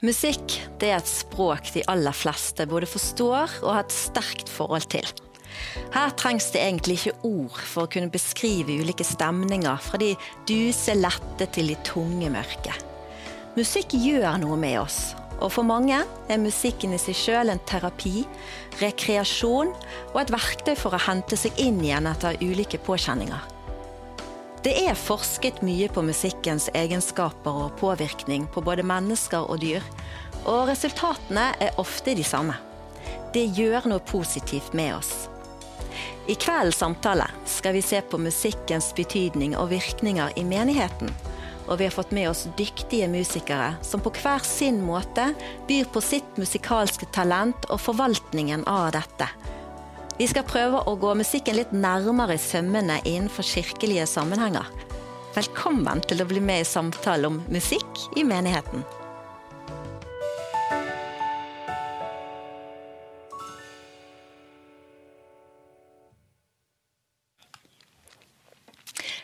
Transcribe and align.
Musikk 0.00 0.54
er 0.80 0.94
et 0.96 1.08
språk 1.08 1.74
de 1.74 1.82
aller 1.92 2.14
fleste 2.16 2.64
både 2.64 2.86
forstår 2.88 3.58
og 3.60 3.74
har 3.74 3.82
et 3.82 3.92
sterkt 3.92 4.48
forhold 4.48 4.86
til. 4.94 5.04
Her 5.92 6.14
trengs 6.16 6.46
det 6.54 6.62
egentlig 6.62 6.96
ikke 6.96 7.28
ord 7.28 7.58
for 7.58 7.84
å 7.84 7.90
kunne 7.92 8.08
beskrive 8.08 8.78
ulike 8.80 9.04
stemninger, 9.04 9.76
fra 9.84 10.00
de 10.00 10.14
duse 10.48 10.94
lette 10.96 11.50
til 11.52 11.68
de 11.68 11.76
tunge 11.84 12.32
mørke. 12.32 12.72
Musikk 13.58 13.92
gjør 13.92 14.40
noe 14.40 14.56
med 14.62 14.78
oss, 14.80 15.12
og 15.36 15.52
for 15.52 15.68
mange 15.68 16.00
er 16.00 16.40
musikken 16.40 16.96
i 16.96 17.02
seg 17.02 17.20
sjøl 17.20 17.52
en 17.52 17.60
terapi, 17.68 18.24
rekreasjon 18.80 19.74
og 20.14 20.20
et 20.22 20.32
verktøy 20.32 20.78
for 20.80 20.96
å 20.96 21.04
hente 21.10 21.36
seg 21.36 21.60
inn 21.60 21.84
igjen 21.84 22.08
etter 22.08 22.40
ulike 22.40 22.80
påkjenninger. 22.88 23.49
Det 24.60 24.74
er 24.76 24.92
forsket 24.92 25.62
mye 25.64 25.86
på 25.88 26.02
musikkens 26.04 26.66
egenskaper 26.76 27.62
og 27.62 27.78
påvirkning 27.80 28.42
på 28.52 28.60
både 28.60 28.84
mennesker 28.84 29.46
og 29.48 29.62
dyr, 29.62 29.84
og 30.44 30.66
resultatene 30.68 31.46
er 31.64 31.78
ofte 31.80 32.12
de 32.12 32.24
samme. 32.28 32.58
Det 33.32 33.46
gjør 33.56 33.88
noe 33.88 34.04
positivt 34.04 34.74
med 34.76 34.92
oss. 34.98 35.14
I 36.28 36.36
kveldens 36.36 36.76
samtale 36.76 37.24
skal 37.48 37.72
vi 37.78 37.80
se 37.80 38.02
på 38.04 38.20
musikkens 38.20 38.90
betydning 38.98 39.56
og 39.56 39.70
virkninger 39.72 40.36
i 40.36 40.44
menigheten. 40.44 41.08
Og 41.70 41.78
vi 41.80 41.86
har 41.88 41.94
fått 41.94 42.12
med 42.12 42.28
oss 42.28 42.44
dyktige 42.58 43.08
musikere 43.08 43.78
som 43.86 44.04
på 44.04 44.12
hver 44.20 44.44
sin 44.44 44.82
måte 44.84 45.30
byr 45.70 45.88
på 45.88 46.04
sitt 46.04 46.36
musikalske 46.36 47.08
talent 47.16 47.64
og 47.70 47.80
forvaltningen 47.80 48.68
av 48.68 48.92
dette. 48.98 49.30
Vi 50.20 50.26
skal 50.28 50.44
prøve 50.44 50.82
å 50.84 50.92
gå 51.00 51.14
musikken 51.16 51.56
litt 51.56 51.70
nærmere 51.72 52.34
i 52.36 52.40
sømmene 52.42 52.98
innenfor 53.08 53.40
kirkelige 53.40 54.04
sammenhenger. 54.04 54.66
Velkommen 55.32 56.02
til 56.04 56.20
å 56.20 56.26
bli 56.28 56.42
med 56.44 56.60
i 56.60 56.66
samtale 56.68 57.30
om 57.30 57.38
musikk 57.48 58.02
i 58.20 58.24
menigheten. 58.28 58.84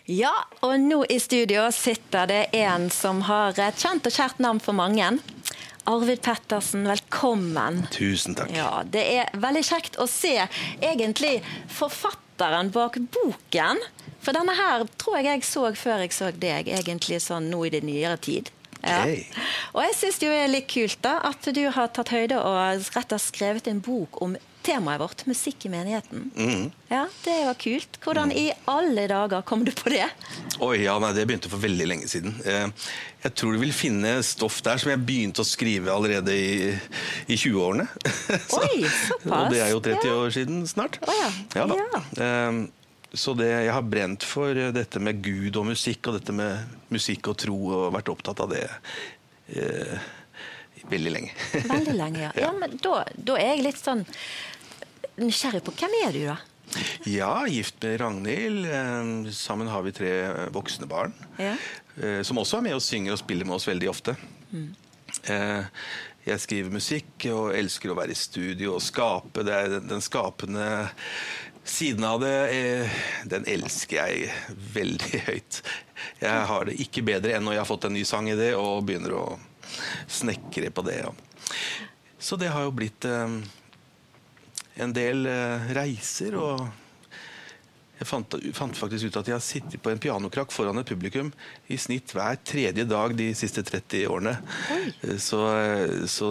Ja, 0.08 0.32
og 0.64 0.78
nå 0.80 1.02
i 1.12 1.20
studio 1.20 1.68
sitter 1.76 2.32
det 2.32 2.42
en 2.62 2.88
som 2.88 3.20
har 3.28 3.60
et 3.60 3.84
kjent 3.84 4.08
og 4.08 4.16
kjært 4.16 4.40
navn 4.40 4.64
for 4.64 4.80
mange. 4.80 5.18
Arvid 5.84 6.24
Pettersen, 6.24 6.88
velkommen. 6.88 7.05
Tusen 7.94 8.36
takk. 8.38 8.52
Ja, 8.56 8.82
Det 8.84 9.02
er 9.18 9.30
veldig 9.42 9.64
kjekt 9.66 9.98
å 9.98 10.06
se 10.10 10.34
egentlig 10.80 11.40
forfatteren 11.72 12.70
bak 12.74 12.98
boken. 13.14 13.82
For 14.20 14.34
denne 14.34 14.54
her 14.58 14.86
tror 14.98 15.20
jeg 15.20 15.30
jeg 15.30 15.46
så 15.46 15.68
før 15.78 16.02
jeg 16.02 16.14
så 16.14 16.32
deg, 16.34 16.68
egentlig 16.68 17.20
sånn 17.22 17.50
nå 17.52 17.64
i 17.66 17.72
det 17.74 17.84
nyere 17.86 18.18
tid. 18.18 18.50
Ja. 18.82 19.02
Okay. 19.02 19.24
Og 19.74 19.82
jeg 19.82 19.94
syns 19.98 20.18
det 20.22 20.32
er 20.34 20.50
litt 20.50 20.68
kult 20.70 20.98
da, 21.02 21.18
at 21.26 21.46
du 21.54 21.62
har 21.74 21.90
tatt 21.94 22.12
høyde 22.14 22.38
og 22.38 22.90
rett 22.94 23.14
og 23.16 23.22
skrevet 23.22 23.70
en 23.70 23.80
bok 23.82 24.20
om 24.22 24.36
temaet 24.66 25.00
vårt, 25.00 25.22
musikk 25.30 25.64
i 25.68 25.70
menigheten. 25.72 26.24
Mm. 26.36 26.64
Ja, 26.90 27.04
Det 27.24 27.34
var 27.46 27.54
kult. 27.62 27.98
Hvordan 28.02 28.32
i 28.34 28.48
alle 28.68 29.06
dager 29.10 29.42
kom 29.46 29.62
du 29.66 29.70
på 29.76 29.90
det? 29.94 30.06
Oi, 30.60 30.82
ja, 30.84 30.98
nei, 31.02 31.12
Det 31.16 31.26
begynte 31.30 31.50
for 31.52 31.62
veldig 31.62 31.86
lenge 31.86 32.08
siden. 32.10 32.34
Eh, 32.44 32.66
Jeg 33.26 33.34
tror 33.34 33.56
du 33.56 33.58
vil 33.58 33.72
finne 33.74 34.16
stoff 34.22 34.60
der 34.62 34.78
som 34.78 34.90
jeg 34.92 35.00
begynte 35.06 35.42
å 35.42 35.46
skrive 35.48 35.90
allerede 35.90 36.30
i, 36.34 36.70
i 37.26 37.34
20-årene. 37.38 37.86
Så- 38.50 38.60
Oi, 38.62 38.82
såpass. 38.86 39.30
Og 39.32 39.50
det 39.54 39.62
er 39.64 39.70
jo 39.74 39.80
30 39.82 40.10
Ja. 40.10 40.18
år 40.26 40.34
siden 40.36 40.60
snart. 40.70 40.98
Oh, 41.06 41.22
ja. 41.56 41.66
da. 41.66 41.78
Ja. 41.82 42.02
Eh, 42.26 42.66
Så 43.16 43.32
det, 43.38 43.46
jeg 43.48 43.72
har 43.72 43.82
brent 43.86 44.22
for 44.26 44.52
dette 44.74 45.00
med 45.00 45.22
Gud 45.24 45.56
og 45.56 45.64
musikk, 45.70 46.08
og 46.10 46.18
dette 46.18 46.34
med 46.36 46.66
musikk 46.92 47.28
og 47.30 47.36
tro, 47.40 47.54
og 47.72 47.92
vært 47.94 48.10
opptatt 48.12 48.40
av 48.44 48.50
det 48.50 48.66
eh, 49.56 49.98
veldig 50.90 51.12
lenge. 51.14 51.30
Veldig 51.70 51.94
lenge, 51.96 52.20
ja. 52.26 52.32
ja 52.44 52.50
men 52.52 52.76
da, 52.82 53.04
da 53.16 53.38
er 53.40 53.54
jeg 53.56 53.64
litt 53.70 53.80
sånn 53.80 54.04
nysgjerrig 55.20 55.62
på 55.66 55.74
hvem 55.80 55.94
er 56.04 56.12
du, 56.16 56.20
da? 56.28 56.36
Ja, 57.08 57.32
gift 57.48 57.78
med 57.82 58.00
Ragnhild. 58.02 58.66
Eh, 58.66 59.30
Sammen 59.32 59.68
har 59.70 59.82
vi 59.86 59.92
tre 59.96 60.10
voksne 60.54 60.88
barn. 60.90 61.14
Ja. 61.38 61.54
eh, 62.02 62.22
Som 62.26 62.38
også 62.42 62.58
er 62.58 62.66
med 62.66 62.74
og 62.78 62.82
synger 62.84 63.14
og 63.14 63.22
spiller 63.22 63.46
med 63.46 63.56
oss 63.56 63.68
veldig 63.68 63.88
ofte. 63.92 64.16
Mm. 64.52 64.74
Jeg 66.26 66.42
skriver 66.42 66.72
musikk 66.74 67.28
og 67.30 67.52
elsker 67.54 67.92
å 67.92 67.96
være 67.96 68.10
i 68.12 68.18
studio 68.18 68.74
og 68.76 68.82
skape. 68.82 69.44
Det 69.46 69.54
er 69.54 69.76
den- 69.80 70.02
skapende 70.02 70.90
siden 71.66 72.04
av 72.04 72.20
det, 72.20 72.34
eh, 72.54 72.90
den 73.26 73.44
elsker 73.46 73.96
jeg 74.06 74.32
veldig 74.74 75.20
høyt. 75.30 75.62
Jeg 76.20 76.46
har 76.50 76.64
det 76.64 76.76
ikke 76.82 77.02
bedre 77.06 77.34
enn 77.34 77.44
når 77.46 77.52
jeg 77.56 77.62
har 77.62 77.70
fått 77.70 77.84
en 77.88 77.92
ny 77.94 78.04
sang 78.04 78.28
i 78.28 78.34
det 78.38 78.52
og 78.58 78.84
begynner 78.86 79.14
å 79.14 79.38
snekre 80.10 80.70
på 80.70 80.84
det. 80.86 81.00
Så 82.18 82.36
det 82.38 82.50
har 82.50 82.62
jo 82.66 82.74
blitt 82.74 83.04
eh, 83.04 83.38
en 84.76 84.92
del 84.96 85.26
eh, 85.30 85.70
reiser, 85.76 86.36
og 86.36 86.66
jeg 87.96 88.08
fant, 88.10 88.34
fant 88.52 88.76
faktisk 88.76 89.08
ut 89.08 89.16
at 89.22 89.30
jeg 89.30 89.36
har 89.38 89.44
sittet 89.44 89.80
på 89.80 89.88
en 89.88 90.00
pianokrakk 90.02 90.52
foran 90.52 90.76
et 90.82 90.88
publikum 90.88 91.30
i 91.72 91.78
snitt 91.80 92.12
hver 92.12 92.36
tredje 92.44 92.84
dag 92.84 93.14
de 93.16 93.30
siste 93.38 93.64
30 93.64 94.04
årene. 94.12 94.34
Eh, 95.00 95.16
Så, 95.16 95.40
eh, 95.56 96.04
så 96.04 96.28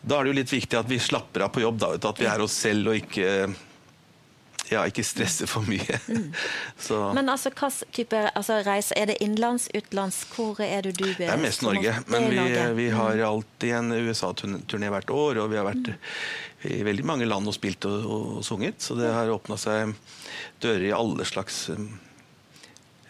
da 0.00 0.18
er 0.18 0.24
det 0.24 0.32
jo 0.34 0.38
litt 0.40 0.52
viktig 0.52 0.78
at 0.78 0.88
vi 0.88 1.00
slapper 1.00 1.46
av 1.46 1.54
på 1.54 1.64
jobb, 1.64 1.80
da, 1.80 1.94
at 1.96 2.20
vi 2.20 2.28
er 2.28 2.44
oss 2.44 2.56
selv 2.60 2.92
og 2.92 3.00
ikke 3.00 3.48
ja, 4.70 4.84
ikke 4.86 5.04
stresse 5.06 5.48
for 5.50 5.66
mye. 5.66 5.98
Så 6.86 6.98
Men 7.16 7.30
altså, 7.32 7.52
hva 7.54 7.70
type 7.94 8.20
altså, 8.28 8.60
reise? 8.66 8.94
Er 8.98 9.10
det 9.10 9.18
innenlands, 9.24 9.68
utenlands? 9.74 10.22
Hvor 10.34 10.60
er 10.64 10.86
det 10.86 10.96
du 10.98 11.08
det 11.08 11.26
er 11.28 11.40
mest 11.40 11.64
Norge, 11.66 11.96
men 12.10 12.28
vi, 12.30 12.44
vi 12.78 12.90
har 12.94 13.24
alltid 13.26 13.74
en 13.80 13.92
USA-turné 13.92 14.92
hvert 14.94 15.10
år, 15.10 15.42
og 15.42 15.50
vi 15.52 15.58
har 15.58 15.66
vært 15.66 15.94
i 16.70 16.82
veldig 16.84 17.06
mange 17.08 17.28
land 17.28 17.48
og 17.48 17.56
spilt 17.56 17.86
og, 17.88 18.04
og 18.04 18.44
sunget, 18.44 18.82
så 18.84 18.96
det 18.98 19.10
har 19.14 19.32
åpna 19.32 19.56
seg 19.60 19.94
dører 20.60 20.90
i 20.90 20.94
alle 20.94 21.24
slags 21.28 21.62
um, 21.72 21.88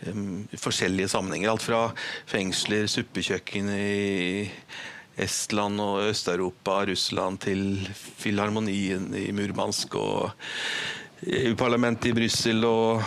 um, 0.07 0.47
forskjellige 0.55 1.11
sammenhenger. 1.13 1.51
Alt 1.53 1.67
fra 1.67 1.83
fengsler, 2.31 2.87
suppekjøkken 2.91 3.73
i 3.75 4.47
Estland 5.21 5.83
og 5.83 6.07
Øst-Europa, 6.07 6.85
Russland, 6.89 7.43
til 7.43 7.91
Filharmonien 8.23 9.11
i 9.19 9.29
Murmansk 9.37 9.99
og 9.99 10.31
EU-parlamentet 11.27 12.11
i 12.11 12.15
Brussel 12.17 12.65
og, 12.69 13.03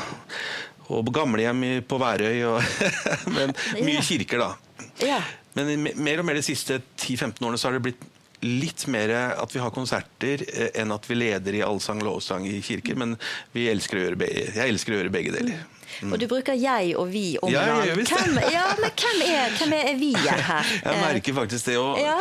og 0.94 1.14
gamlehjem 1.14 1.84
på 1.88 2.00
Værøy. 2.02 2.44
Og 2.52 2.62
men 3.36 3.54
mye 3.82 4.04
kirker, 4.06 4.44
da. 4.44 4.90
Ja. 5.04 5.22
Men 5.58 5.90
mer 6.02 6.22
og 6.22 6.28
mer 6.28 6.40
de 6.40 6.46
siste 6.46 6.80
10-15 6.98 7.42
årene 7.44 7.60
så 7.62 7.70
har 7.70 7.78
det 7.78 7.86
blitt 7.90 8.10
litt 8.44 8.88
mer 8.92 9.12
at 9.40 9.54
vi 9.56 9.62
har 9.64 9.72
konserter 9.72 10.44
eh, 10.50 10.74
enn 10.82 10.92
at 10.92 11.06
vi 11.08 11.16
leder 11.16 11.56
i 11.56 11.64
allsang 11.64 12.02
lovsang 12.04 12.48
i 12.50 12.58
kirker. 12.66 12.98
Men 13.00 13.16
vi 13.56 13.70
elsker 13.72 14.02
å 14.02 14.18
begge, 14.20 14.50
jeg 14.52 14.74
elsker 14.74 14.96
å 14.96 15.00
gjøre 15.00 15.14
begge 15.14 15.36
deler. 15.38 15.64
Og 16.10 16.16
du 16.22 16.26
bruker 16.32 16.58
jeg 16.60 16.94
og 17.00 17.08
vi 17.12 17.38
om 17.42 17.52
Ja, 17.54 17.64
jeg. 17.86 17.96
Hvem, 18.10 18.38
ja, 18.52 18.64
men 18.82 18.92
hvem 19.00 19.22
er, 19.28 19.58
hvem 19.60 19.76
er 19.78 19.94
vi 20.00 20.12
her? 20.18 20.72
Jeg 20.84 21.00
merker 21.02 21.38
faktisk 21.38 21.66
det. 21.70 21.78
Og, 21.82 22.00
Ja. 22.02 22.16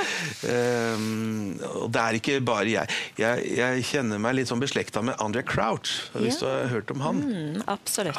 um, 0.97 1.59
og 1.83 1.89
det 1.95 2.03
er 2.03 2.19
ikke 2.19 2.37
bare 2.45 2.69
jeg. 2.71 2.89
jeg. 3.21 3.47
Jeg 3.59 3.85
kjenner 3.89 4.21
meg 4.23 4.37
litt 4.39 4.51
sånn 4.51 4.63
beslekta 4.63 5.03
med 5.05 5.19
André 5.23 5.43
Crouch, 5.47 5.95
hvis 6.17 6.39
du 6.41 6.47
har 6.49 6.69
hørt 6.73 6.91
om 6.95 7.03
han. 7.05 7.23
Mm. 7.23 7.63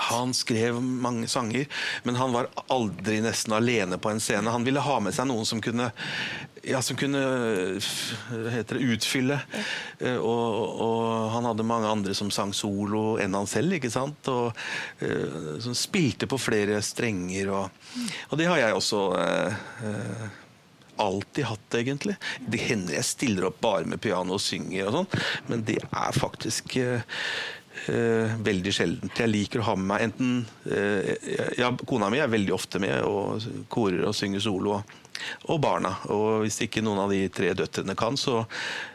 Han 0.09 0.33
skrev 0.37 0.79
mange 0.81 1.27
sanger, 1.31 1.67
men 2.07 2.19
han 2.19 2.33
var 2.35 2.49
aldri 2.73 3.19
nesten 3.23 3.55
alene 3.57 3.99
på 4.01 4.11
en 4.13 4.21
scene. 4.23 4.51
Han 4.53 4.65
ville 4.67 4.83
ha 4.83 4.99
med 5.03 5.15
seg 5.15 5.29
noen 5.29 5.47
som 5.47 5.61
kunne 5.63 5.91
ja, 6.63 6.81
som 6.81 6.97
kunne 6.99 7.21
hva 7.21 8.51
heter 8.53 8.79
det, 8.79 8.91
utfylle. 8.95 9.39
Ja. 9.99 10.13
Og, 10.19 10.83
og 10.83 11.07
han 11.33 11.47
hadde 11.49 11.65
mange 11.67 11.89
andre 11.91 12.15
som 12.17 12.31
sang 12.33 12.53
solo 12.55 13.17
enn 13.21 13.35
han 13.35 13.49
selv, 13.49 13.75
ikke 13.77 13.91
sant? 13.93 14.29
Og 14.31 14.53
eh, 15.03 15.57
som 15.63 15.75
spilte 15.77 16.29
på 16.29 16.39
flere 16.41 16.79
strenger. 16.85 17.51
Og, 17.51 18.07
og 18.29 18.39
det 18.39 18.47
har 18.51 18.61
jeg 18.61 18.77
også 18.79 19.01
eh, 19.19 19.65
eh, 19.89 20.23
alltid 21.03 21.49
hatt, 21.49 21.79
egentlig. 21.81 22.15
Det 22.39 22.61
hender 22.69 22.97
jeg 22.97 23.09
stiller 23.11 23.49
opp 23.49 23.59
bare 23.63 23.89
med 23.89 24.01
piano 24.03 24.37
og 24.37 24.43
synger 24.43 24.87
og 24.87 24.97
sånn, 24.99 25.11
men 25.49 25.67
det 25.67 25.79
er 25.83 26.15
faktisk 26.15 26.77
eh, 26.79 27.03
eh, 27.91 28.35
veldig 28.45 28.75
sjeldent. 28.75 29.23
Jeg 29.25 29.31
liker 29.31 29.63
å 29.63 29.69
ha 29.71 29.77
med 29.79 29.89
meg 29.91 30.07
enten 30.07 30.35
eh, 30.69 31.15
ja, 31.59 31.73
Kona 31.83 32.11
mi 32.13 32.21
er 32.23 32.31
veldig 32.31 32.55
ofte 32.55 32.81
med 32.83 33.01
og 33.07 33.67
korer 33.73 34.05
og 34.07 34.17
synger 34.17 34.43
solo. 34.47 34.77
Og, 34.79 34.99
og 35.47 35.61
barna. 35.63 35.95
Og 36.13 36.43
hvis 36.43 36.61
ikke 36.65 36.83
noen 36.85 37.03
av 37.05 37.13
de 37.13 37.23
tre 37.33 37.53
døtrene 37.57 37.95
kan, 37.99 38.17
så, 38.19 38.43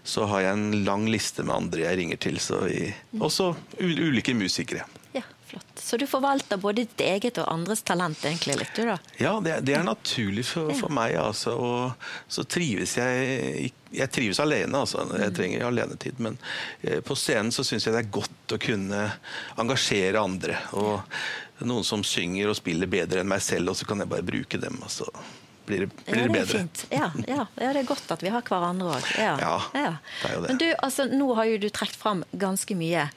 så 0.05 0.27
har 0.31 0.47
jeg 0.47 0.59
en 0.59 0.85
lang 0.89 1.09
liste 1.13 1.45
med 1.47 1.57
andre 1.57 1.87
jeg 1.89 2.01
ringer 2.03 2.23
til. 2.29 2.39
Så 2.43 2.63
vi, 2.67 2.87
også 3.19 3.53
u- 3.81 3.99
ulike 4.09 4.35
musikere. 4.37 4.85
Ja, 5.17 5.23
flott. 5.49 5.65
Så 5.81 5.97
du 5.97 6.05
forvalter 6.11 6.61
både 6.61 6.83
ditt 6.85 7.01
eget 7.01 7.39
og 7.41 7.47
andres 7.53 7.81
talent 7.87 8.21
egentlig 8.29 8.59
litt, 8.61 8.75
du 8.77 8.85
da? 8.91 8.99
Ja, 9.17 9.39
det, 9.41 9.55
det 9.65 9.79
er 9.79 9.87
naturlig 9.87 10.45
for, 10.51 10.69
for 10.77 10.93
meg, 10.93 11.15
altså. 11.17 11.55
Og 11.57 12.09
så 12.29 12.45
trives 12.45 12.97
jeg 13.01 13.71
Jeg 13.89 14.11
trives 14.13 14.37
alene, 14.45 14.83
altså. 14.85 15.07
Jeg 15.17 15.33
trenger 15.39 15.65
alenetid. 15.71 16.19
Men 16.21 16.37
eh, 16.85 16.99
på 17.01 17.17
scenen 17.17 17.49
så 17.57 17.65
syns 17.65 17.87
jeg 17.89 17.95
det 17.97 18.03
er 18.05 18.11
godt 18.19 18.53
å 18.53 18.61
kunne 18.61 19.07
engasjere 19.57 20.21
andre. 20.21 20.59
Og 20.77 21.01
noen 21.65 21.87
som 21.89 22.05
synger 22.07 22.53
og 22.53 22.59
spiller 22.61 22.87
bedre 22.87 23.23
enn 23.25 23.31
meg 23.33 23.41
selv, 23.43 23.73
og 23.73 23.79
så 23.81 23.89
kan 23.89 23.99
jeg 24.05 24.11
bare 24.13 24.27
bruke 24.29 24.61
dem. 24.61 24.77
Altså. 24.85 25.09
Blir 25.69 25.85
det, 25.85 25.89
blir 26.09 26.17
Ja, 26.17 26.27
det 26.27 26.35
bedre. 26.35 26.59
fint. 26.63 26.85
Ja, 26.95 27.11
ja, 27.29 27.47
ja, 27.61 27.73
det 27.77 27.85
er 27.85 27.89
godt 27.89 28.11
at 28.15 28.23
vi 28.25 28.33
har 28.35 28.45
hverandre 28.47 28.99
òg. 28.99 29.09
Ja, 29.21 29.35
Ja, 29.39 29.57
det 29.75 30.31
er 30.31 30.35
jo 30.35 30.45
det. 30.45 30.49
Men 30.53 30.63
du, 30.63 30.69
altså, 30.83 31.09
nå 31.11 31.33
har 31.39 31.51
jo 31.53 31.59
du 31.63 31.69
trukket 31.69 31.99
fram 32.01 32.25
ganske 32.33 32.77
mye. 32.79 33.09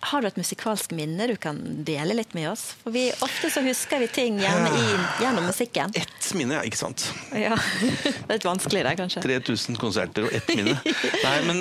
Har 0.00 0.22
du 0.24 0.30
et 0.30 0.38
musikalsk 0.40 0.94
minne 0.96 1.26
du 1.28 1.34
kan 1.36 1.58
dele 1.84 2.14
litt 2.16 2.32
med 2.32 2.46
oss? 2.48 2.70
For 2.80 2.94
vi, 2.94 3.10
ofte 3.20 3.50
så 3.52 3.60
husker 3.60 4.00
vi 4.00 4.06
ting 4.08 4.38
gjerne 4.40 4.70
i, 4.72 4.86
gjennom 5.20 5.44
musikken. 5.50 5.92
Ett 5.98 6.30
minne, 6.38 6.56
ja, 6.56 6.62
ikke 6.64 6.80
sant. 6.80 7.10
Ja. 7.36 7.58
Det 8.06 8.14
er 8.30 8.38
litt 8.38 8.46
vanskelig 8.48 8.86
det, 8.86 8.94
kanskje. 9.02 9.20
3000 9.26 9.76
konserter 9.76 10.24
og 10.30 10.32
ett 10.32 10.48
minne. 10.56 10.78
Nei, 11.26 11.36
men 11.44 11.60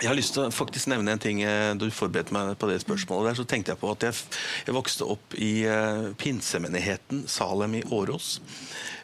jeg 0.00 0.08
har 0.08 0.16
lyst 0.16 0.32
til 0.32 0.46
å 0.46 0.52
faktisk 0.54 0.88
nevne 0.88 1.12
en 1.12 1.20
ting 1.20 1.42
eh, 1.44 1.74
Da 1.76 1.84
du 1.84 1.92
forberedte 1.92 2.32
meg 2.32 2.54
på 2.60 2.70
det 2.70 2.78
spørsmålet 2.80 3.30
der, 3.30 3.38
så 3.42 3.44
tenkte 3.48 3.74
jeg 3.74 3.80
på 3.82 3.90
at 3.92 4.06
jeg, 4.08 4.16
jeg 4.64 4.76
vokste 4.76 5.08
opp 5.12 5.36
i 5.36 5.50
uh, 5.68 6.08
pinsemenigheten 6.20 7.26
Salem 7.28 7.76
i 7.82 7.84
Årås. 7.84 8.38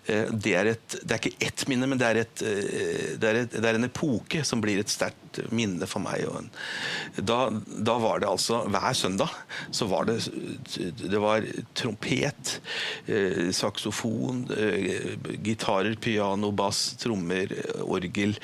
Eh, 0.07 0.29
det, 0.31 0.53
er 0.55 0.69
et, 0.75 0.97
det 1.03 1.17
er 1.17 1.21
ikke 1.23 1.47
ett 1.49 1.65
minne, 1.71 1.89
men 1.91 1.99
det 1.99 2.07
er, 2.07 2.21
et, 2.23 2.43
eh, 2.47 3.15
det, 3.19 3.31
er 3.31 3.41
et, 3.45 3.57
det 3.57 3.71
er 3.73 3.79
en 3.79 3.89
epoke 3.89 4.43
som 4.47 4.63
blir 4.63 4.79
et 4.83 4.93
sterkt 4.93 5.41
minne 5.53 5.89
for 5.91 6.01
meg. 6.05 6.23
Og 6.31 6.39
en, 6.45 6.51
da, 7.27 7.41
da 7.91 7.97
var 8.01 8.23
det 8.23 8.29
altså 8.31 8.63
Hver 8.73 8.95
søndag 8.97 9.35
så 9.75 9.89
var 9.91 10.07
det 10.09 10.17
Det 11.03 11.21
var 11.21 11.45
trompet, 11.77 12.57
eh, 13.11 13.51
saksofon, 13.57 14.47
eh, 14.57 15.17
gitarer, 15.45 15.99
piano, 16.01 16.53
bass, 16.57 16.95
trommer, 17.03 17.53
eh, 17.53 17.83
orgel. 17.85 18.37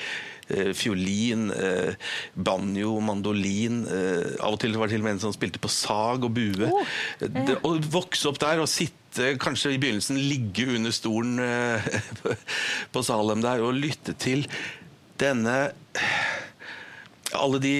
eh, 0.49 0.73
Fiolin, 0.75 1.47
eh, 1.51 1.93
banjo, 2.35 2.99
mandolin. 2.99 3.85
eh, 3.87 4.35
Av 4.43 4.53
og 4.53 4.59
til 4.61 4.75
var 4.77 4.87
det 4.91 4.97
til 4.97 5.01
og 5.01 5.07
med 5.07 5.15
en 5.15 5.23
som 5.23 5.33
spilte 5.33 5.61
på 5.63 5.71
sag 5.71 6.27
og 6.27 6.33
bue. 6.35 6.67
Oh, 6.67 6.83
Det, 7.23 7.57
å 7.63 7.77
vokse 7.79 8.27
opp 8.29 8.41
der 8.43 8.59
og 8.61 8.67
sitte, 8.69 8.99
kanskje 9.41 9.73
i 9.73 9.81
begynnelsen 9.81 10.19
ligge 10.19 10.67
under 10.75 10.93
stolen 10.95 11.39
eh, 11.43 11.91
på 12.93 13.03
Salem 13.05 13.43
der 13.43 13.63
og 13.65 13.77
lytte 13.77 14.15
til 14.19 14.47
denne 15.21 15.57
alle 17.33 17.59
de 17.61 17.75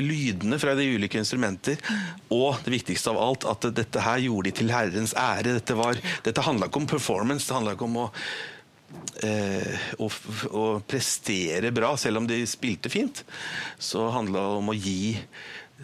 lydene 0.00 0.58
fra 0.60 0.74
de 0.78 0.86
ulike 0.94 1.20
instrumenter, 1.20 1.80
og 2.32 2.60
det 2.64 2.74
viktigste 2.78 3.12
av 3.12 3.20
alt, 3.20 3.46
at 3.48 3.68
dette 3.76 4.04
her 4.04 4.22
gjorde 4.24 4.50
de 4.50 4.54
til 4.60 4.72
Herrens 4.72 5.12
ære. 5.18 5.58
Dette, 5.58 5.76
var, 5.78 6.00
dette 6.24 6.46
handla 6.46 6.70
ikke 6.70 6.82
om 6.82 6.88
performance, 6.90 7.48
det 7.48 7.58
handla 7.58 7.74
ikke 7.76 7.88
om 7.88 7.98
å, 8.00 8.06
eh, 9.26 9.88
å, 10.00 10.10
å 10.56 10.64
prestere 10.88 11.72
bra, 11.76 11.92
selv 12.00 12.22
om 12.22 12.30
de 12.30 12.40
spilte 12.48 12.92
fint. 12.92 13.24
Så 13.76 14.08
handla 14.14 14.46
det 14.46 14.62
om 14.62 14.72
å 14.72 14.78
gi 14.78 15.18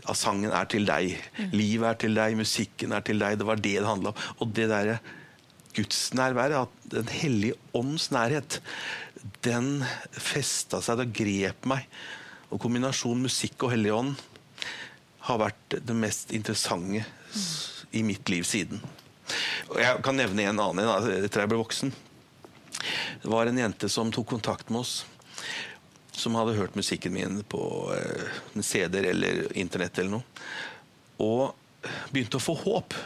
at 0.04 0.18
sangen 0.18 0.52
er 0.52 0.68
til 0.70 0.86
deg, 0.88 1.14
livet 1.54 1.88
er 1.88 2.00
til 2.02 2.18
deg, 2.18 2.36
musikken 2.38 2.92
er 2.92 3.04
til 3.06 3.22
deg. 3.22 3.38
Det 3.40 3.46
var 3.48 3.60
det 3.60 3.78
det 3.78 3.88
handla 3.88 4.12
om. 4.12 4.26
Og 4.42 4.52
det 4.56 4.68
derre 4.72 4.98
gudsnærværet, 5.76 6.66
at 6.66 6.90
Den 6.90 7.08
hellige 7.10 7.56
ånds 7.74 8.10
nærhet, 8.14 8.60
den 9.42 9.84
festa 10.12 10.80
seg, 10.84 11.00
det 11.00 11.12
grep 11.16 11.66
meg. 11.66 11.88
Og 12.50 12.60
kombinasjonen 12.62 13.26
musikk 13.26 13.66
og 13.66 13.72
Hellig 13.74 13.92
ånd 13.92 14.14
har 15.26 15.40
vært 15.42 15.80
det 15.82 15.96
mest 15.98 16.30
interessante 16.36 17.02
i 17.90 18.04
mitt 18.06 18.28
liv 18.30 18.46
siden. 18.46 18.78
Og 19.72 19.80
jeg 19.82 20.02
kan 20.06 20.14
nevne 20.14 20.46
en 20.46 20.62
annen 20.62 20.84
en, 20.84 21.10
etter 21.24 21.42
jeg 21.42 21.50
ble 21.50 21.58
voksen. 21.58 21.90
Det 23.22 23.32
var 23.32 23.50
en 23.50 23.58
jente 23.58 23.90
som 23.90 24.12
tok 24.14 24.28
kontakt 24.36 24.70
med 24.70 24.84
oss, 24.84 25.00
som 26.16 26.36
hadde 26.38 26.56
hørt 26.56 26.76
musikken 26.78 27.12
min 27.12 27.42
på 27.48 27.60
eh, 27.94 28.62
CD-er 28.62 29.10
eller 29.12 29.44
internett 29.58 29.98
eller 30.00 30.18
noe, 30.18 30.46
og 31.22 31.90
begynte 32.10 32.40
å 32.40 32.42
få 32.42 32.56
håp. 32.64 32.96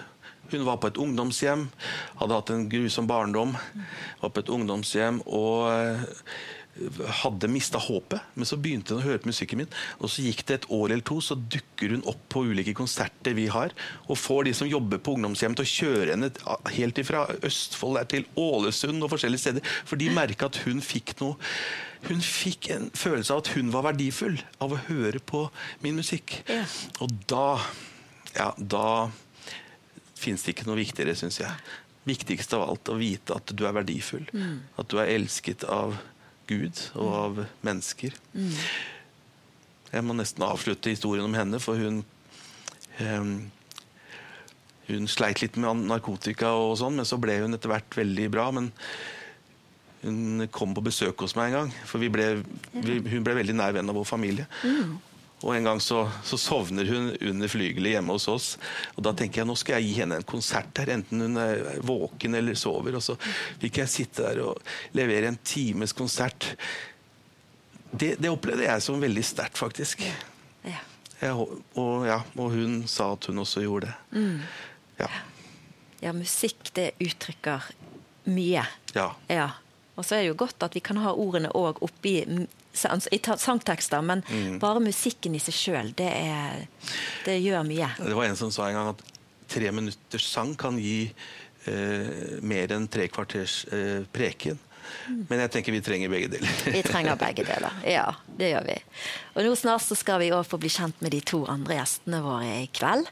Hun 0.50 0.64
var 0.66 0.80
på 0.82 0.90
et 0.90 0.98
ungdomshjem, 0.98 1.68
hadde 2.18 2.38
hatt 2.38 2.52
en 2.54 2.68
grusom 2.70 3.06
barndom, 3.10 3.54
var 4.22 4.32
på 4.34 4.42
et 4.42 4.50
ungdomshjem 4.54 5.20
og 5.26 5.68
eh, 5.74 6.08
hadde 7.20 7.50
mista 7.52 7.80
håpet, 7.82 8.32
men 8.34 8.48
så 8.48 8.58
begynte 8.60 8.94
hun 8.94 9.02
å 9.02 9.06
høre 9.06 9.20
på 9.22 9.30
musikken 9.30 9.62
min. 9.62 9.70
Og 10.00 10.12
så 10.12 10.24
gikk 10.24 10.44
det 10.48 10.60
et 10.60 10.68
år 10.72 10.86
eller 10.88 11.04
to, 11.06 11.18
så 11.24 11.36
dukker 11.36 11.94
hun 11.94 12.06
opp 12.10 12.22
på 12.32 12.44
ulike 12.50 12.74
konserter 12.76 13.36
vi 13.36 13.48
har, 13.52 13.74
og 14.08 14.18
får 14.20 14.48
de 14.48 14.56
som 14.56 14.70
jobber 14.70 15.02
på 15.02 15.16
ungdomshjem 15.16 15.56
til 15.58 15.66
å 15.66 15.72
kjøre 15.74 16.16
henne 16.16 16.32
helt 16.76 17.00
ifra 17.02 17.26
Østfold 17.46 18.00
til 18.12 18.26
Ålesund 18.40 19.02
og 19.04 19.12
forskjellige 19.12 19.44
steder, 19.44 19.76
for 19.84 20.00
de 20.00 20.10
merka 20.14 20.50
at 20.50 20.62
hun 20.64 20.82
fikk 20.84 21.16
noe 21.22 21.38
hun 22.08 22.22
fikk 22.24 22.70
en 22.72 22.86
følelse 22.96 23.34
av 23.34 23.42
at 23.42 23.50
hun 23.52 23.68
var 23.74 23.84
verdifull 23.90 24.38
av 24.64 24.72
å 24.72 24.78
høre 24.86 25.20
på 25.20 25.42
min 25.84 25.98
musikk. 26.00 26.38
Ja. 26.48 26.64
Og 27.04 27.12
da 27.28 27.60
Ja, 28.30 28.52
da 28.56 29.10
fins 30.14 30.44
det 30.46 30.54
ikke 30.54 30.68
noe 30.68 30.78
viktigere, 30.78 31.16
syns 31.18 31.40
jeg. 31.40 31.50
Viktigst 32.06 32.54
av 32.54 32.62
alt 32.68 32.88
å 32.92 32.94
vite 33.00 33.34
at 33.34 33.50
du 33.56 33.64
er 33.66 33.74
verdifull. 33.74 34.22
At 34.78 34.88
du 34.92 35.00
er 35.02 35.10
elsket 35.16 35.66
av 35.66 35.96
Gud 36.50 36.82
og 36.98 37.10
av 37.14 37.40
mennesker. 37.66 38.16
Jeg 39.90 40.06
må 40.06 40.14
nesten 40.18 40.44
avslutte 40.46 40.92
historien 40.92 41.26
om 41.26 41.34
henne, 41.34 41.62
for 41.62 41.78
hun 41.80 42.02
ehm, 43.02 43.50
Hun 44.90 45.06
sleit 45.06 45.38
litt 45.38 45.54
med 45.54 45.84
narkotika, 45.86 46.48
og 46.58 46.72
sånn, 46.80 46.96
men 46.98 47.06
så 47.06 47.14
ble 47.22 47.36
hun 47.44 47.54
etter 47.54 47.70
hvert 47.70 47.94
veldig 47.94 48.24
bra. 48.34 48.48
Men 48.50 48.72
hun 50.02 50.48
kom 50.50 50.72
på 50.74 50.82
besøk 50.82 51.22
hos 51.22 51.36
meg 51.38 51.52
en 51.52 51.56
gang, 51.60 51.70
for 51.86 52.02
vi 52.02 52.08
ble, 52.10 52.24
vi, 52.72 52.96
hun 53.12 53.22
ble 53.22 53.36
veldig 53.38 53.54
nær 53.54 53.76
venn 53.76 53.92
av 53.92 53.94
vår 54.00 54.08
familie. 54.08 54.48
Og 55.40 55.54
En 55.56 55.64
gang 55.64 55.80
så, 55.80 56.02
så 56.26 56.36
sovner 56.36 56.84
hun 56.84 57.10
under 57.30 57.48
flygelet 57.48 57.94
hjemme 57.94 58.12
hos 58.12 58.28
oss. 58.28 58.48
og 58.96 59.04
Da 59.06 59.14
tenker 59.16 59.40
jeg 59.40 59.48
nå 59.48 59.56
skal 59.56 59.78
jeg 59.78 59.88
gi 59.88 60.00
henne 60.02 60.18
en 60.20 60.28
konsert 60.28 60.68
der, 60.76 60.92
enten 60.98 61.24
hun 61.24 61.40
er 61.40 61.62
våken 61.86 62.36
eller 62.36 62.58
sover. 62.60 62.98
Og 62.98 63.04
så 63.04 63.16
fikk 63.62 63.80
jeg 63.80 63.92
sitte 63.92 64.26
der 64.26 64.42
og 64.44 64.60
levere 64.96 65.32
en 65.32 65.40
times 65.40 65.96
konsert. 65.96 66.52
Det, 67.90 68.14
det 68.20 68.30
opplevde 68.30 68.68
jeg 68.68 68.84
som 68.84 69.00
veldig 69.00 69.24
sterkt, 69.26 69.58
faktisk. 69.58 70.04
Ja. 70.68 70.82
Jeg, 71.20 71.32
og, 71.36 72.06
ja, 72.08 72.20
og 72.36 72.52
hun 72.54 72.84
sa 72.88 73.10
at 73.16 73.26
hun 73.28 73.42
også 73.42 73.64
gjorde 73.64 73.90
det. 73.90 74.28
Ja. 75.00 75.08
ja, 76.04 76.12
musikk 76.16 76.70
det 76.76 76.92
uttrykker 77.00 77.72
mye. 78.28 78.68
ja. 78.94 79.10
Ja. 79.32 79.50
Og 80.00 80.06
så 80.08 80.16
er 80.16 80.24
det 80.24 80.30
jo 80.32 80.38
godt 80.40 80.64
at 80.66 80.74
vi 80.76 80.80
kan 80.84 80.96
ha 81.04 81.12
ordene 81.12 81.50
òg 81.56 81.82
oppi 81.84 82.16
i 82.24 82.40
sangtekster, 82.74 84.00
men 84.02 84.22
Mm. 84.30 84.58
bare 84.62 84.80
musikken 84.80 85.34
i 85.34 85.40
seg 85.42 85.54
sjøl, 85.54 85.92
det, 85.98 86.10
det 87.26 87.36
gjør 87.42 87.66
mye. 87.66 87.88
Det 87.98 88.14
var 88.16 88.24
en 88.30 88.36
som 88.38 88.50
sa 88.54 88.68
en 88.70 88.74
gang 88.78 88.88
at 88.94 89.02
tre 89.50 89.70
minutters 89.74 90.26
sang 90.30 90.54
kan 90.56 90.78
gi 90.78 91.10
eh, 91.66 92.38
mer 92.42 92.72
enn 92.72 92.86
tre 92.88 93.08
kvarters 93.10 93.64
eh, 93.72 94.04
preken. 94.14 94.58
Men 95.28 95.38
jeg 95.44 95.50
tenker 95.54 95.72
vi 95.74 95.80
trenger 95.86 96.10
begge 96.10 96.30
deler. 96.32 96.50
Vi 96.72 96.80
trenger 96.82 97.18
begge 97.20 97.44
deler. 97.46 97.74
Ja, 97.96 98.08
det 98.38 98.52
gjør 98.54 98.64
vi. 98.66 98.78
Og 99.36 99.44
nå 99.46 99.52
snart 99.58 99.84
så 99.86 99.94
skal 99.98 100.18
vi 100.22 100.30
òg 100.34 100.46
få 100.48 100.58
bli 100.62 100.70
kjent 100.72 100.98
med 101.04 101.12
de 101.14 101.20
to 101.20 101.44
andre 101.50 101.76
gjestene 101.78 102.22
våre 102.24 102.48
i 102.64 102.66
kveld. 102.74 103.06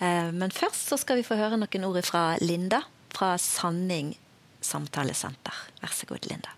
Eh, 0.00 0.30
Men 0.34 0.50
først 0.54 0.88
så 0.90 0.98
skal 0.98 1.20
vi 1.20 1.26
få 1.26 1.36
høre 1.38 1.58
noen 1.60 1.84
ord 1.90 2.00
fra 2.06 2.36
Linda 2.42 2.82
fra 3.12 3.34
Sanning 3.38 4.14
samtalesenter. 4.64 5.62
Vær 5.82 5.94
så 5.94 6.08
god, 6.08 6.26
Linda. 6.30 6.54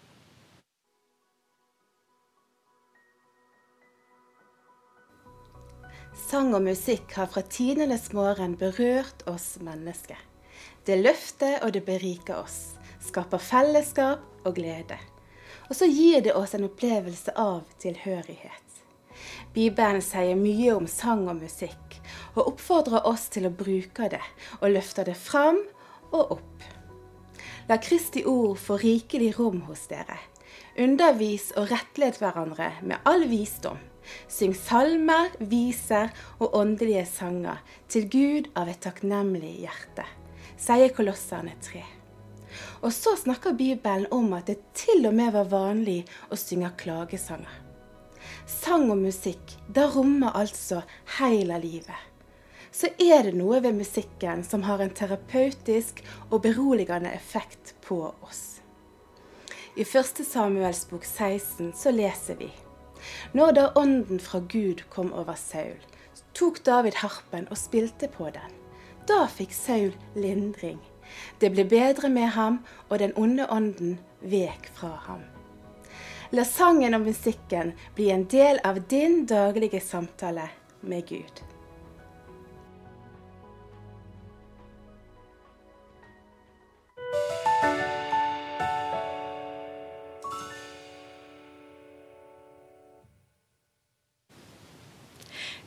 Sang 6.14 6.54
og 6.54 6.62
musikk 6.62 7.16
har 7.18 7.26
fra 7.30 7.42
tidenes 7.42 8.12
morgen 8.14 8.54
berørt 8.58 9.24
oss 9.30 9.56
mennesker. 9.62 10.18
Det 10.86 11.00
løfter 11.00 11.58
og 11.64 11.74
det 11.74 11.82
beriker 11.86 12.38
oss, 12.38 12.76
skaper 13.02 13.42
fellesskap 13.42 14.46
og 14.46 14.54
glede. 14.56 14.98
Og 15.68 15.74
så 15.78 15.88
gir 15.88 16.22
det 16.24 16.34
oss 16.36 16.54
en 16.54 16.66
opplevelse 16.68 17.34
av 17.40 17.64
tilhørighet. 17.82 18.60
Bibelen 19.54 20.02
sier 20.02 20.36
mye 20.38 20.74
om 20.74 20.86
sang 20.90 21.26
og 21.30 21.38
musikk, 21.40 21.98
og 22.34 22.54
oppfordrer 22.54 23.06
oss 23.08 23.28
til 23.32 23.48
å 23.48 23.54
bruke 23.54 24.10
det, 24.12 24.22
og 24.60 24.74
løfter 24.74 25.06
det 25.08 25.16
fram 25.18 25.60
og 26.10 26.38
opp. 26.38 26.73
La 27.68 27.78
Kristi 27.78 28.24
ord 28.28 28.58
få 28.60 28.76
rikelig 28.76 29.38
rom 29.38 29.62
hos 29.64 29.86
dere. 29.88 30.18
Undervis 30.76 31.48
og 31.56 31.70
rettled 31.70 32.18
hverandre 32.20 32.68
med 32.84 33.00
all 33.08 33.24
visdom. 33.30 33.78
Syng 34.28 34.52
salmer, 34.52 35.32
viser 35.40 36.12
og 36.44 36.58
åndelige 36.60 37.06
sanger 37.08 37.62
til 37.88 38.04
Gud 38.12 38.50
av 38.52 38.68
et 38.68 38.82
takknemlig 38.84 39.54
hjerte, 39.62 40.04
sier 40.60 40.92
Kolosserne 40.92 41.56
3. 41.64 41.80
Og 42.84 42.92
så 42.92 43.16
snakker 43.16 43.56
Bibelen 43.56 44.10
om 44.12 44.28
at 44.36 44.50
det 44.52 44.60
til 44.76 45.08
og 45.08 45.16
med 45.16 45.32
var 45.32 45.48
vanlig 45.48 46.02
å 46.28 46.36
synge 46.36 46.68
klagesanger. 46.84 47.62
Sang 48.44 48.90
og 48.92 49.00
musikk, 49.00 49.56
det 49.72 49.88
rommer 49.96 50.36
altså 50.36 50.84
hele 51.16 51.56
livet. 51.64 52.13
Så 52.74 52.88
er 52.98 53.22
det 53.22 53.36
noe 53.38 53.60
ved 53.62 53.76
musikken 53.78 54.40
som 54.42 54.64
har 54.66 54.80
en 54.82 54.90
terapeutisk 54.90 56.00
og 56.30 56.40
beroligende 56.42 57.12
effekt 57.14 57.74
på 57.86 58.00
oss. 58.26 58.42
I 59.78 59.84
1. 59.86 60.24
Samuels 60.26 60.82
bok 60.90 61.04
16 61.06 61.70
så 61.78 61.92
leser 61.94 62.40
vi 62.40 62.50
Når 63.32 63.54
da 63.54 63.68
ånden 63.78 64.18
fra 64.18 64.40
Gud 64.40 64.82
kom 64.90 65.12
over 65.12 65.38
Saul, 65.38 65.78
tok 66.34 66.64
David 66.66 66.98
harpen 66.98 67.46
og 67.50 67.62
spilte 67.62 68.10
på 68.10 68.32
den. 68.34 68.58
Da 69.06 69.28
fikk 69.30 69.54
Saul 69.54 69.94
lindring. 70.18 70.82
Det 71.38 71.52
ble 71.54 71.68
bedre 71.70 72.10
med 72.10 72.32
ham, 72.34 72.62
og 72.90 72.98
den 72.98 73.14
onde 73.14 73.46
ånden 73.50 73.98
vek 74.20 74.70
fra 74.74 74.96
ham. 75.06 75.22
La 76.34 76.42
sangen 76.42 76.96
og 76.96 77.06
musikken 77.06 77.76
bli 77.94 78.10
en 78.10 78.26
del 78.26 78.58
av 78.66 78.82
din 78.90 79.26
daglige 79.30 79.78
samtale 79.84 80.48
med 80.82 81.06
Gud. 81.06 81.53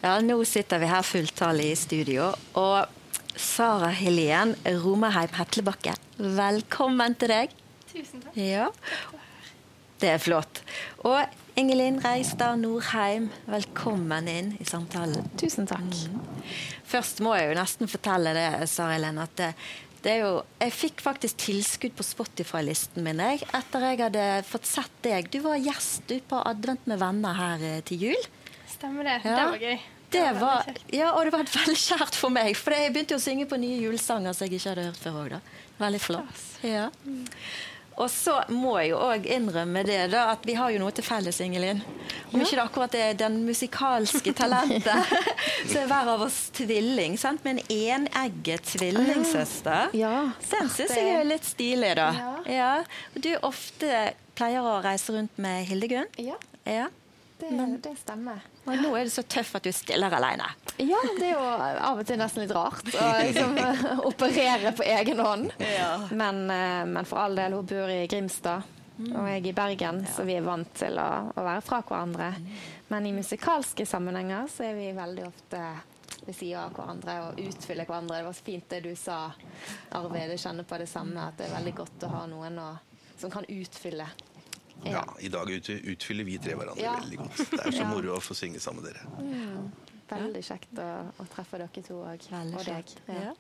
Ja, 0.07 0.21
nå 0.23 0.37
sitter 0.47 0.79
vi 0.79 0.87
her 0.87 1.03
fulltallig 1.03 1.65
i 1.73 1.75
studio. 1.75 2.29
Og 2.55 3.33
Sara 3.35 3.89
Helen 3.91 4.53
Romerheim 4.79 5.33
Hetlebakke, 5.35 5.97
velkommen 6.15 7.17
til 7.19 7.33
deg. 7.33 7.55
Tusen 7.89 8.21
takk. 8.23 8.37
Ja. 8.39 8.69
Det 9.99 10.13
er 10.13 10.21
flott. 10.23 10.61
Og 11.03 11.59
Ingelin 11.59 11.99
Reistad 12.05 12.61
Norheim, 12.61 13.25
velkommen 13.51 14.29
inn 14.31 14.53
i 14.63 14.67
samtalen. 14.69 15.27
Tusen 15.41 15.67
takk. 15.67 15.99
Først 16.87 17.19
må 17.25 17.35
jeg 17.35 17.51
jo 17.51 17.59
nesten 17.59 17.91
fortelle 17.91 18.31
det, 18.37 18.47
Sara 18.71 18.95
Helen, 18.95 19.19
at 19.25 19.35
det, 19.41 19.51
det 20.05 20.13
er 20.13 20.23
jo 20.23 20.31
Jeg 20.61 20.75
fikk 20.77 21.03
faktisk 21.03 21.43
tilskudd 21.49 21.99
på 21.99 22.07
Spotify-listen 22.13 23.03
min 23.03 23.19
jeg, 23.25 23.43
etter 23.59 23.89
jeg 23.89 24.01
hadde 24.05 24.31
fått 24.47 24.71
sett 24.71 25.03
deg. 25.03 25.27
Du 25.35 25.41
var 25.49 25.59
gjest 25.59 26.07
du, 26.07 26.15
på 26.31 26.39
Advent 26.47 26.87
med 26.87 27.03
venner 27.03 27.35
her 27.43 27.69
eh, 27.73 27.83
til 27.91 28.07
jul. 28.07 28.33
Stemmer 28.71 29.03
det. 29.03 29.19
Ja. 29.25 29.35
Det 29.35 29.51
var 29.51 29.67
gøy. 29.67 29.77
Det 30.11 30.25
var 30.39 30.67
ja, 30.93 31.11
og 31.13 31.25
det 31.27 31.33
var 31.35 31.49
veldig 31.59 31.77
kjært 31.81 32.15
for 32.15 32.31
meg, 32.33 32.53
for 32.55 32.75
jeg 32.75 32.93
begynte 32.95 33.17
å 33.17 33.23
synge 33.23 33.47
på 33.49 33.59
nye 33.59 33.79
julesanger 33.83 34.33
som 34.35 34.47
jeg 34.47 34.59
ikke 34.59 34.69
hadde 34.75 34.85
hørt 34.89 35.01
før 35.03 35.17
òg. 35.25 35.55
Veldig 35.81 35.99
flott. 36.01 36.45
Ja. 36.65 36.87
Og 37.97 38.11
så 38.13 38.35
må 38.53 38.75
jeg 38.77 38.91
jo 38.91 38.97
òg 39.01 39.23
innrømme 39.33 39.81
det, 39.87 39.97
da, 40.13 40.27
at 40.35 40.43
vi 40.45 40.53
har 40.53 40.69
jo 40.69 40.77
noe 40.83 40.93
til 40.93 41.01
felles, 41.05 41.39
Ingelin. 41.41 41.79
Om 42.29 42.43
ikke 42.43 42.53
det 42.59 42.61
akkurat 42.61 42.97
er 42.99 43.15
den 43.17 43.39
musikalske 43.47 44.33
talentet, 44.37 45.15
så 45.71 45.79
er 45.81 45.89
hver 45.89 46.11
av 46.13 46.21
oss 46.27 46.37
tvilling. 46.53 47.17
sant? 47.17 47.41
Med 47.45 47.57
en 47.57 47.73
enegget 47.73 48.69
tvillingsøster. 48.75 49.95
Ja. 49.97 50.13
Den 50.51 50.69
syns 50.75 50.93
jeg 50.93 51.15
er 51.15 51.25
litt 51.25 51.49
stilig, 51.49 51.95
da. 51.97 52.11
Ja. 52.45 52.69
Du 53.17 53.31
ofte 53.49 54.11
pleier 54.37 54.61
å 54.61 54.77
reise 54.85 55.17
rundt 55.17 55.41
med 55.41 55.65
Hildegunn. 55.69 56.09
Ja, 56.21 56.37
Ja. 56.67 56.87
Det, 57.39 57.77
det 57.83 57.95
stemmer. 57.99 58.45
Og 58.65 58.79
nå 58.81 58.93
er 58.97 59.07
det 59.07 59.13
så 59.13 59.23
tøff 59.23 59.55
at 59.59 59.67
du 59.67 59.71
stiller 59.75 60.13
alene. 60.17 60.47
Ja, 60.77 60.99
det 61.17 61.31
er 61.31 61.35
jo 61.35 61.43
av 61.89 62.01
og 62.01 62.07
til 62.07 62.19
nesten 62.21 62.43
litt 62.43 62.53
rart 62.55 62.89
å 62.93 63.11
liksom, 63.21 63.57
operere 64.09 64.73
på 64.77 64.85
egen 64.85 65.21
hånd. 65.21 65.53
Men, 66.11 66.41
eh, 66.53 66.83
men 66.89 67.05
for 67.09 67.25
all 67.25 67.37
del, 67.37 67.57
hun 67.57 67.69
bor 67.69 67.93
i 67.93 68.03
Grimstad. 68.09 68.73
Og 68.97 69.27
jeg 69.29 69.43
i 69.45 69.53
Bergen, 69.53 70.01
så 70.09 70.23
vi 70.25 70.33
er 70.39 70.45
vant 70.45 70.71
til 70.77 70.97
å, 70.97 71.09
å 71.29 71.43
være 71.45 71.61
fra 71.61 71.83
hverandre. 71.85 72.31
Men 72.89 73.05
i 73.05 73.13
musikalske 73.13 73.85
sammenhenger 73.85 74.49
så 74.49 74.65
er 74.71 74.77
vi 74.77 74.89
veldig 74.97 75.27
ofte 75.27 75.61
ved 76.25 76.35
siden 76.35 76.63
av 76.63 76.73
hverandre 76.73 77.17
og 77.27 77.41
utfyller 77.45 77.85
hverandre. 77.85 78.17
Det 78.17 78.25
var 78.25 78.37
så 78.39 78.47
fint 78.47 78.69
det 78.73 78.79
du 78.87 78.95
sa, 78.97 79.19
Arvid. 79.99 80.33
Jeg 80.33 80.41
kjenner 80.47 80.65
på 80.67 80.79
det 80.81 80.89
samme, 80.89 81.27
at 81.29 81.37
det 81.37 81.45
er 81.45 81.53
veldig 81.59 81.75
godt 81.77 82.07
å 82.07 82.13
ha 82.15 82.23
noen 82.31 82.57
å, 82.63 82.71
som 83.21 83.33
kan 83.33 83.45
utfylle. 83.45 84.09
Ja, 84.85 85.03
I 85.19 85.27
dag 85.29 85.49
utfyller 85.49 86.23
vi 86.23 86.37
tre 86.37 86.53
hverandre 86.55 86.81
Ja. 86.83 86.93
veldig 86.99 87.17
godt. 87.17 87.37
Det 87.49 87.59
er 87.65 87.71
så 87.71 87.81
Ja. 87.83 87.87
moro 87.89 88.15
å 88.15 88.21
få 88.21 88.35
synge 88.37 88.59
sammen 88.59 88.83
med 88.83 88.93
dere. 88.93 89.71
Veldig 90.09 90.43
kjekt 90.43 90.73
å, 90.79 91.11
å 91.19 91.25
treffe 91.27 91.57
dere 91.57 91.83
to 91.83 91.97
og, 91.99 92.27
Og 92.31 92.65
deg. 92.65 92.93
Ja. 93.07 93.33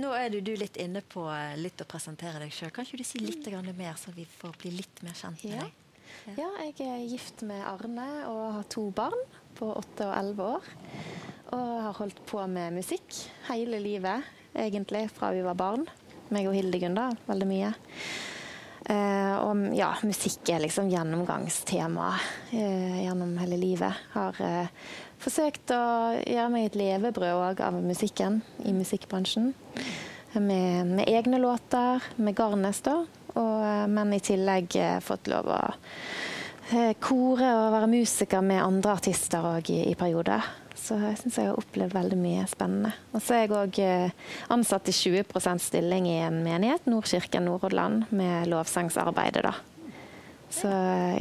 Nå 0.00 0.12
er 0.14 0.28
du, 0.30 0.40
du 0.40 0.52
litt 0.56 0.76
inne 0.76 1.02
på 1.02 1.24
eh, 1.34 1.56
litt 1.58 1.80
å 1.82 1.86
presentere 1.86 2.38
deg 2.38 2.50
sjøl. 2.54 2.70
Kan 2.72 2.84
ikke 2.86 2.98
du 2.98 3.04
si 3.04 3.18
litt 3.18 3.44
grann 3.46 3.66
mer, 3.76 3.94
så 3.98 4.12
vi 4.14 4.24
får 4.24 4.56
bli 4.62 4.70
litt 4.70 5.02
mer 5.02 5.12
kjent 5.18 5.44
med 5.44 5.54
Ja. 5.54 5.60
deg? 5.62 5.72
Ja, 6.38 6.48
jeg 6.64 6.80
er 6.80 7.06
gift 7.06 7.42
med 7.46 7.62
Arne 7.64 8.26
og 8.26 8.52
har 8.54 8.62
to 8.64 8.90
barn 8.90 9.18
på 9.54 9.68
åtte 9.76 10.06
og 10.08 10.14
elleve 10.18 10.46
år. 10.56 10.62
Og 11.52 11.82
har 11.82 11.92
holdt 11.94 12.24
på 12.26 12.42
med 12.50 12.72
musikk 12.74 13.28
hele 13.48 13.78
livet, 13.82 14.24
egentlig, 14.54 15.08
fra 15.10 15.30
vi 15.32 15.42
var 15.42 15.54
barn. 15.54 15.86
Meg 16.30 16.46
og 16.46 16.54
Hildegunn, 16.54 16.94
da. 16.94 17.10
Veldig 17.28 17.46
mye. 17.46 17.74
Eh, 18.88 19.34
og 19.44 19.74
ja, 19.76 19.90
musikk 20.06 20.48
er 20.54 20.62
liksom 20.64 20.88
gjennomgangstema 20.90 22.08
eh, 22.50 23.02
gjennom 23.04 23.36
hele 23.42 23.58
livet. 23.60 24.06
Har 24.14 24.38
eh, 24.44 24.70
forsøkt 25.20 25.74
å 25.76 25.82
gjøre 26.24 26.48
meg 26.54 26.70
et 26.70 26.78
levebrød 26.80 27.60
av 27.60 27.76
musikken 27.84 28.40
i 28.64 28.74
musikkbransjen. 28.76 29.52
Med, 30.32 30.86
med 30.86 31.08
egne 31.10 31.40
låter, 31.42 32.04
med 32.16 32.36
Garnes, 32.38 32.80
da. 32.86 33.00
Og, 33.34 33.62
men 33.90 34.14
i 34.14 34.22
tillegg 34.22 34.74
fått 35.06 35.28
lov 35.30 35.48
å 35.54 35.60
kore 37.02 37.48
og 37.58 37.72
være 37.74 37.88
musiker 37.90 38.42
med 38.46 38.62
andre 38.62 38.94
artister 38.94 39.46
òg 39.56 39.70
i, 39.74 39.80
i 39.90 39.96
perioder. 39.98 40.46
Så 40.80 40.96
jeg 40.96 41.18
syns 41.20 41.36
jeg 41.38 41.50
har 41.50 41.58
opplevd 41.60 41.94
veldig 41.94 42.18
mye 42.18 42.46
spennende. 42.50 42.92
Og 43.12 43.22
så 43.22 43.36
er 43.36 43.44
jeg 43.44 43.52
òg 43.54 43.80
ansatt 44.56 44.88
i 44.88 44.94
20% 44.96 45.62
stilling 45.62 46.08
i 46.08 46.20
en 46.24 46.40
menighet, 46.46 46.88
Nordkirken 46.88 47.46
Nordhordland, 47.46 48.08
med 48.10 48.48
lovsangsarbeidet, 48.50 49.44
da. 49.44 49.54
Så 50.50 50.70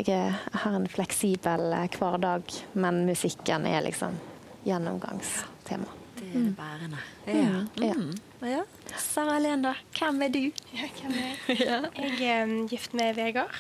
jeg 0.02 0.34
har 0.64 0.74
en 0.74 0.88
fleksibel 0.90 1.70
eh, 1.78 1.86
hverdag, 2.00 2.50
men 2.74 3.04
musikken 3.06 3.68
er 3.70 3.84
liksom 3.86 4.18
gjennomgangstema. 4.66 5.98
Det 6.20 6.28
er 6.28 6.48
det 6.48 6.56
bærende. 6.58 7.04
Ja. 7.28 7.60
Ja. 7.78 7.94
Mm. 7.94 8.16
ja. 8.50 8.64
Sara 8.98 9.38
Helen. 9.38 9.68
Hvem 9.96 10.22
er 10.26 10.34
du? 10.34 10.42
Ja, 10.74 10.90
hvem 10.98 11.14
er 11.14 11.30
jeg? 11.30 11.92
Jeg 12.20 12.32
er 12.34 12.46
mm, 12.46 12.68
gift 12.68 12.94
med 12.98 13.14
Vegard 13.16 13.54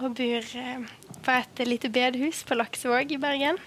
og 0.00 0.14
bor 0.16 0.46
eh, 0.62 0.86
på 1.20 1.34
et 1.36 1.62
lite 1.66 1.90
bedehus 1.92 2.44
på 2.48 2.56
Laksevåg 2.56 3.12
i 3.12 3.18
Bergen. 3.20 3.58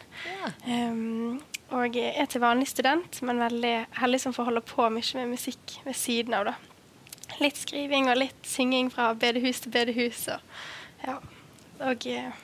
Um, 0.66 1.42
og 1.74 1.98
er 1.98 2.30
til 2.30 2.44
vanlig 2.44 2.68
student, 2.70 3.20
men 3.26 3.42
veldig 3.42 3.74
heldig 3.98 4.22
som 4.22 4.36
får 4.36 4.50
holde 4.52 4.62
på 4.70 4.88
mye 4.94 5.20
med 5.20 5.34
musikk 5.34 5.78
ved 5.86 5.98
siden 5.98 6.36
av. 6.38 6.52
da. 6.52 6.56
Litt 7.42 7.58
skriving 7.58 8.10
og 8.12 8.20
litt 8.20 8.48
synging 8.48 8.92
fra 8.94 9.14
bedehus 9.18 9.64
til 9.64 9.74
bedehus. 9.74 10.28
Og, 10.30 10.58
ja. 11.08 11.18
og 11.90 12.08
eh, 12.10 12.44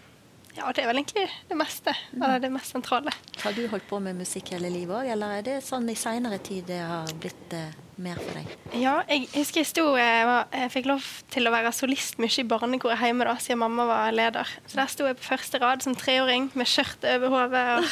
ja, 0.60 0.72
det 0.75 0.84
er 0.84 0.89
vel 0.89 1.00
egentlig 1.01 1.25
det 1.50 1.58
meste. 1.58 1.94
Eller 2.16 2.42
det 2.44 2.50
mest 2.54 2.74
sentrale. 2.74 3.13
Har 3.42 3.56
du 3.56 3.62
holdt 3.72 3.88
på 3.89 4.00
med 4.04 4.18
musikk 4.20 4.51
hele 4.54 4.72
livet 4.74 4.96
òg, 4.98 5.12
eller 5.13 5.39
er 5.39 5.46
det 5.46 5.60
sånn 5.66 5.88
i 5.92 5.96
seinere 5.98 6.39
tid 6.44 6.68
det 6.70 6.80
har 6.84 7.10
blitt 7.22 7.56
eh, 7.56 7.72
mer 8.04 8.20
for 8.20 8.36
deg? 8.36 8.54
Ja, 8.82 8.98
jeg 9.08 9.30
husker 9.34 9.63
jeg 9.63 9.70
sto 9.72 9.86
jeg, 9.98 10.28
var, 10.28 10.48
jeg 10.54 10.74
fikk 10.75 10.89
lov 10.92 11.10
til 11.32 11.48
å 11.48 11.54
være 11.56 11.74
solist 11.75 12.20
mye 12.22 12.32
i 12.44 12.48
barnekoret 12.51 13.04
hjemme 13.08 13.28
da, 13.30 13.36
siden 13.39 13.62
mamma 13.63 13.88
var 13.89 14.16
leder. 14.16 14.56
Så 14.68 14.82
der 14.82 14.92
sto 14.92 15.08
jeg 15.08 15.20
på 15.20 15.30
første 15.32 15.63
rad 15.63 15.86
som 15.86 15.98
treåring 15.98 16.50
med 16.60 16.70
skjørt 16.70 17.08
over 17.16 17.36
hodet 17.36 17.66
og, 17.78 17.92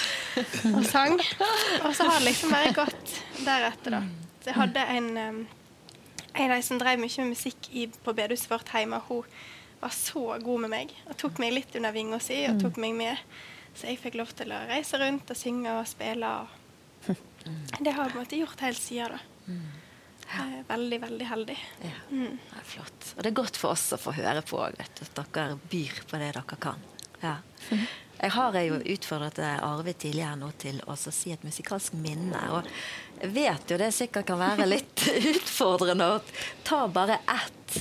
og 0.75 0.81
sang. 0.87 1.19
Og 1.83 1.93
så 1.95 2.09
har 2.09 2.19
det 2.19 2.27
liksom 2.29 2.55
bare 2.55 2.73
gått 2.75 3.19
deretter, 3.43 3.99
da. 3.99 4.03
Så 4.41 4.51
jeg 4.51 4.59
hadde 4.61 4.89
en 4.97 5.47
en 6.37 6.51
av 6.51 6.59
de 6.59 6.65
som 6.65 6.77
drev 6.77 6.99
mye 7.01 7.23
med 7.23 7.33
musikk 7.33 7.69
i, 7.73 7.87
på 7.89 8.13
bedehuset 8.13 8.51
vårt 8.51 8.69
hjemme. 8.69 8.99
Hun 9.07 9.25
var 9.81 9.93
så 9.93 10.25
god 10.43 10.63
med 10.65 10.73
meg 10.73 10.93
og 11.07 11.17
tok 11.19 11.41
meg 11.43 11.53
litt 11.53 11.75
under 11.77 11.95
vinga 11.95 12.19
si 12.23 12.39
og 12.49 12.61
tok 12.61 12.79
meg 12.81 12.95
med. 12.97 13.25
Så 13.77 13.91
jeg 13.91 13.99
fikk 14.01 14.17
lov 14.17 14.31
til 14.37 14.53
å 14.55 14.61
reise 14.69 14.97
rundt 15.01 15.29
og 15.29 15.37
synge 15.37 15.73
og 15.77 15.85
spille. 15.89 16.31
Og 17.07 17.17
det 17.79 17.93
har 17.93 18.07
jeg 18.07 18.13
på 18.13 18.17
en 18.17 18.23
måte 18.23 18.39
gjort 18.39 18.63
helt 18.65 18.81
siden 18.81 19.13
da. 19.17 19.57
Jeg 20.27 20.57
er 20.57 20.65
veldig, 20.67 20.97
veldig 21.05 21.27
heldig. 21.29 21.55
Ja. 21.85 21.99
Det 22.09 22.57
er 22.59 22.65
flott. 22.67 23.13
Og 23.13 23.21
det 23.23 23.29
er 23.29 23.37
godt 23.37 23.59
for 23.59 23.77
oss 23.77 23.85
å 23.95 23.99
få 24.01 24.11
høre 24.17 24.41
på 24.43 24.59
òg, 24.59 24.75
at 24.83 24.99
dere 25.15 25.55
byr 25.71 26.01
på 26.09 26.19
det 26.19 26.33
dere 26.35 26.59
kan. 26.59 26.83
Ja. 27.21 27.37
Jeg 28.17 28.33
har 28.33 28.55
jo 28.65 28.79
utfordret 28.81 29.39
Arvid 29.45 29.99
tidligere 30.01 30.39
nå 30.41 30.47
til 30.57 30.79
å 30.89 30.95
si 30.97 31.29
et 31.35 31.43
musikalsk 31.45 31.93
minne. 32.01 32.39
Og 32.49 32.65
jeg 33.21 33.29
vet 33.35 33.69
jo 33.69 33.77
det 33.77 33.91
sikkert 33.93 34.25
kan 34.31 34.39
være 34.41 34.65
litt 34.65 35.03
utfordrende 35.35 36.07
å 36.15 36.21
ta 36.65 36.79
bare 36.89 37.19
ett. 37.21 37.77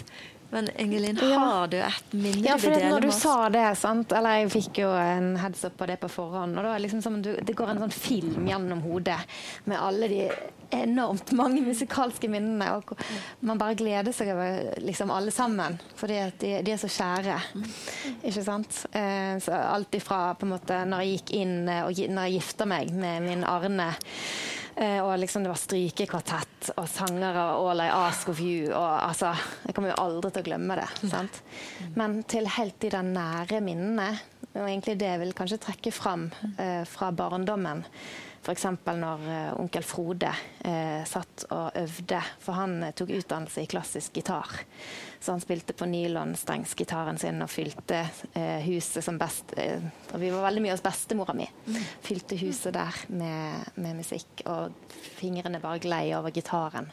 Men 0.50 0.68
Ingelin, 0.78 1.16
har 1.18 1.66
du 1.72 1.76
et 1.82 2.12
minne 2.14 2.44
Ja, 2.44 2.54
du 2.54 2.62
for 2.62 2.70
vil 2.70 2.76
det, 2.76 2.82
dele 2.84 2.90
når 2.92 3.00
du 3.02 3.06
med 3.08 3.14
oss? 3.14 3.22
sa 3.22 3.48
det, 3.52 3.64
sant? 3.80 4.12
eller 4.14 4.36
jeg 4.40 4.50
fikk 4.54 4.78
jo 4.84 4.90
en 4.94 5.32
heads 5.42 5.64
up 5.66 5.74
på 5.80 5.88
det 5.90 5.96
på 6.00 6.10
forhånd, 6.12 6.54
og 6.58 6.64
da 6.64 6.74
det 6.76 6.84
liksom 6.84 7.02
som 7.02 7.16
du, 7.24 7.32
det 7.42 7.56
går 7.58 7.72
en 7.72 7.82
sånn 7.82 7.94
film 7.96 8.46
gjennom 8.46 8.84
hodet 8.86 9.18
med 9.66 9.80
alle 9.82 10.08
de 10.12 10.20
enormt 10.76 11.30
mange 11.38 11.60
musikalske 11.66 12.30
minnene, 12.30 12.68
og 12.78 12.94
man 13.46 13.58
bare 13.58 13.76
gleder 13.78 14.14
seg 14.14 14.32
over 14.34 14.78
liksom 14.82 15.10
alle 15.14 15.34
sammen, 15.34 15.78
fordi 15.98 16.20
de, 16.42 16.52
de 16.66 16.74
er 16.74 16.80
så 16.82 16.90
kjære. 16.90 17.36
Ikke 18.26 18.42
sant? 18.46 18.80
Eh, 18.94 19.36
så 19.42 19.54
alt 19.54 19.94
ifra 19.98 20.34
på 20.38 20.46
en 20.46 20.54
måte 20.56 20.80
når 20.86 21.04
jeg 21.04 21.18
gikk 21.20 21.34
inn 21.42 21.56
eh, 21.70 21.84
og 21.86 22.02
når 22.10 22.28
jeg 22.30 22.38
gifta 22.40 22.66
meg 22.70 22.90
med 22.94 23.26
min 23.28 23.44
Arne, 23.46 23.92
og 24.76 25.14
liksom 25.16 25.44
det 25.44 25.48
var 25.48 25.56
strykekvartett 25.56 26.66
og 26.76 26.88
sangere 26.90 27.46
og 27.56 27.70
All 27.70 27.80
I 27.86 27.88
Ask 27.94 28.28
of 28.28 28.42
You. 28.44 28.66
Og 28.76 28.84
altså, 28.84 29.30
jeg 29.64 29.72
kommer 29.72 29.94
jo 29.94 29.96
aldri 30.02 30.34
til 30.34 30.44
å 30.44 30.48
glemme 30.50 30.76
det. 30.76 30.88
Sant? 31.08 31.38
Men 31.96 32.18
til 32.28 32.50
helt 32.58 32.76
de 32.84 32.90
der 32.92 33.08
nære 33.08 33.62
minnene, 33.64 34.10
og 34.52 34.66
egentlig 34.66 34.98
det 35.00 35.08
jeg 35.14 35.22
vil 35.24 35.34
kanskje 35.38 35.62
trekke 35.64 35.92
fram 35.96 36.28
eh, 36.60 36.84
fra 36.88 37.08
barndommen. 37.16 37.86
F.eks. 38.46 38.66
når 38.94 39.22
uh, 39.26 39.58
onkel 39.58 39.82
Frode 39.82 40.30
uh, 40.30 41.02
satt 41.08 41.48
og 41.50 41.74
øvde, 41.80 42.20
for 42.38 42.54
han 42.54 42.76
uh, 42.84 42.92
tok 42.94 43.10
utdannelse 43.16 43.64
i 43.64 43.70
klassisk 43.70 44.20
gitar. 44.20 44.52
Så 45.26 45.34
han 45.34 45.40
spilte 45.42 45.74
på 45.74 45.88
nylonstrengsgitaren 45.90 47.16
sin 47.18 47.42
og 47.42 47.48
fylte 47.50 48.04
huset 48.62 49.02
som 49.02 49.16
best 49.18 49.56
Og 49.58 50.20
vi 50.22 50.28
var 50.30 50.44
veldig 50.44 50.62
mye 50.62 50.76
hos 50.76 50.84
bestemora 50.84 51.34
mi. 51.34 51.48
Mm. 51.66 51.80
Fylte 52.04 52.38
huset 52.38 52.76
der 52.76 53.00
med, 53.10 53.72
med, 53.74 53.98
musikk, 53.98 54.44
og 54.46 54.94
fingrene 55.18 55.58
bare 55.58 55.82
glei 55.82 56.04
over 56.14 56.30
gitaren. 56.30 56.92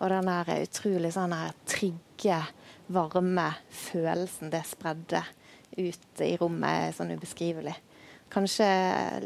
Og 0.00 0.08
den 0.14 0.32
der 0.32 0.64
utrolig 0.64 1.12
sånn 1.12 1.36
her 1.36 1.52
trygge, 1.68 2.40
varme 2.88 3.50
følelsen 3.68 4.48
det 4.54 4.64
spredde 4.70 5.20
ut 5.76 6.24
i 6.24 6.32
rommet, 6.40 6.88
er 6.88 6.96
sånn 6.96 7.12
ubeskrivelig. 7.12 7.76
Kanskje 8.32 8.70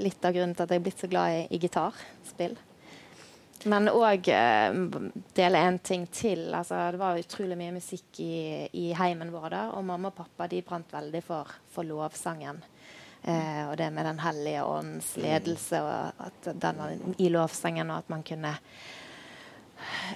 litt 0.03 0.27
av 0.27 0.35
grunnen 0.35 0.59
til 0.59 0.67
at 0.67 0.75
jeg 0.75 0.83
er 0.83 0.89
blitt 0.91 1.07
så 1.07 1.15
glad 1.15 1.37
i, 1.37 1.47
i 1.55 1.63
gitarspill. 1.63 2.59
Men 3.67 3.89
òg 3.91 4.29
eh, 4.31 4.77
dele 5.35 5.61
en 5.67 5.79
ting 5.83 6.07
til. 6.15 6.47
Altså, 6.55 6.79
det 6.95 7.01
var 7.01 7.19
utrolig 7.19 7.57
mye 7.59 7.75
musikk 7.75 8.21
i, 8.23 8.69
i 8.71 8.91
heimen 8.95 9.33
vår 9.35 9.49
da, 9.55 9.63
og 9.75 9.87
mamma 9.89 10.13
og 10.13 10.19
pappa 10.21 10.47
de 10.51 10.63
brant 10.67 10.93
veldig 10.95 11.23
for, 11.27 11.51
for 11.75 11.89
lovsangen. 11.89 12.61
Eh, 13.25 13.65
og 13.67 13.75
det 13.81 13.91
med 13.91 14.07
Den 14.07 14.23
hellige 14.23 14.63
ånds 14.63 15.17
ledelse 15.19 15.81
og 15.83 16.23
at 16.29 16.51
den 16.55 16.79
var 16.79 16.95
i 17.19 17.31
lovsangen, 17.35 17.91
og 17.91 18.05
at 18.05 18.13
man 18.15 18.23
kunne 18.23 18.55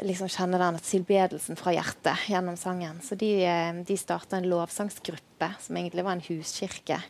liksom 0.03 0.31
kjenne 0.31 0.59
den 0.59 0.79
tilbedelsen 0.83 1.59
fra 1.59 1.75
hjertet 1.75 2.29
gjennom 2.31 2.59
sangen. 2.59 3.01
Så 3.03 3.19
de, 3.19 3.33
eh, 3.49 3.73
de 3.83 3.99
starta 3.99 4.39
en 4.39 4.47
lovsangsgruppe 4.53 5.51
som 5.67 5.81
egentlig 5.81 6.07
var 6.07 6.15
en 6.15 6.27
huskirke 6.29 7.01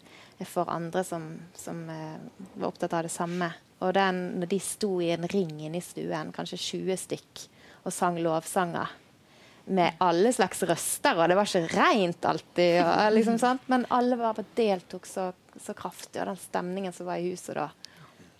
for 0.48 0.70
andre 0.72 1.04
som, 1.04 1.28
som 1.54 1.84
var 1.86 2.72
opptatt 2.72 2.96
av 2.96 3.04
det 3.04 3.12
samme. 3.14 3.52
Og 3.82 3.94
den, 3.96 4.22
når 4.40 4.50
de 4.52 4.58
sto 4.62 4.96
i 5.02 5.10
en 5.14 5.26
ring 5.30 5.52
inne 5.66 5.80
i 5.80 5.84
stuen, 5.84 6.32
kanskje 6.34 6.60
20 6.60 7.00
stykk, 7.06 7.46
og 7.82 7.94
sang 7.94 8.18
lovsanger 8.22 8.98
med 9.64 9.98
alle 10.02 10.32
slags 10.34 10.62
røster, 10.66 11.18
og 11.18 11.28
det 11.30 11.36
var 11.38 11.46
ikke 11.46 11.76
rent 11.76 12.24
alltid, 12.26 12.80
og, 12.82 13.04
liksom, 13.16 13.60
men 13.70 13.86
alle 13.94 14.18
bare 14.18 14.44
deltok 14.58 15.06
så, 15.06 15.28
så, 15.56 15.74
kraftig, 15.78 16.20
og 16.22 16.32
den 16.32 16.40
stemningen 16.42 16.94
som 16.94 17.08
var 17.10 17.22
i 17.22 17.30
huset 17.30 17.58
da, 17.58 17.68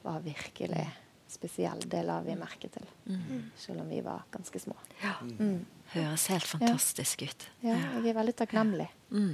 var 0.02 0.22
virkelig 0.24 0.86
spesiell. 1.30 1.84
Det 1.88 2.02
la 2.04 2.18
vi 2.26 2.34
merke 2.38 2.70
til, 2.72 2.88
mm. 3.06 3.44
selv 3.58 3.84
om 3.84 3.92
vi 3.92 4.02
var 4.04 4.26
ganske 4.34 4.62
små. 4.62 4.76
Ja. 5.02 5.14
Mm. 5.22 5.62
Høres 5.92 6.26
helt 6.32 6.48
fantastisk 6.48 7.22
ut. 7.22 7.46
Ja, 7.62 7.76
jeg 7.98 8.10
er 8.10 8.18
veldig 8.18 8.34
takknemlig 8.38 8.88
mm. 9.12 9.32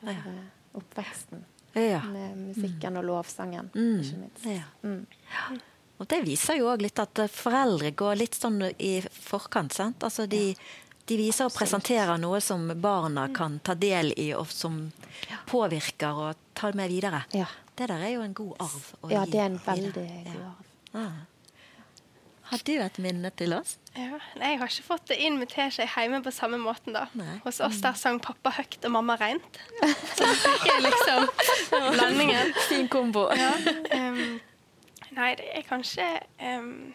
for 0.00 0.32
uh, 0.32 0.42
oppveksten 0.80 1.46
ja. 1.74 2.02
med 2.08 2.36
musikken 2.48 2.96
og 3.00 3.04
lovsangen. 3.04 3.70
Mm. 3.74 4.00
Ikke 4.00 4.20
minst. 4.22 4.46
Ja. 4.46 4.66
Mm. 4.82 5.06
Og 5.98 6.06
det 6.06 6.20
viser 6.22 6.60
jo 6.60 6.68
òg 6.70 6.84
litt 6.84 7.00
at 7.02 7.24
foreldre 7.34 7.90
går 7.98 8.20
litt 8.20 8.36
sånn 8.38 8.60
i 8.78 8.98
forkant. 9.02 9.74
sant? 9.74 10.04
Altså 10.06 10.28
de, 10.30 10.52
de 11.10 11.16
viser 11.18 11.48
og 11.48 11.54
presenterer 11.56 12.20
noe 12.22 12.40
som 12.44 12.68
barna 12.78 13.26
mm. 13.26 13.34
kan 13.34 13.58
ta 13.66 13.74
del 13.74 14.12
i, 14.16 14.30
og 14.38 14.46
som 14.52 14.84
påvirker 15.50 16.22
og 16.28 16.44
tar 16.54 16.78
med 16.78 16.92
videre. 16.92 17.24
Ja. 17.34 17.48
Det 17.74 17.86
der 17.90 18.06
er 18.06 18.14
jo 18.14 18.22
en 18.22 18.34
god 18.34 18.54
arv. 18.62 18.86
ja, 19.10 19.24
det 19.26 19.38
er 19.38 19.50
en 19.50 19.60
veldig 19.64 20.06
god 20.30 20.46
arv. 20.46 20.70
Ja. 20.94 21.10
Har 22.48 22.62
du 22.64 22.72
et 22.80 22.98
minne 23.04 23.30
til 23.36 23.52
oss? 23.52 23.76
Ja, 23.92 24.18
nei, 24.38 24.52
Jeg 24.52 24.60
har 24.60 24.70
ikke 24.72 24.86
fått 24.86 25.08
det 25.10 25.18
inn 25.20 25.38
med 25.40 25.50
teskje 25.52 25.84
hjemme 25.84 26.22
på 26.24 26.32
samme 26.32 26.58
måten. 26.60 26.94
da. 26.96 27.06
Nei. 27.18 27.38
Hos 27.44 27.60
oss 27.60 27.80
der 27.84 27.96
sang 27.98 28.20
pappa 28.24 28.52
høyt 28.56 28.78
og 28.84 28.94
mamma 28.94 29.18
reint. 29.20 29.60
Så 30.16 30.24
det 30.24 30.36
fikk 30.44 30.66
jeg 30.70 30.84
liksom 30.86 31.28
blandingen. 31.92 32.54
Fin 32.68 32.88
kombo. 32.88 33.26
Ja, 33.36 33.52
um, 33.98 34.38
nei, 35.10 35.32
det 35.40 35.50
er 35.52 35.66
kanskje 35.68 36.06
um, 36.40 36.94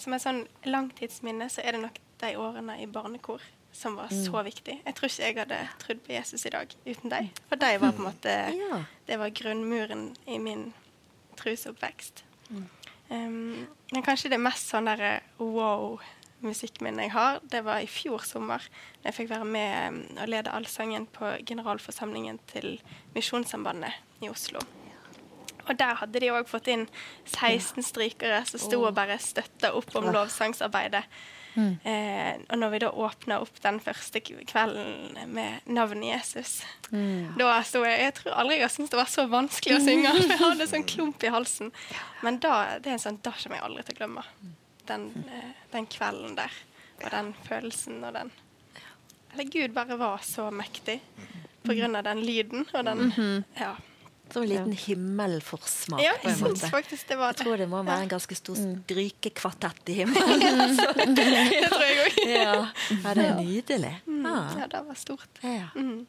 Som 0.00 0.16
et 0.16 0.24
sånn 0.24 0.44
langtidsminne 0.66 1.46
så 1.52 1.62
er 1.62 1.76
det 1.76 1.84
nok 1.84 2.00
de 2.24 2.32
årene 2.40 2.80
i 2.82 2.88
barnekor 2.90 3.42
som 3.74 3.96
var 3.98 4.08
så 4.08 4.30
mm. 4.30 4.44
viktig. 4.46 4.74
Jeg 4.84 4.94
tror 4.94 5.10
ikke 5.10 5.26
jeg 5.26 5.36
hadde 5.38 5.58
trodd 5.82 6.02
på 6.06 6.12
Jesus 6.14 6.46
i 6.46 6.52
dag 6.54 6.74
uten 6.86 7.10
deg. 7.10 7.30
For 7.50 7.58
de 7.58 7.70
var 7.82 7.94
på 7.94 8.02
en 8.02 8.08
måte 8.08 8.34
Det 9.06 9.18
var 9.18 9.34
grunnmuren 9.34 10.12
i 10.30 10.38
min 10.38 10.72
trusoppvekst. 11.38 12.24
Mm. 12.50 12.68
Um, 13.10 13.66
men 13.92 14.04
kanskje 14.04 14.32
det 14.32 14.40
mest 14.40 14.70
sånn 14.72 14.88
derre 14.88 15.18
wow 15.38 16.00
musikkminnet 16.44 17.06
jeg 17.06 17.12
har, 17.14 17.38
det 17.48 17.62
var 17.64 17.80
i 17.80 17.88
fjor 17.88 18.24
sommer. 18.26 18.64
Da 19.00 19.10
jeg 19.10 19.18
fikk 19.20 19.32
være 19.32 19.48
med 19.48 19.74
um, 19.94 20.00
og 20.18 20.32
lede 20.32 20.52
allsangen 20.52 21.06
på 21.12 21.36
generalforsamlingen 21.48 22.40
til 22.50 22.78
Misjonssambandet 23.16 24.24
i 24.24 24.32
Oslo. 24.32 24.62
Og 25.64 25.78
der 25.80 25.96
hadde 25.96 26.20
de 26.20 26.32
òg 26.34 26.48
fått 26.48 26.68
inn 26.72 26.84
16 27.24 27.84
strykere 27.86 28.42
som 28.48 28.60
sto 28.60 28.82
og 28.84 28.92
bare 28.96 29.16
støtta 29.22 29.72
opp 29.76 29.94
om 29.96 30.10
lovsangsarbeidet. 30.12 31.06
Mm. 31.54 31.74
Eh, 31.86 32.30
og 32.50 32.58
når 32.58 32.72
vi 32.72 32.80
da 32.82 32.90
åpna 32.90 33.38
opp 33.44 33.60
den 33.62 33.78
første 33.82 34.20
kvelden 34.24 35.30
med 35.30 35.68
navnet 35.70 36.08
Jesus, 36.08 36.56
mm. 36.90 37.36
da 37.38 37.60
sto 37.66 37.84
jeg 37.86 38.00
Jeg 38.00 38.16
tror 38.18 38.38
aldri 38.42 38.58
jeg 38.58 38.66
har 38.66 38.74
syntes 38.74 38.92
det 38.94 39.00
var 39.00 39.12
så 39.12 39.26
vanskelig 39.30 39.78
å 39.78 39.84
synge. 39.84 40.14
Jeg 40.34 40.40
hadde 40.40 40.68
sånn 40.70 40.86
klump 40.88 41.24
i 41.24 41.32
halsen. 41.32 41.72
Men 42.26 42.40
da 42.42 42.78
det 42.82 42.90
er 42.90 42.98
en 42.98 43.04
sånn, 43.06 43.22
da 43.22 43.32
kommer 43.38 43.60
jeg 43.60 43.66
aldri 43.68 43.86
til 43.86 43.96
å 43.96 44.00
glemme. 44.02 44.24
Den, 44.88 45.08
eh, 45.30 45.54
den 45.72 45.88
kvelden 45.90 46.36
der. 46.38 46.60
Og 47.02 47.08
den 47.10 47.32
følelsen 47.46 48.04
og 48.06 48.14
den 48.14 48.30
Eller 49.32 49.48
Gud 49.50 49.72
bare 49.74 49.96
var 49.98 50.20
så 50.22 50.46
mektig 50.54 51.00
på 51.64 51.74
grunn 51.74 51.96
av 51.98 52.04
den 52.06 52.20
lyden 52.22 52.68
og 52.70 52.84
den 52.86 53.08
mhm. 53.08 53.44
Ja. 53.58 53.74
Som 54.32 54.42
en 54.42 54.48
liten 54.48 54.72
himmelforsmak. 54.72 56.00
Ja, 56.02 56.14
jeg 56.24 56.38
syns 56.40 56.64
faktisk 56.72 57.08
det 57.08 57.18
var 57.20 57.34
det. 57.34 57.42
Jeg 57.42 57.46
tror 57.46 57.60
det 57.60 57.68
må 57.70 57.82
være 57.86 58.06
en 58.06 58.12
ganske 58.14 58.38
stor 58.38 58.58
mm. 58.58 58.72
strykekvartett 58.84 59.92
i 59.92 59.98
himmelen. 60.00 60.76
det 61.18 61.26
tror 61.70 61.84
jeg 61.84 61.98
òg. 62.06 62.20
ja. 62.32 62.54
ja, 63.04 63.14
det 63.14 63.26
er 63.28 63.36
nydelig. 63.38 63.92
Mm. 64.08 64.24
Ja, 64.26 64.68
det 64.72 64.84
var 64.88 64.98
stort. 64.98 65.42
Ja. 65.44 65.68
Mm. 65.76 66.06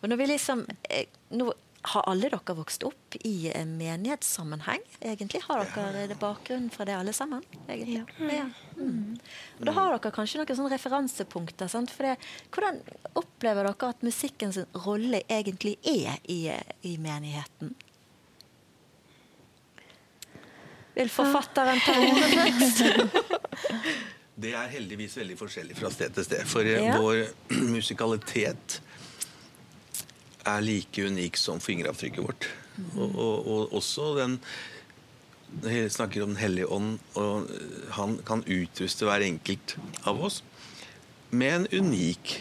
Og 0.00 0.12
når 0.12 0.20
vi 0.20 0.28
liksom 0.30 0.64
eh, 0.88 1.10
nå 1.34 1.50
har 1.92 2.04
alle 2.10 2.28
dere 2.32 2.54
vokst 2.58 2.84
opp 2.86 3.16
i 3.24 3.50
menighetssammenheng? 3.66 4.84
egentlig? 5.00 5.40
Har 5.46 5.64
dere 5.74 6.06
det 6.10 6.18
bakgrunnen 6.20 6.70
fra 6.70 6.84
det, 6.88 6.96
alle 6.96 7.12
sammen? 7.12 7.42
egentlig? 7.68 8.04
Ja. 8.18 8.30
ja. 8.32 8.46
Mm. 8.76 9.18
Og 9.58 9.66
Da 9.66 9.74
har 9.76 9.96
dere 9.96 10.12
kanskje 10.14 10.40
noen 10.40 10.60
sånne 10.60 10.74
referansepunkter. 10.74 11.70
Sant? 11.72 11.92
For 11.94 12.08
det, 12.08 12.16
hvordan 12.54 12.80
opplever 13.18 13.68
dere 13.70 13.92
at 13.92 14.06
musikkens 14.06 14.60
rolle 14.86 15.22
egentlig 15.28 15.78
er 15.82 16.18
i, 16.28 16.42
i 16.82 16.96
menigheten? 17.02 17.74
Vil 20.98 21.10
forfatteren 21.14 21.78
ta 21.84 21.94
ordet 22.02 22.30
først? 22.34 22.84
Det 24.38 24.52
er 24.54 24.68
heldigvis 24.70 25.16
veldig 25.18 25.34
forskjellig 25.34 25.74
fra 25.74 25.88
sted 25.90 26.12
til 26.14 26.26
sted. 26.26 26.44
For 26.46 26.66
ja. 26.66 26.94
vår 26.94 27.24
musikalitet 27.76 28.76
er 30.48 30.64
like 30.64 31.06
unik 31.08 31.38
som 31.40 31.62
fingeravtrykket 31.62 32.24
vårt. 32.24 32.48
Og, 32.94 33.08
og, 33.08 33.36
og 33.48 33.78
også 33.80 34.12
den 34.18 34.38
jeg 35.64 35.88
snakker 35.90 36.22
om 36.22 36.34
Den 36.34 36.42
hellige 36.42 36.68
ånd, 36.68 36.98
og 37.16 37.48
han 37.96 38.18
kan 38.28 38.42
utruste 38.44 39.06
hver 39.08 39.24
enkelt 39.24 39.78
av 40.04 40.20
oss 40.20 40.42
med 41.30 41.54
en 41.54 41.84
unik 41.84 42.34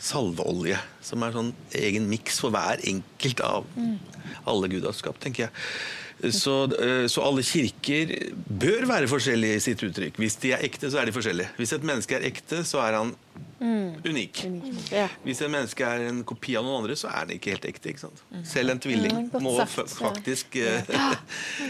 salveolje, 0.00 0.78
som 1.04 1.22
er 1.22 1.34
sånn 1.34 1.50
egen 1.76 2.06
miks 2.10 2.40
for 2.42 2.54
hver 2.54 2.80
enkelt 2.88 3.42
av 3.44 3.66
alle 4.48 4.70
Gud 4.72 4.86
har 4.86 4.96
skapt, 4.96 5.20
tenker 5.22 5.46
jeg. 5.46 5.52
Så, 6.20 6.54
eh, 6.76 7.06
så, 7.08 7.22
alle 7.24 7.42
kirker 7.46 8.12
bør 8.44 8.86
være 8.90 9.08
forskjellige 9.08 9.56
i 9.56 9.62
sitt 9.64 9.84
uttrykk. 9.86 10.18
Hvis 10.20 10.36
de 10.42 10.52
er 10.52 10.64
ekte, 10.66 10.90
så 10.92 11.00
er 11.00 11.08
de 11.08 11.14
forskjellige. 11.16 11.54
Hvis 11.56 11.72
et 11.76 11.86
menneske 11.86 12.18
er 12.18 12.26
ekte, 12.28 12.64
så 12.68 12.82
er 12.84 12.98
han 12.98 13.14
Mm. 13.60 14.00
Unik. 14.04 14.38
Ja. 14.92 15.08
Hvis 15.20 15.42
et 15.44 15.50
menneske 15.52 15.84
er 15.84 16.06
en 16.08 16.22
kopi 16.24 16.54
av 16.56 16.64
noen 16.64 16.80
andre, 16.80 16.94
så 16.96 17.10
er 17.10 17.18
han 17.18 17.32
ikke 17.34 17.52
helt 17.52 17.66
ekte. 17.68 17.92
Ikke 17.92 18.08
mm. 18.08 18.44
Selv 18.48 18.72
en 18.72 18.80
tvilling 18.80 19.18
mm, 19.26 19.34
må 19.44 19.52
faktisk 19.68 20.56
ja. 20.56 20.78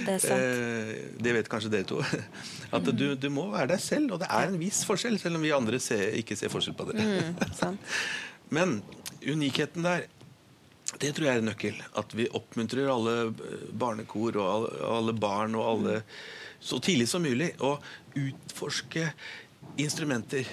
det, 0.06 0.18
eh, 0.30 0.92
det, 1.18 1.34
vet 1.34 1.50
kanskje 1.50 1.72
dere 1.72 1.88
to. 1.90 1.98
At 2.76 2.86
du, 2.86 3.08
du, 3.18 3.26
må 3.34 3.48
være 3.50 3.72
deg 3.72 3.82
selv, 3.82 4.14
og 4.14 4.22
det 4.22 4.30
er 4.30 4.52
en 4.52 4.60
viss 4.62 4.84
forskjell, 4.86 5.18
selv 5.18 5.40
om 5.40 5.46
vi 5.46 5.50
andre 5.56 5.82
ser, 5.82 6.14
ikke 6.20 6.38
ser 6.38 6.54
forskjell 6.54 6.78
på 6.78 6.92
det. 6.92 7.02
Mm, 7.02 7.80
Men 8.56 8.78
unikheten 9.26 9.82
der, 9.86 10.06
det 11.00 11.12
tror 11.16 11.26
jeg 11.26 11.38
er 11.38 11.42
en 11.42 11.50
nøkkel. 11.50 11.82
At 12.00 12.14
vi 12.16 12.28
oppmuntrer 12.36 12.90
alle 12.92 13.14
barnekor 13.72 14.36
og 14.40 14.70
alle, 14.84 15.14
barn 15.16 15.56
og 15.58 15.68
alle 15.74 16.00
så 16.60 16.76
tidlig 16.82 17.08
som 17.08 17.24
mulig 17.24 17.54
å 17.64 17.78
utforske 18.20 19.06
instrumenter 19.80 20.44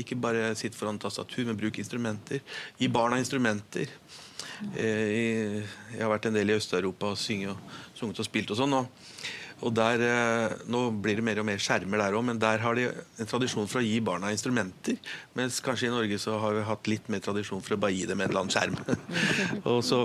ikke 0.00 0.16
bare 0.16 0.52
sitte 0.56 0.78
foran 0.78 0.98
tastatur, 1.00 1.44
men 1.44 1.58
bruk 1.58 1.78
instrumenter. 1.78 2.40
Gi 2.78 2.88
barna 2.88 3.18
instrumenter. 3.20 3.90
Eh, 4.76 5.58
jeg 5.92 6.00
har 6.00 6.12
vært 6.12 6.30
en 6.30 6.38
del 6.38 6.52
i 6.52 6.56
Øst-Europa 6.56 7.12
og 7.12 7.18
og, 7.18 7.74
sunget 7.98 8.22
og 8.22 8.26
spilt 8.26 8.52
og 8.54 8.60
sånn. 8.62 8.76
Og, 8.78 9.11
Og 9.62 9.74
der, 9.74 10.02
eh, 10.02 10.54
Nå 10.66 10.82
blir 11.02 11.18
det 11.18 11.24
mer 11.26 11.40
og 11.42 11.46
mer 11.46 11.60
skjermer 11.62 12.00
der 12.02 12.16
òg, 12.18 12.24
men 12.26 12.40
der 12.42 12.62
har 12.62 12.74
de 12.74 12.88
en 12.90 13.30
tradisjon 13.30 13.68
for 13.70 13.80
å 13.80 13.84
gi 13.86 14.00
barna 14.04 14.32
instrumenter. 14.34 14.98
Mens 15.38 15.60
kanskje 15.64 15.88
i 15.88 15.94
Norge 15.94 16.18
så 16.18 16.38
har 16.42 16.56
vi 16.56 16.64
hatt 16.66 16.90
litt 16.90 17.08
mer 17.12 17.22
tradisjon 17.24 17.62
for 17.62 17.76
å 17.76 17.80
bare 17.82 17.94
gi 17.94 18.06
dem 18.10 18.20
en 18.20 18.30
eller 18.30 18.42
annen 18.42 18.54
skjerm. 18.54 18.76
Så, 19.82 20.04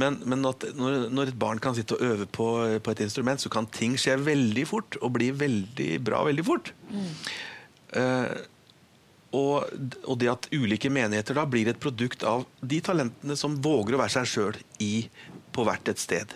men 0.00 0.18
men 0.24 0.44
at 0.48 0.64
når, 0.76 1.08
når 1.12 1.32
et 1.32 1.38
barn 1.38 1.60
kan 1.62 1.76
sitte 1.76 1.96
og 1.96 2.04
øve 2.04 2.26
på, 2.26 2.48
på 2.84 2.92
et 2.92 3.04
instrument, 3.04 3.40
så 3.40 3.50
kan 3.52 3.66
ting 3.66 3.96
skje 4.00 4.16
veldig 4.20 4.64
fort 4.68 4.98
og 5.00 5.14
bli 5.16 5.30
veldig 5.36 5.90
bra 6.04 6.24
veldig 6.26 6.44
fort. 6.46 6.72
Eh, 7.94 8.34
og, 9.34 9.70
og 10.06 10.18
det 10.20 10.30
at 10.30 10.48
ulike 10.54 10.90
menigheter 10.92 11.36
da 11.36 11.44
blir 11.50 11.68
et 11.70 11.80
produkt 11.82 12.22
av 12.28 12.44
de 12.62 12.80
talentene 12.84 13.36
som 13.38 13.56
våger 13.62 13.96
å 13.96 14.02
være 14.04 14.16
seg 14.20 14.30
sjøl 14.30 14.60
på 15.54 15.66
hvert 15.66 15.90
et 15.90 16.02
sted. 16.02 16.34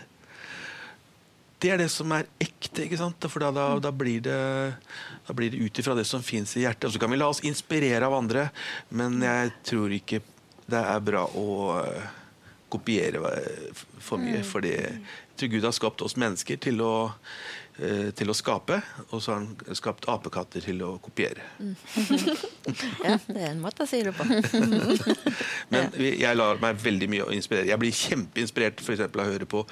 Det 1.58 1.72
er 1.74 1.80
det 1.80 1.88
som 1.90 2.12
er 2.14 2.28
ekte, 2.38 2.84
ikke 2.84 3.00
sant? 3.00 3.24
for 3.30 3.42
da, 3.42 3.50
da, 3.54 3.66
da 3.82 3.90
blir 3.94 4.22
det, 4.22 4.38
da 5.26 5.34
blir 5.34 5.50
det 5.50 5.58
ut 5.58 5.80
ifra 5.82 5.96
det 5.98 6.06
som 6.06 6.22
fins 6.22 6.54
i 6.56 6.62
hjertet. 6.62 6.86
Og 6.86 6.94
så 6.94 7.02
kan 7.02 7.10
vi 7.10 7.18
la 7.18 7.30
oss 7.30 7.42
inspirere 7.46 8.06
av 8.06 8.14
andre, 8.14 8.48
men 8.94 9.18
jeg 9.24 9.50
tror 9.66 9.94
ikke 9.96 10.22
det 10.68 10.80
er 10.84 11.02
bra 11.02 11.24
å 11.26 11.48
eh, 11.80 12.08
kopiere 12.70 13.32
eh, 13.32 13.84
for 13.98 14.22
mye. 14.22 14.44
fordi 14.46 14.74
jeg 14.76 15.00
tror 15.40 15.52
Gud 15.54 15.66
har 15.66 15.74
skapt 15.74 16.04
oss 16.04 16.18
mennesker 16.20 16.60
til 16.62 16.82
å, 16.84 16.92
til 17.78 18.30
å 18.30 18.34
skape, 18.34 18.80
og 19.08 19.20
så 19.22 19.32
har 19.32 19.44
han 19.44 19.76
skapt 19.78 20.08
apekatter 20.10 20.64
til 20.64 20.82
å 20.86 20.96
kopiere. 21.02 21.44
Ja, 22.68 23.14
det 23.24 23.38
er 23.38 23.52
en 23.54 23.62
måte 23.62 23.86
å 23.86 23.88
si 23.88 24.02
det 24.04 24.10
på. 24.12 24.24
Men 25.72 25.94
jeg 25.96 26.36
lar 26.36 26.58
meg 26.60 26.76
veldig 26.82 27.08
mye 27.08 27.28
inspirere. 27.36 27.68
Jeg 27.70 27.80
blir 27.80 27.94
kjempeinspirert 27.96 28.82
for 28.84 28.92
eksempel, 28.96 29.22
av 29.22 29.30
å 29.30 29.36
høre 29.36 29.48
på 29.48 29.62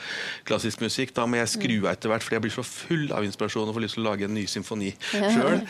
klassisk 0.49 0.81
musikk. 0.85 1.13
Da 1.17 1.27
må 1.29 1.41
jeg 1.41 1.53
skru 1.53 1.77
av 1.83 1.93
etter 1.93 2.13
hvert, 2.13 2.25
for 2.25 2.39
jeg 2.39 2.47
blir 2.47 2.55
så 2.55 2.65
full 2.67 3.11
av 3.13 3.27
inspirasjon 3.27 3.69
og 3.69 3.77
får 3.77 3.85
lyst 3.85 3.99
til 3.99 4.07
å 4.07 4.09
lage 4.09 4.29
en 4.29 4.37
ny 4.37 4.47
symfoni 4.51 4.95
sjøl. 5.13 5.61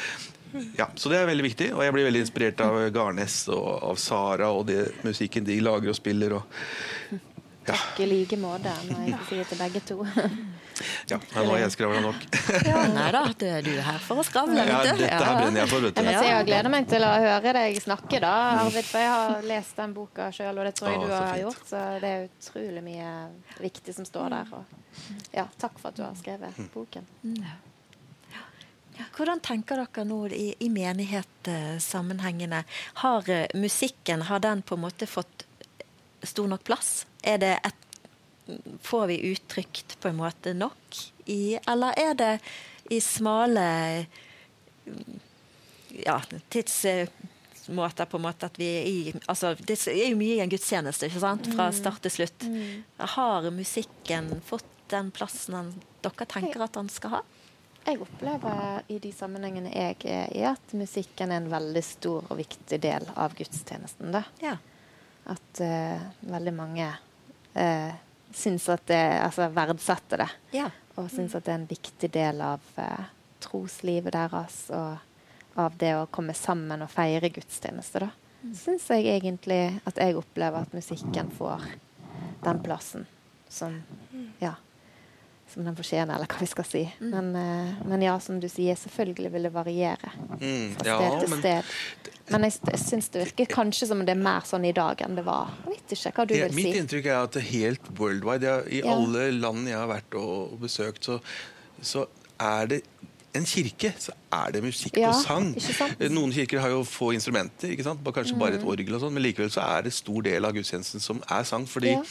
Ja, 0.78 0.88
så 0.94 1.10
det 1.12 1.18
er 1.20 1.28
veldig 1.28 1.44
viktig, 1.44 1.70
og 1.74 1.82
jeg 1.84 1.94
blir 1.96 2.06
veldig 2.06 2.22
inspirert 2.24 2.60
av 2.64 2.78
Garnes 2.94 3.42
og 3.52 3.66
av 3.90 3.98
Sara 4.00 4.52
og 4.54 4.68
det 4.70 4.80
musikken 5.04 5.44
de 5.46 5.58
lager 5.64 5.92
og 5.92 5.98
spiller. 5.98 6.38
Og, 6.38 7.20
Takk 7.66 8.00
i 8.00 8.06
like 8.06 8.36
måte, 8.38 8.72
må 8.90 8.98
jeg 9.08 9.18
si 9.28 9.38
til 9.50 9.58
begge 9.58 9.80
to. 9.88 9.96
ja, 11.10 11.18
nå 11.34 11.44
har 11.50 11.58
jeg 11.64 11.72
skravla 11.74 12.00
nok. 12.04 12.24
Nei 12.94 13.06
da, 13.14 13.22
du 13.38 13.44
er 13.48 13.68
er 13.72 13.80
her 13.86 13.98
for 14.04 14.20
å 14.22 14.24
skravle, 14.26 14.64
Ja, 14.68 14.80
dette 14.86 15.08
her 15.10 15.38
brenner 15.40 15.62
jeg 15.64 15.70
for, 15.72 15.80
vet 15.86 15.96
Jeg 16.02 16.06
du. 16.06 16.18
si 16.20 16.30
jeg 16.30 16.46
gleder 16.50 16.72
meg 16.72 16.88
til 16.90 17.06
å 17.06 17.12
høre 17.26 17.52
deg 17.58 17.78
snakke, 17.82 18.20
da, 18.22 18.32
Arvid. 18.62 18.84
For 18.90 19.02
jeg 19.04 19.12
har 19.14 19.46
lest 19.52 19.76
den 19.80 19.94
boka 19.96 20.28
sjøl, 20.36 20.58
og 20.60 20.68
det 20.68 20.74
tror 20.78 20.92
jeg 20.92 21.00
du 21.04 21.14
har 21.14 21.30
fint. 21.32 21.42
gjort. 21.46 21.62
Så 21.70 21.84
det 22.04 22.10
er 22.16 22.26
utrolig 22.28 22.82
mye 22.86 23.12
viktig 23.64 23.94
som 24.00 24.08
står 24.08 24.36
der. 24.36 24.52
Og 24.60 25.32
ja, 25.36 25.46
takk 25.58 25.78
for 25.80 25.88
at 25.92 25.96
du 26.00 26.04
har 26.06 26.14
skrevet 26.20 26.56
Mm. 26.56 26.68
boken. 26.74 27.06
Hvordan 29.16 29.40
tenker 29.44 29.76
dere 29.76 30.04
nå 30.08 30.22
i, 30.32 30.54
i 30.64 30.68
menighetssammenhengene? 30.72 32.62
Har 33.02 33.28
eh, 33.28 33.46
musikken 33.54 34.22
har 34.30 34.40
den 34.40 34.62
på 34.62 34.74
en 34.78 34.80
måte 34.86 35.06
fått 35.08 35.44
stor 36.24 36.48
nok 36.48 36.64
plass? 36.64 37.04
Er 37.26 37.40
det 37.42 37.52
et, 37.66 37.86
får 38.86 39.06
vi 39.10 39.20
uttrykt 39.32 39.96
på 40.00 40.10
en 40.12 40.20
måte 40.20 40.52
nok 40.54 41.00
i 41.26 41.58
Eller 41.66 41.96
er 41.98 42.14
det 42.14 42.32
i 42.94 43.00
smale 43.02 43.64
ja, 46.04 46.20
tidsmåter 46.54 48.06
på 48.06 48.20
en 48.20 48.26
måte 48.28 48.46
at 48.46 48.58
vi 48.60 48.68
er 48.76 48.86
i 48.86 48.98
altså, 49.26 49.56
Det 49.58 49.78
er 49.90 50.12
jo 50.12 50.20
mye 50.20 50.36
i 50.36 50.44
en 50.44 50.52
gudstjeneste, 50.52 51.08
ikke 51.08 51.24
sant? 51.24 51.50
Fra 51.56 51.70
start 51.74 52.04
til 52.06 52.14
slutt. 52.20 52.46
Har 53.16 53.50
musikken 53.50 54.36
fått 54.46 54.70
den 54.92 55.10
plassen 55.10 55.74
dere 56.04 56.28
tenker 56.30 56.62
at 56.62 56.76
den 56.76 56.90
skal 56.92 57.18
ha? 57.18 57.24
Jeg 57.86 58.00
opplever 58.02 58.82
i 58.90 58.98
de 59.02 59.12
sammenhengene 59.14 59.70
jeg 59.70 59.98
er 60.10 60.30
i, 60.34 60.42
at 60.46 60.72
musikken 60.74 61.30
er 61.30 61.42
en 61.42 61.52
veldig 61.52 61.82
stor 61.86 62.24
og 62.26 62.40
viktig 62.40 62.80
del 62.82 63.06
av 63.14 63.34
gudstjenesten. 63.38 64.10
Da. 64.14 64.24
Ja. 64.42 64.56
At 65.30 65.60
uh, 65.62 66.02
veldig 66.26 66.54
mange 66.54 66.88
uh, 67.56 67.94
syns 68.36 68.68
at 68.68 68.86
det 68.86 69.02
Altså 69.22 69.48
verdsetter 69.54 70.24
det. 70.24 70.28
ja. 70.58 70.70
Og 70.96 71.10
syns 71.12 71.34
at 71.36 71.44
det 71.44 71.52
er 71.52 71.58
en 71.60 71.68
viktig 71.68 72.08
del 72.08 72.38
av 72.40 72.60
eh, 72.80 73.08
troslivet 73.44 74.14
deres 74.14 74.54
og 74.72 75.60
av 75.60 75.74
det 75.76 75.90
å 75.92 76.06
komme 76.08 76.32
sammen 76.32 76.80
og 76.84 76.88
feire 76.88 77.28
gudstjeneste. 77.28 78.00
Da. 78.00 78.08
Syns 78.56 78.86
jeg 78.88 79.04
egentlig 79.12 79.58
at 79.84 80.00
jeg 80.00 80.16
opplever 80.16 80.64
at 80.64 80.72
musikken 80.72 81.28
får 81.36 81.66
den 82.46 82.62
plassen 82.64 83.04
som 83.52 83.76
ja, 84.40 84.54
som 85.56 85.64
den 85.64 85.76
fortjener, 85.78 86.14
eller 86.18 86.28
hva 86.28 86.40
vi 86.42 86.46
skal 86.50 86.66
si. 86.68 86.82
Men, 87.00 87.30
eh, 87.40 87.78
men 87.88 88.02
ja, 88.04 88.18
som 88.20 88.36
du 88.42 88.46
sier, 88.52 88.76
selvfølgelig 88.76 89.30
vil 89.32 89.46
det 89.48 89.52
variere 89.54 90.10
Mm, 90.36 90.74
fra 90.76 90.84
ja, 90.84 90.96
sted 90.98 91.20
til 91.22 91.30
men 91.32 91.40
sted. 91.40 91.64
Men 92.28 92.42
jeg, 92.44 92.52
jeg 92.68 92.80
syns 92.82 93.08
det 93.14 93.22
virker 93.24 93.46
kanskje 93.54 93.86
som 93.88 94.02
det 94.04 94.12
er 94.16 94.20
mer 94.20 94.44
sånn 94.44 94.66
i 94.68 94.72
dag 94.76 95.00
enn 95.06 95.16
det 95.16 95.24
var. 95.24 95.54
Jeg 95.64 95.78
vet 95.78 95.94
ikke 95.96 96.12
hva 96.18 96.26
du 96.28 96.34
Ja, 96.36 96.44
vil 96.50 96.54
mitt 96.58 96.74
si. 96.74 96.80
inntrykk 96.82 97.06
er 97.06 97.22
at 97.22 97.32
det 97.38 97.42
er 97.42 97.50
helt 97.54 97.88
worldwide. 97.98 98.42
Jeg, 98.42 98.72
I 98.72 98.82
Ja. 98.84 98.92
alle 98.98 99.30
land 99.32 99.66
jeg 99.68 99.76
har 99.78 99.88
vært 99.88 100.14
og, 100.20 100.52
og 100.52 100.60
besøkt, 100.60 101.04
så, 101.08 101.20
så 101.80 102.06
er 102.38 102.66
det 102.66 102.82
en 103.36 103.44
kirke, 103.44 103.94
så 104.00 104.12
er 104.32 104.50
det 104.52 104.62
musikk 104.64 104.96
Ja, 104.96 105.08
og 105.08 105.14
sang. 105.22 105.54
Noen 106.10 106.32
kirker 106.32 106.60
har 106.60 106.68
jo 106.72 106.82
få 106.84 107.12
instrumenter, 107.14 107.68
ikke 107.72 107.84
sant? 107.84 108.02
Bare- 108.04 108.14
kanskje 108.20 108.38
bare 108.38 108.54
et 108.56 108.62
Mm. 108.62 108.68
orgel, 108.68 108.94
og 108.94 109.00
sånn, 109.02 109.12
men 109.12 109.22
likevel 109.22 109.50
så 109.52 109.60
er 109.78 109.82
det 109.82 109.92
stor 109.92 110.20
del 110.22 110.44
av 110.44 110.52
gudstjenesten 110.52 111.00
som 111.00 111.22
er 111.30 111.42
sang. 111.44 111.64
Fordi 111.66 111.92
Ja. 111.96 112.02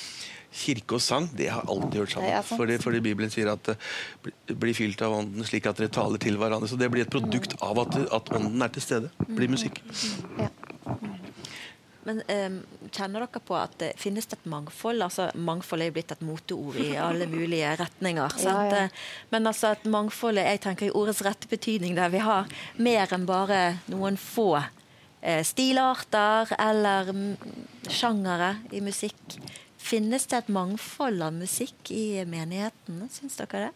Kirke 0.56 0.96
og 0.98 1.02
sang 1.04 1.26
det 1.36 1.50
har 1.52 1.66
alltid 1.68 2.00
hørt 2.00 2.14
sammen. 2.16 2.32
Det 2.32 2.46
fordi, 2.48 2.78
fordi 2.84 3.02
Bibelen 3.04 3.32
sier 3.34 3.52
at 3.52 3.64
det 3.68 3.76
bli- 4.24 4.56
blir 4.66 4.78
fylt 4.78 5.02
av 5.04 5.18
ånden 5.20 5.44
slik 5.48 5.68
at 5.68 5.78
dere 5.82 5.92
taler 5.92 6.22
til 6.22 6.38
hverandre. 6.40 6.70
Så 6.72 6.80
det 6.80 6.88
blir 6.94 7.04
et 7.04 7.12
produkt 7.12 7.58
av 7.62 7.80
at, 7.84 7.98
at 8.20 8.32
ånden 8.40 8.62
er 8.64 8.72
til 8.76 8.82
stede. 8.86 9.12
blir 9.28 9.52
musikk. 9.52 9.82
Ja. 10.40 10.48
Men 12.06 12.20
um, 12.30 12.58
kjenner 12.94 13.24
dere 13.26 13.42
på 13.42 13.56
at 13.58 13.74
det 13.82 13.88
finnes 13.98 14.28
et 14.30 14.44
mangfold? 14.46 15.02
Altså, 15.02 15.26
mangfold 15.42 15.82
er 15.82 15.90
jo 15.90 15.96
blitt 15.96 16.12
et 16.14 16.22
moteord 16.22 16.78
i 16.84 16.92
alle 17.02 17.26
mulige 17.26 17.72
retninger. 17.82 18.36
Sant? 18.38 18.76
ja. 18.76 18.84
Eh, 18.86 19.06
Men 19.34 19.50
altså 19.50 19.72
at 19.74 19.88
mangfoldet 19.90 20.46
jeg 20.46 20.62
tenker 20.68 20.86
i 20.86 20.94
ordets 20.94 21.24
rette 21.26 21.50
betydning, 21.50 21.96
der 21.98 22.14
vi 22.14 22.22
har 22.22 22.46
mer 22.78 23.10
enn 23.18 23.26
bare 23.26 23.80
noen 23.90 24.20
få 24.22 24.52
eh, 24.62 25.42
stilarter 25.44 26.54
eller 26.62 27.10
sjangere 27.90 28.52
i 28.72 28.84
musikk. 28.86 29.40
Finnes 29.86 30.26
det 30.26 30.38
et 30.40 30.48
mangfold 30.50 31.22
av 31.22 31.34
musikk 31.36 31.92
i 31.94 32.24
menighetene? 32.26 33.06
Syns 33.14 33.38
dere 33.38 33.68
det? 33.68 33.74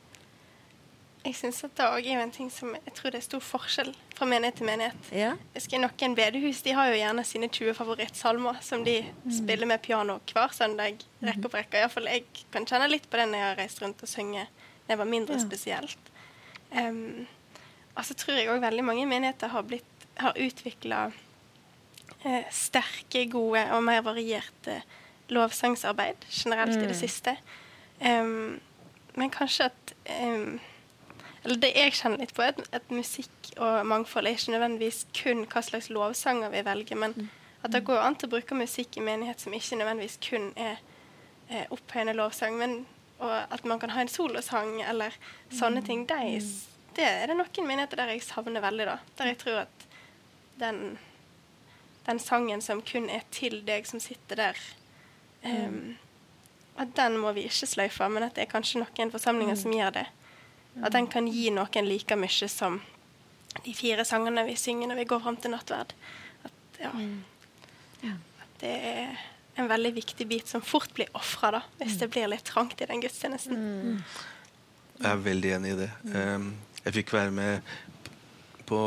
Jeg 1.20 1.36
syns 1.36 1.60
at 1.68 1.74
det 1.76 1.86
òg 1.86 2.06
er 2.08 2.22
en 2.24 2.32
ting 2.32 2.48
som 2.50 2.72
jeg 2.74 2.94
tror 2.96 3.12
det 3.12 3.20
er 3.20 3.26
stor 3.26 3.42
forskjell 3.44 3.90
fra 4.16 4.26
menighet 4.30 4.56
til 4.58 4.70
menighet. 4.70 5.10
Ja. 5.12 5.34
Jeg 5.54 5.60
husker 5.60 5.82
Noen 5.84 6.16
bedehus 6.16 6.62
de 6.66 6.74
har 6.78 6.90
jo 6.90 6.96
gjerne 6.96 7.26
sine 7.28 7.50
20 7.52 7.76
favorittsalmer 7.78 8.62
som 8.66 8.86
de 8.88 8.96
spiller 9.36 9.70
med 9.70 9.84
piano 9.84 10.16
hver 10.32 10.56
søndag. 10.56 11.04
Rekke 11.22 11.50
opp 11.50 11.58
rekke. 11.60 11.82
Iallfall 11.84 12.08
jeg 12.10 12.24
kan 12.54 12.66
kjenne 12.70 12.88
litt 12.90 13.10
på 13.12 13.20
det 13.20 13.28
når 13.30 13.42
jeg 13.42 13.50
har 13.50 13.60
reist 13.60 13.84
rundt 13.84 14.06
og 14.06 14.10
sunget 14.10 14.64
når 14.88 14.96
jeg 14.96 15.02
var 15.04 15.12
mindre 15.12 15.38
spesielt. 15.44 16.10
Um, 16.72 17.28
og 17.98 18.08
så 18.08 18.16
tror 18.18 18.40
jeg 18.40 18.50
òg 18.50 18.64
veldig 18.64 18.86
mange 18.88 19.06
menigheter 19.12 19.52
har, 19.52 19.68
blitt, 19.68 20.08
har 20.18 20.40
utvikla 20.40 21.04
eh, 22.24 22.50
sterke, 22.50 23.26
gode 23.30 23.66
og 23.76 23.84
mer 23.86 24.02
varierte 24.08 24.80
lovsangsarbeid 25.34 26.28
generelt 26.32 26.78
i 26.78 26.88
det 26.88 26.98
siste. 26.98 27.36
Um, 28.00 28.60
men 29.16 29.32
kanskje 29.34 29.70
at 29.70 29.94
um, 30.24 30.60
eller 31.44 31.60
det 31.64 31.72
jeg 31.76 31.96
kjenner 31.96 32.22
litt 32.22 32.36
på, 32.36 32.44
er 32.44 32.54
at, 32.54 32.62
at 32.76 32.92
musikk 32.92 33.52
og 33.58 33.86
mangfold 33.88 34.28
er 34.28 34.36
ikke 34.36 34.54
nødvendigvis 34.54 35.06
kun 35.16 35.46
hva 35.50 35.64
slags 35.64 35.90
lovsanger 35.94 36.52
vi 36.54 36.64
velger, 36.68 37.00
men 37.00 37.16
at 37.64 37.74
det 37.74 37.86
går 37.88 38.00
an 38.04 38.16
til 38.20 38.30
å 38.30 38.34
bruke 38.36 38.58
musikk 38.58 39.00
i 39.00 39.04
menighet 39.04 39.42
som 39.44 39.56
ikke 39.56 39.80
nødvendigvis 39.80 40.20
kun 40.24 40.50
er 40.60 40.80
eh, 41.50 41.66
opphøyende 41.72 42.16
lovsang, 42.16 42.58
men 42.60 42.82
at 43.20 43.66
man 43.66 43.80
kan 43.80 43.90
ha 43.90 44.02
en 44.02 44.12
solosang 44.12 44.82
eller 44.88 45.16
sånne 45.52 45.84
ting. 45.84 46.06
Det 46.08 46.16
er, 46.16 46.46
det 46.96 47.08
er 47.08 47.28
det 47.28 47.36
noen 47.36 47.68
menigheter 47.68 48.00
der 48.00 48.14
jeg 48.14 48.24
savner 48.24 48.64
veldig, 48.64 48.86
da. 48.88 48.98
Der 49.20 49.32
jeg 49.32 49.40
tror 49.42 49.58
at 49.66 49.88
den, 50.60 50.98
den 52.08 52.22
sangen 52.24 52.64
som 52.64 52.84
kun 52.86 53.10
er 53.12 53.26
til 53.36 53.60
deg 53.68 53.88
som 53.90 54.00
sitter 54.04 54.40
der, 54.40 54.62
em, 55.48 55.98
at 56.80 56.94
den 56.96 57.18
må 57.20 57.34
vi 57.36 57.46
ikke 57.50 57.68
sløyfe, 57.68 58.08
men 58.12 58.26
at 58.28 58.38
det 58.38 58.46
er 58.46 58.52
kanskje 58.52 58.82
noen 58.82 59.12
forsamlinger 59.12 59.58
som 59.60 59.74
gjør 59.76 59.98
det. 60.00 60.06
At 60.80 60.96
den 60.96 61.10
kan 61.12 61.28
gi 61.28 61.50
noen 61.52 61.90
like 61.90 62.16
mye 62.16 62.50
som 62.52 62.80
de 63.66 63.74
fire 63.76 64.06
sangene 64.08 64.46
vi 64.48 64.56
synger 64.60 64.92
når 64.92 65.02
vi 65.02 65.10
går 65.10 65.24
fram 65.24 65.38
til 65.42 65.52
nattverd. 65.52 65.92
At, 66.48 66.80
ja, 66.80 68.14
at 68.14 68.62
det 68.62 68.76
er 68.94 69.18
en 69.60 69.68
veldig 69.68 69.92
viktig 69.98 70.28
bit 70.30 70.48
som 70.48 70.64
fort 70.64 70.94
blir 70.96 71.10
ofra, 71.18 71.64
hvis 71.82 71.98
det 72.00 72.12
blir 72.14 72.30
litt 72.32 72.48
trangt 72.48 72.80
i 72.80 72.88
den 72.88 73.04
gudstjenesten. 73.04 74.00
Jeg 75.00 75.10
er 75.12 75.26
veldig 75.26 75.52
enig 75.58 75.74
i 75.74 75.80
det. 75.82 75.90
Um, 76.14 76.54
jeg 76.86 76.96
fikk 77.02 77.14
være 77.18 77.34
med 77.36 77.74
på 78.70 78.80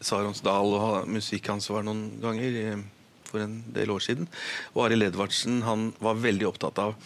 Saronsdal 0.00 0.74
og 0.76 0.82
ha 0.84 1.02
musikkansvar 1.10 1.84
noen 1.86 2.06
ganger 2.22 2.58
eh, 2.60 2.84
for 3.30 3.44
en 3.44 3.60
del 3.74 3.94
år 3.94 4.04
siden. 4.04 4.28
Og 4.74 4.84
Arild 4.86 5.10
Edvardsen 5.10 5.62
han 5.66 5.90
var 6.02 6.20
veldig 6.20 6.50
opptatt 6.50 6.82
av 6.82 6.98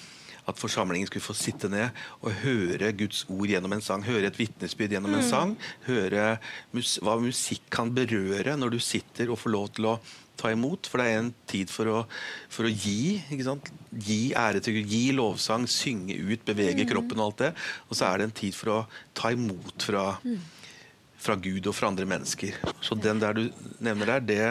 at 0.45 0.61
forsamlingen 0.61 1.09
skulle 1.09 1.25
få 1.25 1.37
sitte 1.37 1.71
ned 1.73 1.95
og 2.21 2.43
høre 2.43 2.93
Guds 2.99 3.23
ord 3.33 3.49
gjennom 3.49 3.73
en 3.77 3.85
sang. 3.85 4.05
Høre 4.05 4.29
et 4.29 4.39
vitnesbyrd 4.39 4.93
gjennom 4.93 5.17
en 5.17 5.25
sang. 5.25 5.55
Høre 5.87 6.35
mus 6.75 6.99
hva 7.05 7.17
musikk 7.23 7.65
kan 7.73 7.93
berøre 7.97 8.57
når 8.61 8.77
du 8.77 8.81
sitter 8.83 9.33
og 9.33 9.41
får 9.41 9.55
lov 9.55 9.71
til 9.77 9.89
å 9.95 9.99
ta 10.41 10.51
imot. 10.53 10.91
For 10.91 11.01
det 11.01 11.09
er 11.09 11.23
en 11.23 11.33
tid 11.51 11.73
for 11.73 11.91
å, 11.91 12.01
for 12.53 12.69
å 12.69 12.73
gi. 12.73 13.23
ikke 13.33 13.49
sant? 13.49 13.71
Gi 14.05 14.35
ære 14.37 14.61
til 14.65 14.81
Gud, 14.81 14.93
gi 14.93 15.05
lovsang, 15.17 15.69
synge 15.71 16.19
ut, 16.21 16.45
bevege 16.47 16.89
kroppen 16.91 17.23
og 17.23 17.31
alt 17.31 17.45
det. 17.47 17.53
Og 17.89 17.97
så 17.97 18.11
er 18.11 18.21
det 18.21 18.29
en 18.29 18.39
tid 18.43 18.59
for 18.59 18.75
å 18.75 18.81
ta 19.17 19.33
imot 19.33 19.89
fra, 19.89 20.11
fra 21.25 21.39
Gud 21.41 21.71
og 21.71 21.79
fra 21.79 21.93
andre 21.93 22.09
mennesker. 22.11 22.61
Så 22.85 22.99
den 23.01 23.23
der 23.23 23.39
du 23.39 23.47
nevner 23.81 24.19
der, 24.19 24.29
det 24.29 24.43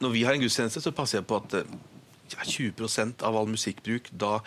Når 0.00 0.12
vi 0.14 0.22
har 0.24 0.32
en 0.36 0.40
gudstjeneste, 0.40 0.80
så 0.80 0.92
passer 0.96 1.18
jeg 1.20 1.26
på 1.28 1.36
at 1.42 1.58
eh, 1.60 1.74
ja, 2.32 2.46
20% 2.48 3.22
av 3.26 3.36
all 3.36 3.50
musikkbruk, 3.52 4.08
da 4.16 4.38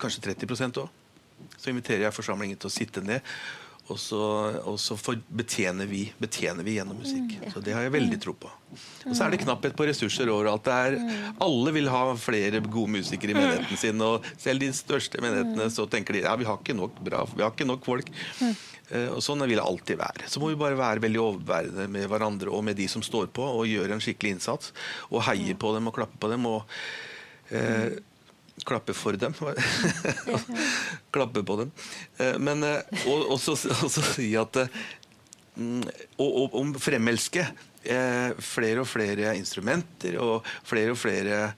kanskje 0.00 0.24
30 0.34 0.82
òg, 0.82 0.90
så 1.56 1.70
inviterer 1.72 2.06
jeg 2.08 2.16
forsamlingen 2.16 2.58
til 2.60 2.68
å 2.70 2.74
sitte 2.74 3.02
ned. 3.04 3.22
Og 3.86 4.00
så, 4.02 4.18
og 4.66 4.80
så 4.82 4.96
for- 4.98 5.20
betjener, 5.30 5.86
vi, 5.86 6.08
betjener 6.18 6.66
vi 6.66 6.72
gjennom 6.74 6.98
musikk. 6.98 7.36
Så 7.52 7.60
det 7.62 7.70
har 7.76 7.84
jeg 7.86 7.92
veldig 7.94 8.16
tro 8.24 8.32
på. 8.34 8.50
Og 9.06 9.12
så 9.14 9.22
er 9.28 9.30
det 9.30 9.38
knapphet 9.44 9.76
på 9.78 9.86
ressurser 9.86 10.26
overalt. 10.32 10.64
Det 10.66 10.74
er, 10.74 10.96
alle 11.46 11.70
vil 11.76 11.86
ha 11.94 12.00
flere 12.18 12.58
gode 12.66 12.96
musikere 12.96 13.30
i 13.30 13.36
menigheten 13.38 13.78
sin. 13.78 14.02
Og 14.02 14.26
selv 14.42 14.64
de 14.64 14.72
største 14.74 15.22
menighetene 15.22 15.68
så 15.70 15.86
tenker 15.92 16.18
de 16.18 16.24
ja, 16.26 16.34
vi 16.40 16.48
har 16.50 16.58
ikke 16.58 16.74
nok 16.74 16.98
bra, 17.06 17.22
vi 17.30 17.44
har 17.46 17.54
ikke 17.54 17.68
nok 17.70 17.86
folk. 17.86 18.10
Eh, 18.94 19.08
og 19.10 19.22
sånn 19.24 19.42
vil 19.42 19.58
det 19.58 19.64
alltid 19.64 19.98
være. 19.98 20.28
Så 20.30 20.40
må 20.42 20.52
vi 20.52 20.58
bare 20.60 20.78
være 20.78 21.02
veldig 21.02 21.22
overbærende 21.22 21.88
med 21.90 22.06
hverandre 22.10 22.52
og 22.54 22.64
med 22.66 22.78
de 22.78 22.86
som 22.90 23.02
står 23.02 23.30
på, 23.34 23.42
og 23.42 23.66
gjøre 23.70 23.96
en 23.96 24.02
skikkelig 24.02 24.36
innsats. 24.36 24.72
Og 25.10 25.24
heie 25.26 25.56
på 25.58 25.72
dem 25.74 25.90
og 25.90 25.96
klappe 25.96 26.20
på 26.22 26.30
dem. 26.30 26.46
og 26.46 26.76
eh, 27.50 27.98
klappe 28.66 28.94
for 28.96 29.18
dem. 29.18 29.34
klappe 31.14 31.42
på 31.42 31.56
dem. 31.62 31.72
Eh, 32.18 32.36
Men 32.38 32.62
eh, 32.66 33.00
og, 33.06 33.32
og, 33.34 33.40
så, 33.42 33.56
og 33.82 33.90
så 33.90 34.04
si 34.14 34.30
at 34.38 34.62
mm, 35.56 35.82
og, 36.18 36.28
og 36.30 36.60
om 36.62 36.76
fremelske 36.80 37.48
flere 38.42 38.82
og 38.82 38.88
flere 38.90 39.36
instrumenter 39.38 40.16
og 40.18 40.48
flere 40.66 40.90
og 40.90 40.96
flere 40.98 41.52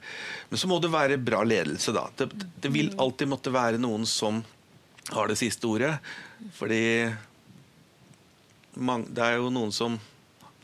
Men 0.51 0.59
så 0.61 0.67
må 0.69 0.75
det 0.77 0.91
være 0.93 1.15
bra 1.17 1.39
ledelse, 1.41 1.89
da. 1.89 2.03
Det, 2.13 2.27
det 2.61 2.69
vil 2.69 2.91
alltid 3.01 3.31
måtte 3.31 3.49
være 3.49 3.81
noen 3.81 4.05
som 4.05 4.43
har 5.09 5.31
det 5.31 5.39
siste 5.41 5.65
ordet. 5.65 5.95
Fordi 6.55 6.81
det 9.09 9.23
er 9.25 9.35
jo 9.39 9.49
noen 9.51 9.71
som 9.75 9.97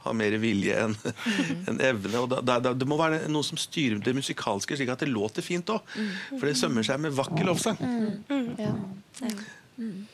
har 0.05 0.13
mer 0.13 0.35
vilje 0.37 0.75
enn 0.85 0.93
en 1.71 1.79
evne. 1.81 2.19
og 2.21 2.29
da, 2.45 2.59
da, 2.61 2.73
Det 2.77 2.85
må 2.87 2.97
være 2.99 3.23
noen 3.31 3.43
som 3.47 3.57
styrer 3.57 3.99
det 4.05 4.13
musikalske, 4.15 4.77
slik 4.77 4.91
at 4.93 5.01
det 5.01 5.09
låter 5.09 5.41
fint 5.45 5.65
òg. 5.73 5.81
For 6.35 6.45
det 6.45 6.55
sømmer 6.59 6.85
seg 6.85 7.01
med 7.01 7.15
vakker 7.17 7.47
lovsang. 7.47 7.79
Ja. 8.61 8.71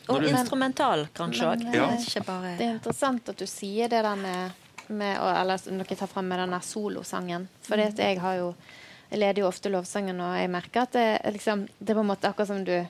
Og 0.10 0.22
du- 0.24 0.30
instrumental, 0.32 1.06
kanskje 1.14 1.50
òg. 1.52 1.66
Ja. 1.76 1.90
Det 1.98 2.66
er 2.66 2.78
interessant 2.78 3.30
at 3.30 3.38
du 3.38 3.46
sier 3.46 3.92
det 3.92 4.02
der 4.08 4.16
med, 4.16 4.52
med 4.90 5.20
å- 5.20 5.36
Eller 5.42 5.58
dere 5.58 5.96
tar 6.00 6.08
frem 6.10 6.28
med 6.32 6.40
den 6.40 6.56
der 6.56 6.64
solosangen. 6.66 7.48
For 7.68 7.76
jeg 7.78 8.20
har 8.20 8.36
jo 8.40 8.56
Jeg 9.12 9.20
leder 9.20 9.42
jo 9.42 9.48
ofte 9.50 9.68
lovsangen, 9.70 10.22
og 10.24 10.38
jeg 10.40 10.48
merker 10.50 10.82
at 10.86 10.92
det, 10.94 11.34
liksom, 11.36 11.66
det 11.84 11.90
er 11.92 11.96
på 11.98 12.00
en 12.00 12.08
måte 12.08 12.30
akkurat 12.30 12.48
som 12.48 12.62
du 12.64 12.88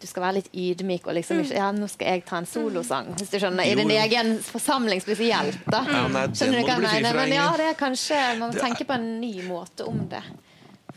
du 0.00 0.06
skal 0.08 0.24
være 0.24 0.38
litt 0.38 0.50
ydmyk 0.56 1.08
og 1.08 1.16
liksom 1.18 1.42
ikke 1.42 1.56
Ja, 1.58 1.70
nå 1.76 1.88
skal 1.90 2.14
jeg 2.14 2.24
ta 2.28 2.38
en 2.40 2.48
solosang, 2.48 3.10
hvis 3.18 3.32
du 3.32 3.38
skjønner. 3.42 3.68
I 3.68 3.76
din 3.78 3.92
egen 3.92 4.36
forsamling 4.44 5.02
spesielt, 5.04 5.60
da. 5.68 5.82
Ja, 5.88 6.04
nei, 6.12 6.26
skjønner 6.32 6.62
du 6.62 6.70
hva 6.70 6.76
jeg 6.76 6.84
mener? 6.86 7.18
Men 7.20 7.34
ja, 7.34 7.48
det 7.60 7.66
er 7.72 7.76
kanskje 7.78 8.20
Man 8.40 8.54
må 8.54 8.54
tenke 8.56 8.86
på 8.88 8.96
en 8.96 9.10
ny 9.20 9.34
måte 9.48 9.88
om 9.88 10.06
det. 10.10 10.22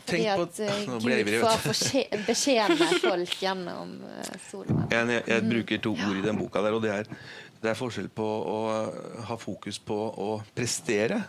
Fordi 0.04 0.26
at 0.28 0.58
eh, 0.60 0.80
Gud 1.00 1.30
får 1.40 1.62
betjene 2.26 2.88
folk 3.00 3.38
gjennom 3.40 3.94
uh, 4.04 4.34
soloen. 4.50 4.82
Jeg, 4.94 5.08
jeg, 5.08 5.22
jeg 5.30 5.44
bruker 5.48 5.80
to 5.86 5.94
ord 5.94 6.18
i 6.18 6.24
den 6.24 6.36
boka 6.38 6.60
der, 6.64 6.76
og 6.76 6.82
det 6.84 6.92
er, 6.92 7.08
det 7.62 7.70
er 7.72 7.78
forskjell 7.78 8.10
på 8.12 8.26
å 8.26 8.58
ha 9.30 9.38
fokus 9.40 9.80
på 9.80 9.96
å 9.96 10.28
prestere 10.56 11.22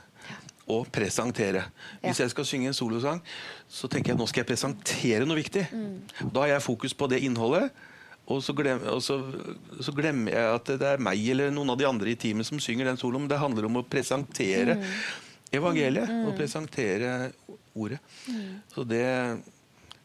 og 0.68 0.88
presentere. 0.94 1.66
Hvis 2.02 2.20
jeg 2.24 2.32
skal 2.34 2.48
synge 2.48 2.72
en 2.72 2.78
solosang, 2.78 3.22
så 3.70 3.90
tenker 3.92 4.14
jeg 4.14 4.20
nå 4.20 4.28
skal 4.30 4.44
jeg 4.44 4.50
presentere 4.50 5.28
noe 5.28 5.38
viktig. 5.38 5.66
Da 6.34 6.46
har 6.46 6.56
jeg 6.56 6.66
fokus 6.66 6.96
på 6.98 7.10
det 7.12 7.22
innholdet. 7.26 7.70
Og 8.26 8.42
så, 8.42 8.56
glem, 8.58 8.80
og 8.90 9.04
så, 9.06 9.20
så 9.86 9.94
glemmer 9.94 10.34
jeg 10.34 10.54
at 10.58 10.70
det 10.82 10.88
er 10.96 11.02
meg 11.04 11.22
eller 11.30 11.52
noen 11.54 11.76
av 11.76 11.78
de 11.78 11.86
andre 11.86 12.10
i 12.10 12.18
teamet 12.18 12.48
som 12.48 12.58
synger 12.62 12.90
den 12.90 12.98
soloen. 12.98 13.28
Det 13.30 13.38
handler 13.38 13.68
om 13.68 13.78
å 13.78 13.86
presentere 13.86 14.80
evangeliet 15.54 16.10
og 16.26 16.34
presentere 16.38 17.12
ordet. 17.78 18.00
Så 18.74 18.86
det 18.88 19.06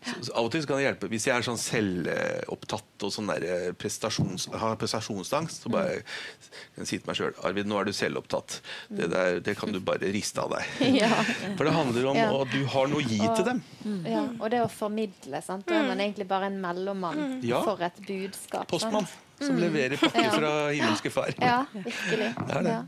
så, 0.01 0.33
av 0.33 0.47
og 0.47 0.53
til 0.55 0.65
kan 0.65 0.79
det 0.81 0.85
hjelpe. 0.87 1.09
Hvis 1.13 1.27
jeg 1.29 1.35
er 1.37 1.45
sånn 1.45 1.59
selvopptatt 1.61 3.05
og 3.05 3.13
sånn 3.13 3.29
der 3.29 3.45
eh, 3.45 3.67
prestasjons, 3.77 4.47
har 4.57 4.79
prestasjonsangst, 4.81 5.63
så 5.67 5.73
bare 5.73 5.99
kan 6.01 6.83
jeg 6.85 6.89
si 6.89 6.99
til 7.01 7.11
meg 7.11 7.19
sjøl 7.19 7.35
Arvid, 7.45 7.69
nå 7.69 7.77
er 7.83 7.91
du 7.91 7.93
selvopptatt. 7.97 8.61
Det, 8.89 9.11
der, 9.13 9.41
det 9.45 9.55
kan 9.61 9.75
du 9.75 9.81
bare 9.85 10.09
riste 10.15 10.41
av 10.41 10.55
deg. 10.57 10.65
Ja. 11.03 11.11
For 11.59 11.65
det 11.69 11.75
handler 11.77 12.09
om 12.13 12.17
Ja. 12.21 12.29
at 12.41 12.53
du 12.55 12.65
har 12.73 12.89
noe 12.93 13.03
å 13.03 13.07
gi 13.07 13.21
til 13.21 13.45
dem. 13.51 13.61
Ja, 14.09 14.25
og 14.41 14.49
det 14.53 14.63
å 14.65 14.71
formidle. 14.73 15.43
Sant? 15.45 15.67
Da 15.69 15.83
er 15.83 15.89
man 15.93 16.01
egentlig 16.01 16.27
bare 16.31 16.49
en 16.49 16.57
mellommann 16.65 17.41
Ja. 17.45 17.61
for 17.67 17.81
et 17.85 18.01
budskap. 18.07 18.73
sant? 18.81 19.13
Som 19.41 19.57
leverer 19.61 19.97
pakker 20.01 20.27
Ja. 20.27 20.33
fra 20.37 20.55
himmelske 20.73 21.11
far. 21.13 21.31
Ja, 21.41 21.63
virkelig. 21.73 22.33
Det 22.41 22.57
er 22.57 22.67
det. 22.67 22.79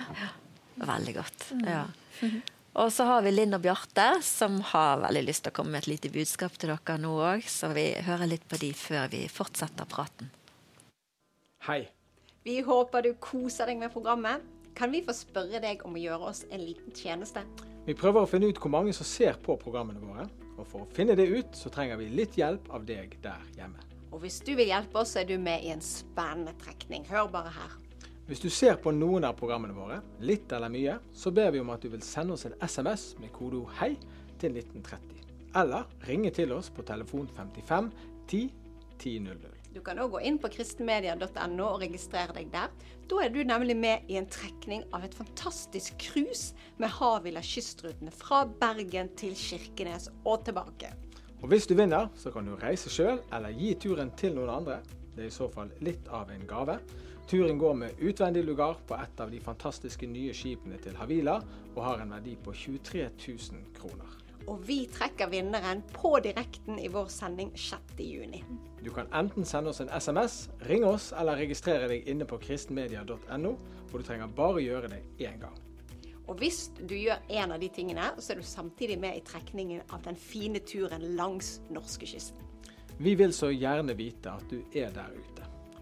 Ja. 0.00 0.32
Veldig 0.84 1.14
godt. 1.20 1.46
Mm. 1.54 1.64
Ja. 1.70 1.84
Og 2.74 2.90
så 2.92 3.04
har 3.06 3.22
vi 3.22 3.30
Linn 3.30 3.54
og 3.54 3.62
Bjarte, 3.62 4.04
som 4.26 4.56
har 4.72 4.98
veldig 5.04 5.20
lyst 5.28 5.44
til 5.46 5.52
å 5.52 5.54
komme 5.54 5.76
med 5.76 5.84
et 5.84 5.92
lite 5.92 6.10
budskap 6.10 6.56
til 6.58 6.72
dere 6.72 6.96
nå 6.98 7.12
òg, 7.22 7.44
så 7.46 7.70
vi 7.70 7.92
hører 8.02 8.26
litt 8.32 8.48
på 8.50 8.58
de 8.58 8.72
før 8.74 9.06
vi 9.12 9.20
fortsetter 9.30 9.86
praten. 9.86 10.32
Hei. 11.68 11.84
Vi 12.42 12.58
håper 12.66 13.06
du 13.06 13.12
koser 13.22 13.70
deg 13.70 13.78
med 13.78 13.94
programmet. 13.94 14.42
Kan 14.74 14.90
vi 14.90 15.04
få 15.06 15.14
spørre 15.14 15.62
deg 15.62 15.84
om 15.86 15.94
å 15.94 16.02
gjøre 16.02 16.32
oss 16.32 16.42
en 16.50 16.64
liten 16.66 16.90
tjeneste? 16.90 17.44
Vi 17.86 17.94
prøver 17.94 18.26
å 18.26 18.28
finne 18.28 18.50
ut 18.50 18.58
hvor 18.58 18.74
mange 18.74 18.96
som 18.96 19.06
ser 19.06 19.38
på 19.38 19.54
programmene 19.60 20.02
våre. 20.02 20.26
Og 20.58 20.66
for 20.66 20.82
å 20.82 20.90
finne 20.98 21.14
det 21.14 21.28
ut, 21.30 21.54
så 21.54 21.70
trenger 21.70 22.02
vi 22.02 22.10
litt 22.10 22.34
hjelp 22.40 22.66
av 22.74 22.82
deg 22.90 23.14
der 23.22 23.46
hjemme. 23.54 23.86
Og 24.10 24.26
hvis 24.26 24.40
du 24.42 24.50
vil 24.58 24.74
hjelpe 24.74 24.98
oss, 24.98 25.14
så 25.14 25.22
er 25.22 25.30
du 25.30 25.38
med 25.38 25.62
i 25.62 25.70
en 25.70 25.82
spennende 25.82 26.58
trekning. 26.58 27.06
Hør 27.06 27.30
bare 27.30 27.54
her. 27.54 27.78
Hvis 28.24 28.40
du 28.40 28.48
ser 28.48 28.78
på 28.80 28.88
noen 28.96 29.26
av 29.28 29.34
programmene 29.36 29.74
våre, 29.76 29.98
litt 30.24 30.52
eller 30.56 30.70
mye, 30.72 30.94
så 31.12 31.28
ber 31.34 31.50
vi 31.52 31.60
om 31.60 31.68
at 31.74 31.82
du 31.84 31.90
vil 31.92 32.00
sende 32.00 32.32
oss 32.32 32.46
en 32.48 32.54
SMS 32.56 33.18
med 33.20 33.28
kodeord 33.34 33.68
'hei' 33.76 33.98
til 34.40 34.56
1930. 34.56 35.20
Eller 35.60 35.84
ringe 36.08 36.30
til 36.30 36.52
oss 36.56 36.70
på 36.70 36.82
telefon 36.82 37.28
55 37.36 37.90
10 38.28 38.50
1000. 38.96 39.44
Du 39.74 39.80
kan 39.82 39.98
òg 39.98 40.10
gå 40.14 40.22
inn 40.24 40.38
på 40.38 40.48
kristenmedia.no 40.48 41.66
og 41.66 41.80
registrere 41.82 42.32
deg 42.32 42.48
der. 42.52 42.72
Da 43.10 43.20
er 43.20 43.28
du 43.28 43.42
nemlig 43.44 43.76
med 43.76 44.08
i 44.08 44.16
en 44.16 44.26
trekning 44.26 44.84
av 44.94 45.04
et 45.04 45.14
fantastisk 45.14 45.98
cruise 45.98 46.54
med 46.78 46.88
Havila 46.88 47.42
kystrutene 47.42 48.10
fra 48.10 48.46
Bergen 48.46 49.10
til 49.18 49.34
Kirkenes 49.34 50.08
og 50.24 50.46
tilbake. 50.46 50.94
Og 51.42 51.48
hvis 51.48 51.66
du 51.66 51.74
vinner, 51.74 52.08
så 52.16 52.30
kan 52.30 52.46
du 52.46 52.56
reise 52.56 52.88
sjøl 52.88 53.20
eller 53.32 53.52
gi 53.52 53.74
turen 53.74 54.14
til 54.16 54.32
noen 54.38 54.48
andre. 54.62 54.78
Det 55.14 55.26
er 55.26 55.28
i 55.28 55.34
så 55.34 55.50
fall 55.52 55.68
litt 55.84 56.08
av 56.08 56.30
en 56.32 56.46
gave. 56.48 56.78
Turen 57.28 57.58
går 57.58 57.74
med 57.74 57.90
utvendig 57.98 58.44
lugar 58.44 58.76
på 58.86 58.94
et 58.94 59.20
av 59.20 59.30
de 59.30 59.40
fantastiske 59.40 60.06
nye 60.06 60.34
skipene 60.36 60.76
til 60.84 60.96
Havila, 61.00 61.38
og 61.72 61.80
har 61.86 62.02
en 62.02 62.12
verdi 62.12 62.34
på 62.36 62.52
23 62.52 63.06
000 63.16 63.64
kroner. 63.78 64.10
Og 64.44 64.60
vi 64.68 64.82
trekker 64.92 65.30
vinneren 65.32 65.80
på 65.94 66.18
direkten 66.20 66.76
i 66.76 66.90
vår 66.92 67.08
sending 67.08 67.54
6.6. 67.56 68.42
Du 68.84 68.90
kan 68.92 69.08
enten 69.16 69.48
sende 69.48 69.72
oss 69.72 69.80
en 69.80 69.88
SMS, 69.88 70.50
ringe 70.68 70.90
oss 70.92 71.12
eller 71.16 71.40
registrere 71.40 71.88
deg 71.88 72.08
inne 72.12 72.28
på 72.28 72.36
kristenmedia.no, 72.42 73.54
og 73.88 73.94
du 73.96 74.04
trenger 74.04 74.28
bare 74.36 74.60
gjøre 74.60 74.92
det 74.92 75.00
én 75.24 75.40
gang. 75.40 75.56
Og 76.28 76.36
hvis 76.40 76.66
du 76.76 76.92
gjør 76.96 77.24
en 77.40 77.52
av 77.56 77.60
de 77.60 77.68
tingene, 77.72 78.10
så 78.18 78.32
er 78.32 78.40
du 78.40 78.46
samtidig 78.48 78.98
med 79.00 79.16
i 79.16 79.24
trekningen 79.24 79.84
av 79.92 80.04
den 80.04 80.16
fine 80.16 80.60
turen 80.60 81.04
langs 81.16 81.58
norskekysten. 81.72 82.52
Vi 82.98 83.16
vil 83.18 83.32
så 83.34 83.50
gjerne 83.50 83.96
vite 83.96 84.32
at 84.32 84.44
du 84.52 84.60
er 84.76 84.92
der 84.94 85.16
ute. 85.16 85.33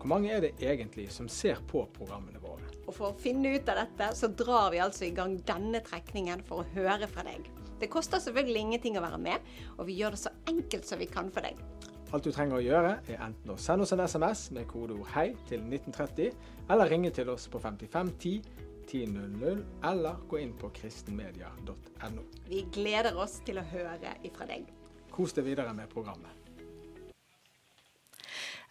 Hvor 0.02 0.10
mange 0.10 0.32
er 0.34 0.40
det 0.42 0.56
egentlig 0.58 1.04
som 1.14 1.28
ser 1.30 1.60
på 1.70 1.84
programmene 1.94 2.40
våre? 2.42 2.66
Og 2.88 2.94
for 2.96 3.12
å 3.12 3.18
finne 3.22 3.52
ut 3.54 3.68
av 3.70 3.76
dette, 3.84 4.08
så 4.18 4.26
drar 4.34 4.72
vi 4.74 4.80
altså 4.82 5.04
i 5.06 5.12
gang 5.14 5.36
denne 5.46 5.78
trekningen 5.86 6.42
for 6.48 6.64
å 6.64 6.72
høre 6.72 7.06
fra 7.06 7.22
deg. 7.28 7.46
Det 7.78 7.86
koster 7.90 8.18
selvfølgelig 8.18 8.64
ingenting 8.64 8.98
å 8.98 9.04
være 9.04 9.20
med, 9.22 9.46
og 9.76 9.86
vi 9.86 10.00
gjør 10.00 10.16
det 10.16 10.20
så 10.24 10.34
enkelt 10.50 10.90
som 10.90 10.98
vi 10.98 11.06
kan 11.06 11.30
for 11.30 11.46
deg. 11.46 11.62
Alt 12.10 12.26
du 12.26 12.32
trenger 12.34 12.58
å 12.58 12.64
gjøre, 12.66 12.96
er 13.14 13.22
enten 13.28 13.54
å 13.54 13.58
sende 13.62 13.86
oss 13.86 13.94
en 13.94 14.02
SMS 14.02 14.44
med 14.58 14.66
kodeord 14.74 15.06
'hei' 15.14 15.38
til 15.46 15.62
1930, 15.70 16.34
eller 16.66 16.90
ringe 16.90 17.14
til 17.14 17.30
oss 17.30 17.46
på 17.46 17.62
5510 17.62 18.42
1000, 18.90 19.64
eller 19.86 20.18
gå 20.28 20.42
inn 20.42 20.58
på 20.58 20.74
kristenmedia.no. 20.74 22.26
Vi 22.50 22.66
gleder 22.74 23.14
oss 23.14 23.38
til 23.46 23.62
å 23.62 23.68
høre 23.70 24.18
ifra 24.26 24.50
deg. 24.50 24.66
Kos 25.14 25.32
deg 25.32 25.46
videre 25.46 25.72
med 25.72 25.86
programmet. 25.94 26.41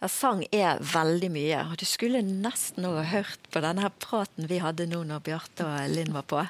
Ja, 0.02 0.08
sang 0.10 0.40
er 0.50 0.80
veldig 0.82 1.28
mye, 1.30 1.58
og 1.70 1.76
du 1.78 1.84
skulle 1.86 2.24
nesten 2.26 2.88
ha 2.88 3.04
hørt 3.06 3.44
på 3.54 3.60
denne 3.62 3.86
praten 4.02 4.48
vi 4.50 4.58
hadde 4.58 4.88
nå 4.90 5.04
når 5.06 5.22
Bjarte 5.28 5.62
og 5.62 5.92
Linn 5.92 6.10
var 6.10 6.26
på. 6.26 6.40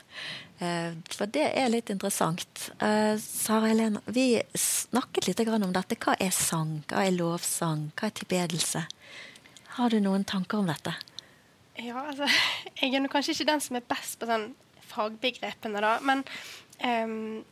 Eh, 0.64 0.96
for 1.12 1.28
det 1.28 1.50
er 1.60 1.68
litt 1.68 1.92
interessant. 1.92 2.70
Eh, 2.80 3.12
Sara 3.20 3.68
Helene, 3.68 4.00
vi 4.08 4.40
snakket 4.56 5.28
litt 5.28 5.44
om 5.52 5.76
dette. 5.76 6.00
Hva 6.00 6.16
er 6.16 6.32
sang? 6.32 6.78
Hva 6.88 7.04
er 7.04 7.12
lovsang? 7.12 7.90
Hva 7.92 8.08
er 8.08 8.16
tilbedelse? 8.22 8.86
Har 9.76 9.92
du 9.92 10.00
noen 10.00 10.24
tanker 10.24 10.64
om 10.64 10.72
dette? 10.72 10.96
Ja, 11.76 12.08
altså 12.08 12.24
Jeg 12.80 12.94
er 12.96 13.12
kanskje 13.12 13.36
ikke 13.36 13.50
den 13.52 13.60
som 13.60 13.76
er 13.76 13.84
best 13.84 14.16
på 14.16 14.32
sånn 14.32 14.54
fagbegrepene, 14.94 15.84
da. 15.84 15.98
Men 16.00 16.24
um, 16.80 17.42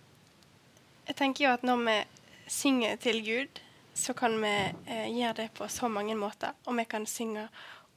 jeg 1.12 1.20
tenker 1.20 1.44
jo 1.44 1.56
at 1.58 1.68
når 1.68 1.84
vi 1.90 2.02
synger 2.48 2.96
til 3.04 3.20
Gud 3.26 3.66
så 4.00 4.14
kan 4.16 4.36
vi 4.42 4.54
eh, 4.86 5.08
gjøre 5.12 5.36
det 5.42 5.48
på 5.58 5.68
så 5.68 5.90
mange 5.92 6.16
måter. 6.18 6.56
Og 6.66 6.76
vi 6.78 6.86
kan 6.88 7.06
synge 7.06 7.48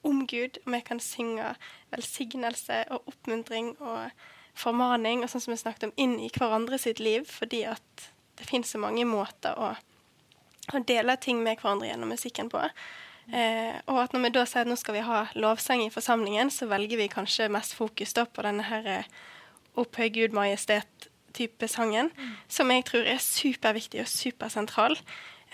om 0.03 0.25
Gud, 0.27 0.59
og 0.65 0.73
vi 0.75 0.81
kan 0.85 0.99
synge 0.99 1.53
velsignelse 1.93 2.83
og 2.91 3.07
oppmuntring 3.13 3.73
og 3.79 4.11
formaning, 4.59 5.23
og 5.23 5.31
sånn 5.31 5.45
som 5.45 5.53
vi 5.55 5.61
snakket 5.61 5.87
om, 5.89 5.95
inn 5.97 6.17
i 6.21 6.29
hverandre 6.33 6.77
sitt 6.81 6.99
liv, 7.01 7.25
fordi 7.29 7.63
at 7.71 8.09
det 8.37 8.49
finnes 8.49 8.73
så 8.73 8.81
mange 8.81 9.05
måter 9.07 9.57
å, 9.57 9.71
å 10.73 10.83
dele 10.87 11.15
ting 11.21 11.41
med 11.45 11.61
hverandre 11.61 11.89
gjennom 11.89 12.13
musikken 12.13 12.51
på. 12.51 12.61
Eh, 13.31 13.75
og 13.87 14.01
at 14.01 14.13
når 14.13 14.25
vi 14.25 14.33
da 14.35 14.43
sier 14.49 14.65
at 14.65 14.69
nå 14.69 14.75
skal 14.79 14.97
vi 14.97 15.05
ha 15.07 15.23
lovsang 15.39 15.85
i 15.85 15.93
forsamlingen, 15.93 16.51
så 16.51 16.67
velger 16.71 16.99
vi 16.99 17.11
kanskje 17.11 17.51
mest 17.53 17.77
fokus 17.77 18.15
da 18.17 18.25
på 18.27 18.43
denne 18.45 18.65
her 18.67 18.89
eh, 18.99 19.11
opphøy 19.79 20.09
Gud 20.13 20.35
majestet-type 20.35 21.69
sangen, 21.71 22.11
mm. 22.11 22.33
som 22.51 22.73
jeg 22.73 22.85
tror 22.89 23.07
er 23.09 23.23
superviktig 23.23 24.03
og 24.03 24.11
supersentral. 24.11 24.99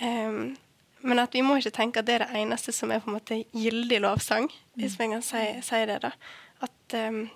Um, 0.02 0.58
men 1.02 1.20
at 1.20 1.36
vi 1.36 1.42
må 1.46 1.58
ikke 1.60 1.76
tenke 1.76 2.02
at 2.02 2.08
det 2.08 2.18
er 2.18 2.26
det 2.26 2.42
eneste 2.42 2.74
som 2.76 2.92
er 2.92 3.02
på 3.04 3.12
en 3.12 3.18
måte 3.18 3.42
gyldig 3.56 4.02
lovsang, 4.04 4.50
hvis 4.80 4.98
vi 5.00 5.12
kan 5.14 5.24
si, 5.24 5.44
si 5.64 5.84
det. 5.88 6.02
da. 6.04 6.12
At 6.62 6.96
um, 7.08 7.30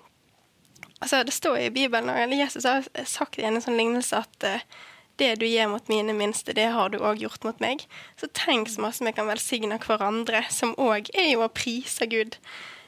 altså 1.00 1.22
Det 1.22 1.32
står 1.32 1.56
i 1.56 1.70
Bibelen, 1.70 2.10
eller 2.10 2.36
Jesus 2.36 2.64
har 2.64 2.84
sagt 3.04 3.38
i 3.38 3.46
en 3.48 3.60
sånn 3.64 3.80
lignelse 3.80 4.20
at 4.20 4.48
uh, 4.48 4.82
det 5.16 5.34
du 5.40 5.46
gjør 5.46 5.70
mot 5.70 5.88
mine 5.88 6.12
minste, 6.16 6.52
det 6.52 6.66
har 6.74 6.90
du 6.90 6.98
òg 6.98 7.22
gjort 7.22 7.44
mot 7.46 7.60
meg. 7.62 7.86
Så 8.20 8.28
tenk 8.34 8.68
så 8.68 8.82
masse 8.82 9.04
vi 9.04 9.14
kan 9.14 9.30
velsigne 9.30 9.78
hverandre, 9.78 10.42
som 10.50 10.74
òg 10.80 11.10
er 11.14 11.30
jo 11.34 11.44
å 11.44 11.52
prise 11.52 12.08
Gud 12.10 12.38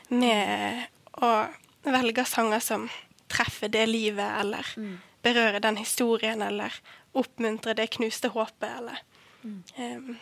med 0.08 0.86
å 1.22 1.48
velge 1.86 2.26
sanger 2.26 2.62
som 2.62 2.88
treffer 3.30 3.70
det 3.70 3.86
livet, 3.90 4.26
eller 4.40 4.66
mm. 4.76 4.96
berører 5.22 5.62
den 5.62 5.78
historien, 5.78 6.42
eller 6.42 6.74
oppmuntrer 7.16 7.78
det 7.78 7.92
knuste 7.94 8.32
håpet, 8.34 8.70
eller 8.80 9.02
Um, 9.78 10.16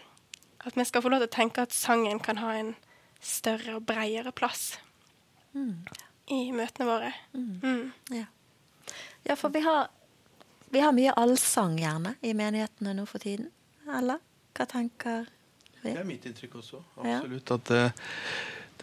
at 0.65 0.77
vi 0.77 0.85
skal 0.89 1.05
få 1.05 1.13
lov 1.13 1.23
til 1.23 1.29
å 1.29 1.37
tenke 1.37 1.65
at 1.65 1.75
sangen 1.77 2.21
kan 2.25 2.41
ha 2.41 2.55
en 2.57 2.73
større 3.25 3.79
og 3.79 3.87
bredere 3.89 4.33
plass 4.37 4.79
mm. 5.53 5.85
i 6.33 6.41
møtene 6.57 6.89
våre. 6.89 7.13
Mm. 7.35 7.61
mm. 7.63 8.17
Ja. 8.17 8.25
ja. 9.29 9.37
for 9.37 9.53
vi 9.55 9.65
har, 9.65 9.89
vi 10.73 10.83
har 10.85 10.97
mye 10.97 11.15
allsang 11.21 11.79
gjerne 11.81 12.17
i 12.25 12.35
menighetene 12.37 12.97
nå 12.97 13.07
for 13.09 13.25
tiden. 13.25 13.51
Eller? 13.85 14.21
Hva 14.55 14.69
tenker 14.71 15.25
vi? 15.83 15.93
Det 15.93 16.01
er 16.01 16.09
mitt 16.09 16.27
inntrykk 16.29 16.61
også. 16.63 16.83
Absolutt. 16.97 17.51
Ja. 17.51 17.59
At 17.59 17.73
uh, 17.75 18.05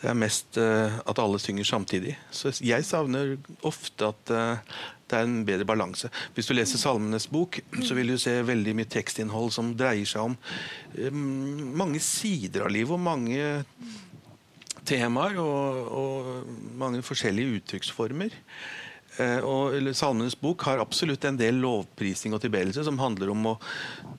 det 0.02 0.10
er 0.10 0.18
mest 0.18 0.58
uh, 0.62 1.02
at 1.06 1.22
alle 1.22 1.40
synger 1.42 1.68
samtidig. 1.68 2.18
Så 2.34 2.54
jeg 2.62 2.86
savner 2.86 3.38
ofte 3.68 4.12
at 4.14 4.34
uh, 4.34 4.82
det 5.12 5.20
er 5.20 5.28
en 5.28 5.42
bedre 5.48 5.68
balanse. 5.68 6.10
Hvis 6.36 6.50
du 6.50 6.56
leser 6.56 6.82
Salmenes 6.82 7.28
bok, 7.32 7.60
så 7.84 7.98
vil 7.98 8.14
du 8.14 8.18
se 8.22 8.34
veldig 8.48 8.76
mye 8.80 8.90
tekstinnhold 8.92 9.52
som 9.56 9.74
dreier 9.78 10.08
seg 10.08 10.32
om 10.32 10.38
um, 11.12 11.76
mange 11.82 12.02
sider 12.04 12.66
av 12.66 12.74
livet 12.74 12.96
og 12.96 13.04
mange 13.04 13.42
temaer 14.88 15.38
og, 15.42 15.92
og 16.02 16.74
mange 16.80 17.04
forskjellige 17.06 17.60
uttrykksformer. 17.60 18.36
Uh, 19.20 19.40
og 19.44 19.92
Salmenes 19.98 20.38
bok 20.40 20.64
har 20.70 20.82
absolutt 20.84 21.28
en 21.28 21.40
del 21.40 21.60
lovprisning 21.62 22.36
og 22.36 22.44
tilbedelse 22.44 22.86
som 22.88 23.00
handler 23.02 23.34
om 23.34 23.54
å 23.54 23.58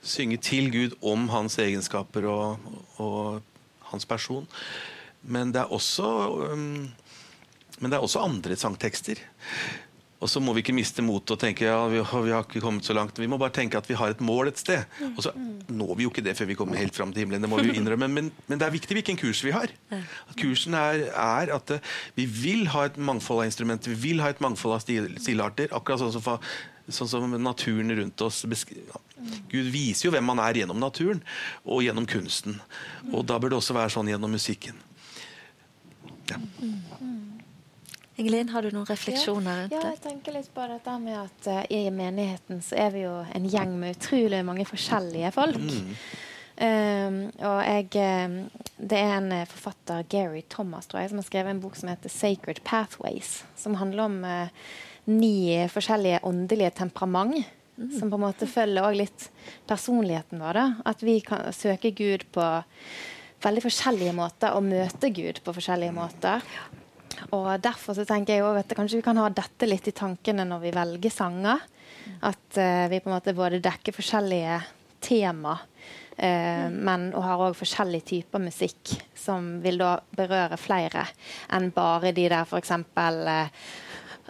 synge 0.04 0.38
til 0.44 0.68
Gud 0.74 0.98
om 1.00 1.30
hans 1.32 1.58
egenskaper 1.62 2.28
og, 2.30 2.72
og 3.02 3.88
hans 3.92 4.08
person. 4.08 4.48
Men 5.22 5.54
det 5.54 5.62
er 5.62 5.72
også 5.72 6.08
um, 6.52 6.90
det 7.90 7.96
er 7.96 8.04
også 8.04 8.22
andre 8.22 8.56
sangtekster. 8.58 9.18
Og 10.22 10.30
så 10.30 10.38
må 10.38 10.54
vi 10.54 10.62
ikke 10.62 10.74
miste 10.76 11.02
motet 11.02 11.34
og 11.34 11.40
tenke 11.42 11.66
ja, 11.66 11.80
vi, 11.90 11.98
vi, 11.98 12.30
har 12.30 12.44
ikke 12.44 12.62
kommet 12.62 12.86
så 12.86 12.94
langt. 12.94 13.18
Vi 13.18 13.26
må 13.30 13.38
bare 13.42 13.54
tenke 13.56 13.78
at 13.80 13.88
vi 13.90 13.96
har 13.98 14.14
et 14.14 14.22
mål 14.22 14.52
et 14.52 14.60
sted. 14.60 14.84
Og 15.16 15.22
så 15.26 15.32
når 15.66 15.96
vi 15.98 16.06
jo 16.06 16.12
ikke 16.12 16.22
det 16.22 16.36
før 16.38 16.48
vi 16.52 16.56
kommer 16.58 16.78
helt 16.78 16.94
fram 16.94 17.10
til 17.10 17.24
himmelen. 17.24 17.42
det 17.42 17.50
må 17.50 17.58
vi 17.58 17.72
jo 17.72 17.78
innrømme, 17.80 18.06
Men, 18.08 18.30
men 18.46 18.60
det 18.60 18.68
er 18.68 18.74
viktig 18.76 19.00
hvilken 19.00 19.18
kurs 19.18 19.42
vi 19.42 19.54
har. 19.54 19.72
At 19.90 20.36
kursen 20.38 20.78
er, 20.78 21.08
er 21.10 21.54
at 21.56 21.74
uh, 21.74 21.90
vi 22.14 22.28
vil 22.30 22.68
ha 22.70 22.86
et 22.86 22.98
mangfold 22.98 23.42
av 23.42 23.50
instrumenter, 23.50 23.90
vi 23.90 24.12
vil 24.12 24.22
ha 24.22 24.30
et 24.30 24.42
mangfold 24.44 24.78
av 24.78 24.84
stil, 24.86 25.10
stilarter. 25.18 25.74
akkurat 25.74 26.04
sånn 26.04 26.14
som, 26.14 26.22
for, 26.22 26.52
sånn 26.86 27.10
som 27.10 27.36
naturen 27.42 27.90
rundt 27.98 28.22
oss 28.22 28.44
Gud 29.50 29.68
viser 29.74 30.08
jo 30.08 30.14
hvem 30.14 30.26
man 30.26 30.40
er 30.42 30.62
gjennom 30.62 30.78
naturen 30.82 31.22
og 31.66 31.82
gjennom 31.82 32.06
kunsten. 32.06 32.60
Og 33.10 33.26
da 33.26 33.38
bør 33.42 33.54
det 33.54 33.62
også 33.62 33.76
være 33.76 33.94
sånn 33.94 34.10
gjennom 34.10 34.34
musikken. 34.34 34.78
Ja. 36.30 36.38
Ingelin, 38.22 38.50
har 38.54 38.62
du 38.62 38.70
noen 38.70 38.86
refleksjoner 38.86 39.64
rundt 39.64 39.72
det? 39.74 39.78
Ja, 39.80 39.94
jeg 39.96 40.02
tenker 40.04 40.36
litt 40.36 40.50
på 40.54 40.66
dette 40.70 40.98
med 41.02 41.16
at 41.18 41.48
uh, 41.50 41.62
i 41.74 41.84
menigheten 41.90 42.60
så 42.62 42.76
er 42.84 42.92
vi 42.94 43.02
jo 43.02 43.14
en 43.34 43.48
gjeng 43.50 43.72
med 43.80 43.96
utrolig 43.96 44.42
mange 44.46 44.66
forskjellige 44.68 45.32
folk. 45.34 45.58
Mm. 45.58 45.96
Um, 46.62 47.16
og 47.48 47.58
jeg 47.64 47.86
um, 47.96 48.34
Det 48.76 48.98
er 49.00 49.14
en 49.16 49.32
uh, 49.32 49.46
forfatter, 49.48 50.04
Gary 50.12 50.44
Thomas, 50.52 50.86
tror 50.86 51.00
jeg, 51.02 51.10
som 51.10 51.18
har 51.18 51.26
skrevet 51.26 51.54
en 51.54 51.62
bok 51.64 51.78
som 51.80 51.90
heter 51.90 52.12
'Sacred 52.12 52.60
Pathways', 52.62 53.42
som 53.56 53.80
handler 53.80 54.04
om 54.04 54.20
uh, 54.24 54.46
ni 55.10 55.66
forskjellige 55.72 56.20
åndelige 56.22 56.70
temperament. 56.70 57.42
Mm. 57.76 57.98
Som 57.98 58.10
på 58.10 58.20
en 58.20 58.26
måte 58.28 58.46
følger 58.46 58.84
også 58.84 59.00
litt 59.00 59.30
personligheten 59.66 60.38
vår. 60.38 60.52
Da. 60.52 60.66
At 60.84 61.02
vi 61.02 61.18
kan 61.20 61.48
søke 61.56 61.90
Gud 61.90 62.28
på 62.30 62.44
veldig 63.42 63.64
forskjellige 63.64 64.14
måter 64.14 64.54
og 64.54 64.68
møte 64.68 65.10
Gud 65.10 65.40
på 65.42 65.54
forskjellige 65.56 65.96
måter. 65.96 66.44
Og 67.30 67.48
Derfor 67.62 67.96
så 67.96 68.06
tenker 68.08 68.38
jeg 68.38 68.62
at 68.62 68.74
kanskje 68.76 69.00
vi 69.00 69.06
kan 69.06 69.20
ha 69.20 69.28
dette 69.32 69.68
litt 69.68 69.88
i 69.88 69.94
tankene 69.96 70.46
når 70.48 70.64
vi 70.66 70.74
velger 70.74 71.14
sanger. 71.14 71.62
At 72.26 72.58
uh, 72.58 72.88
vi 72.90 73.00
på 73.00 73.10
en 73.10 73.16
måte 73.16 73.34
både 73.36 73.62
dekker 73.62 73.94
forskjellige 73.94 74.58
tema, 75.02 75.54
uh, 75.54 76.66
men 76.72 77.08
og 77.14 77.22
har 77.26 77.44
òg 77.46 77.56
forskjellige 77.58 78.08
typer 78.10 78.42
musikk 78.42 78.96
som 79.18 79.54
vil 79.62 79.78
da 79.78 79.94
berøre 80.16 80.58
flere 80.58 81.06
enn 81.54 81.70
bare 81.74 82.14
de 82.16 82.26
der 82.32 82.42
f.eks. 82.42 82.74
Uh, 82.74 83.46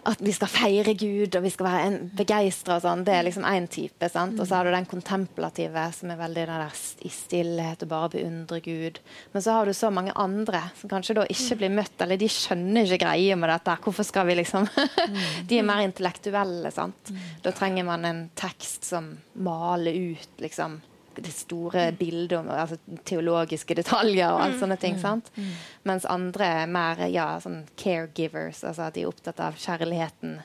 at 0.09 0.21
vi 0.23 0.33
skal 0.35 0.51
feire 0.51 0.93
Gud 0.99 1.35
og 1.37 1.45
vi 1.45 1.51
skal 1.53 1.67
være 1.67 1.89
begeistra 2.17 2.79
sånn. 2.83 3.05
Det 3.07 3.15
er 3.15 3.25
liksom 3.27 3.45
én 3.47 3.67
type. 3.71 4.09
sant? 4.11 4.39
Og 4.39 4.47
så 4.47 4.57
har 4.57 4.67
du 4.67 4.73
den 4.73 4.87
kontemplative, 4.89 5.85
som 5.95 6.11
er 6.11 6.19
veldig 6.19 6.45
der 6.49 6.65
i 7.03 7.11
stillhet 7.13 7.85
og 7.85 7.91
bare 7.91 8.11
beundre 8.17 8.59
Gud. 8.63 8.99
Men 9.33 9.45
så 9.45 9.57
har 9.57 9.65
du 9.65 9.73
så 9.73 9.91
mange 9.93 10.15
andre 10.19 10.65
som 10.79 10.91
kanskje 10.91 11.17
da 11.19 11.27
ikke 11.31 11.59
blir 11.61 11.75
møtt, 11.79 11.95
eller 12.03 12.19
de 12.19 12.29
skjønner 12.31 12.87
ikke 12.87 13.05
greia 13.05 13.37
med 13.39 13.51
dette. 13.53 13.77
Hvorfor 13.83 14.07
skal 14.07 14.27
vi 14.29 14.39
liksom 14.41 14.67
De 15.49 15.59
er 15.59 15.67
mer 15.67 15.83
intellektuelle, 15.87 16.71
sant. 16.73 17.13
Da 17.43 17.53
trenger 17.55 17.87
man 17.87 18.05
en 18.05 18.25
tekst 18.35 18.87
som 18.87 19.13
maler 19.33 19.95
ut 20.13 20.43
liksom 20.43 20.81
det 21.15 21.33
store 21.35 21.87
bildet 21.97 22.37
om 22.39 22.49
altså, 22.49 22.77
teologiske 23.05 23.75
detaljer 23.77 24.31
og 24.31 24.41
alt 24.41 24.57
mm. 24.57 24.59
sånne 24.63 24.77
ting. 24.81 24.99
sant? 25.01 25.31
Mm. 25.35 25.51
Mens 25.89 26.07
andre 26.09 26.51
er 26.63 26.71
mer 26.71 27.03
ja, 27.13 27.27
sånn 27.43 27.63
caregivers, 27.79 28.63
altså 28.63 28.87
at 28.87 28.97
de 28.97 29.03
er 29.03 29.11
opptatt 29.11 29.41
av 29.43 29.59
kjærligheten. 29.59 30.39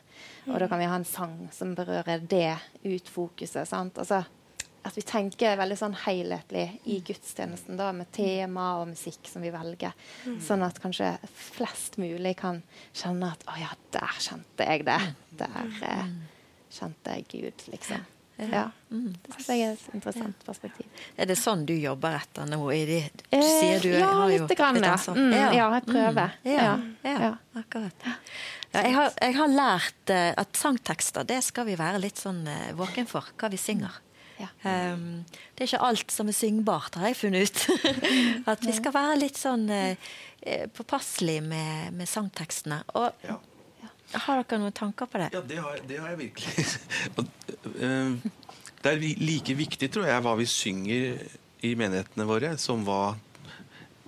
Og 0.48 0.58
da 0.60 0.68
kan 0.68 0.80
vi 0.80 0.88
ha 0.88 0.96
en 0.98 1.08
sang 1.08 1.38
som 1.52 1.74
berører 1.76 2.24
det 2.28 2.56
utfokuset. 2.88 3.68
sant? 3.68 3.98
Altså, 4.00 4.24
at 4.88 4.96
vi 4.96 5.04
tenker 5.04 5.58
veldig 5.58 5.76
sånn 5.78 5.96
helhetlig 6.06 6.66
i 6.88 6.98
gudstjenesten 7.04 7.78
da, 7.80 7.90
med 7.92 8.10
tema 8.14 8.70
og 8.80 8.88
musikk 8.92 9.28
som 9.28 9.44
vi 9.44 9.52
velger. 9.52 9.96
Mm. 10.24 10.38
Sånn 10.44 10.64
at 10.64 10.78
kanskje 10.82 11.10
flest 11.34 11.98
mulig 12.00 12.36
kan 12.40 12.62
kjenne 12.96 13.32
at 13.34 13.44
'Å 13.44 13.58
ja, 13.60 13.72
der 13.92 14.14
kjente 14.22 14.68
jeg 14.70 14.86
det'. 14.88 15.14
Der 15.42 15.82
eh, 15.82 16.14
kjente 16.70 17.18
jeg 17.18 17.28
Gud', 17.28 17.68
liksom. 17.72 18.06
Ja. 18.38 18.70
Mm. 18.90 19.14
Det 19.22 19.34
syns 19.34 19.48
jeg 19.50 19.62
er 19.66 19.72
et 19.74 19.94
interessant 19.98 20.44
perspektiv. 20.46 20.86
Er 21.18 21.26
det 21.26 21.36
sånn 21.40 21.64
du 21.66 21.74
jobber 21.74 22.20
etter 22.20 22.46
nå? 22.46 22.60
I 22.70 22.84
de, 22.86 23.00
du 23.18 23.36
eh, 23.36 23.42
sier 23.42 23.82
du 23.82 23.90
ja, 23.96 24.12
litt 24.30 24.54
grann. 24.58 24.78
Ja. 24.78 24.94
Mm, 25.10 25.32
ja. 25.34 25.48
jeg 25.58 25.84
prøver. 25.88 26.36
Mm. 26.44 26.52
Ja, 26.52 26.74
ja, 27.02 27.32
akkurat. 27.58 28.06
Jeg 28.76 28.94
har, 28.94 29.10
jeg, 29.16 29.34
har, 29.38 29.50
lært 29.50 30.12
uh, 30.12 30.30
at 30.44 30.60
sangtekster 30.60 31.26
det 31.26 31.40
skal 31.46 31.66
vi 31.66 31.74
være 31.80 32.02
litt 32.04 32.20
sånn 32.20 32.44
uh, 32.46 32.70
våken 32.78 33.08
for, 33.10 33.26
hva 33.40 33.50
vi 33.50 33.58
synger. 33.60 34.04
Um, 34.62 35.24
det 35.56 35.64
er 35.64 35.66
ikke 35.66 35.82
alt 35.82 36.12
som 36.14 36.28
er 36.30 36.36
syngbart, 36.36 36.94
har 37.00 37.10
jeg 37.10 37.18
funnet 37.18 37.48
ut. 37.48 37.62
at 38.52 38.62
vi 38.62 38.76
skal 38.76 38.94
være 38.94 39.18
litt 39.24 39.40
sånn 39.40 39.66
uh, 39.72 40.10
påpasselige 40.78 41.42
med, 41.48 41.96
med 41.98 42.10
sangtekstene. 42.10 42.84
Og 42.94 43.26
har 44.08 44.40
dere 44.40 44.58
noen 44.62 44.72
tanker 44.72 45.08
på 45.10 45.20
det? 45.20 45.28
Ja, 45.34 45.42
det 45.44 45.58
har, 45.60 45.80
det 45.88 45.98
har 46.00 46.14
jeg 46.14 46.20
virkelig. 46.22 46.66
Eh, 47.74 48.30
det 48.82 48.92
er 48.92 49.06
like 49.20 49.56
viktig, 49.58 49.90
tror 49.92 50.08
jeg, 50.08 50.24
hva 50.24 50.34
vi 50.38 50.46
synger 50.48 51.16
i 51.66 51.72
menighetene 51.78 52.26
våre, 52.28 52.52
som 52.60 52.84
hva 52.86 53.16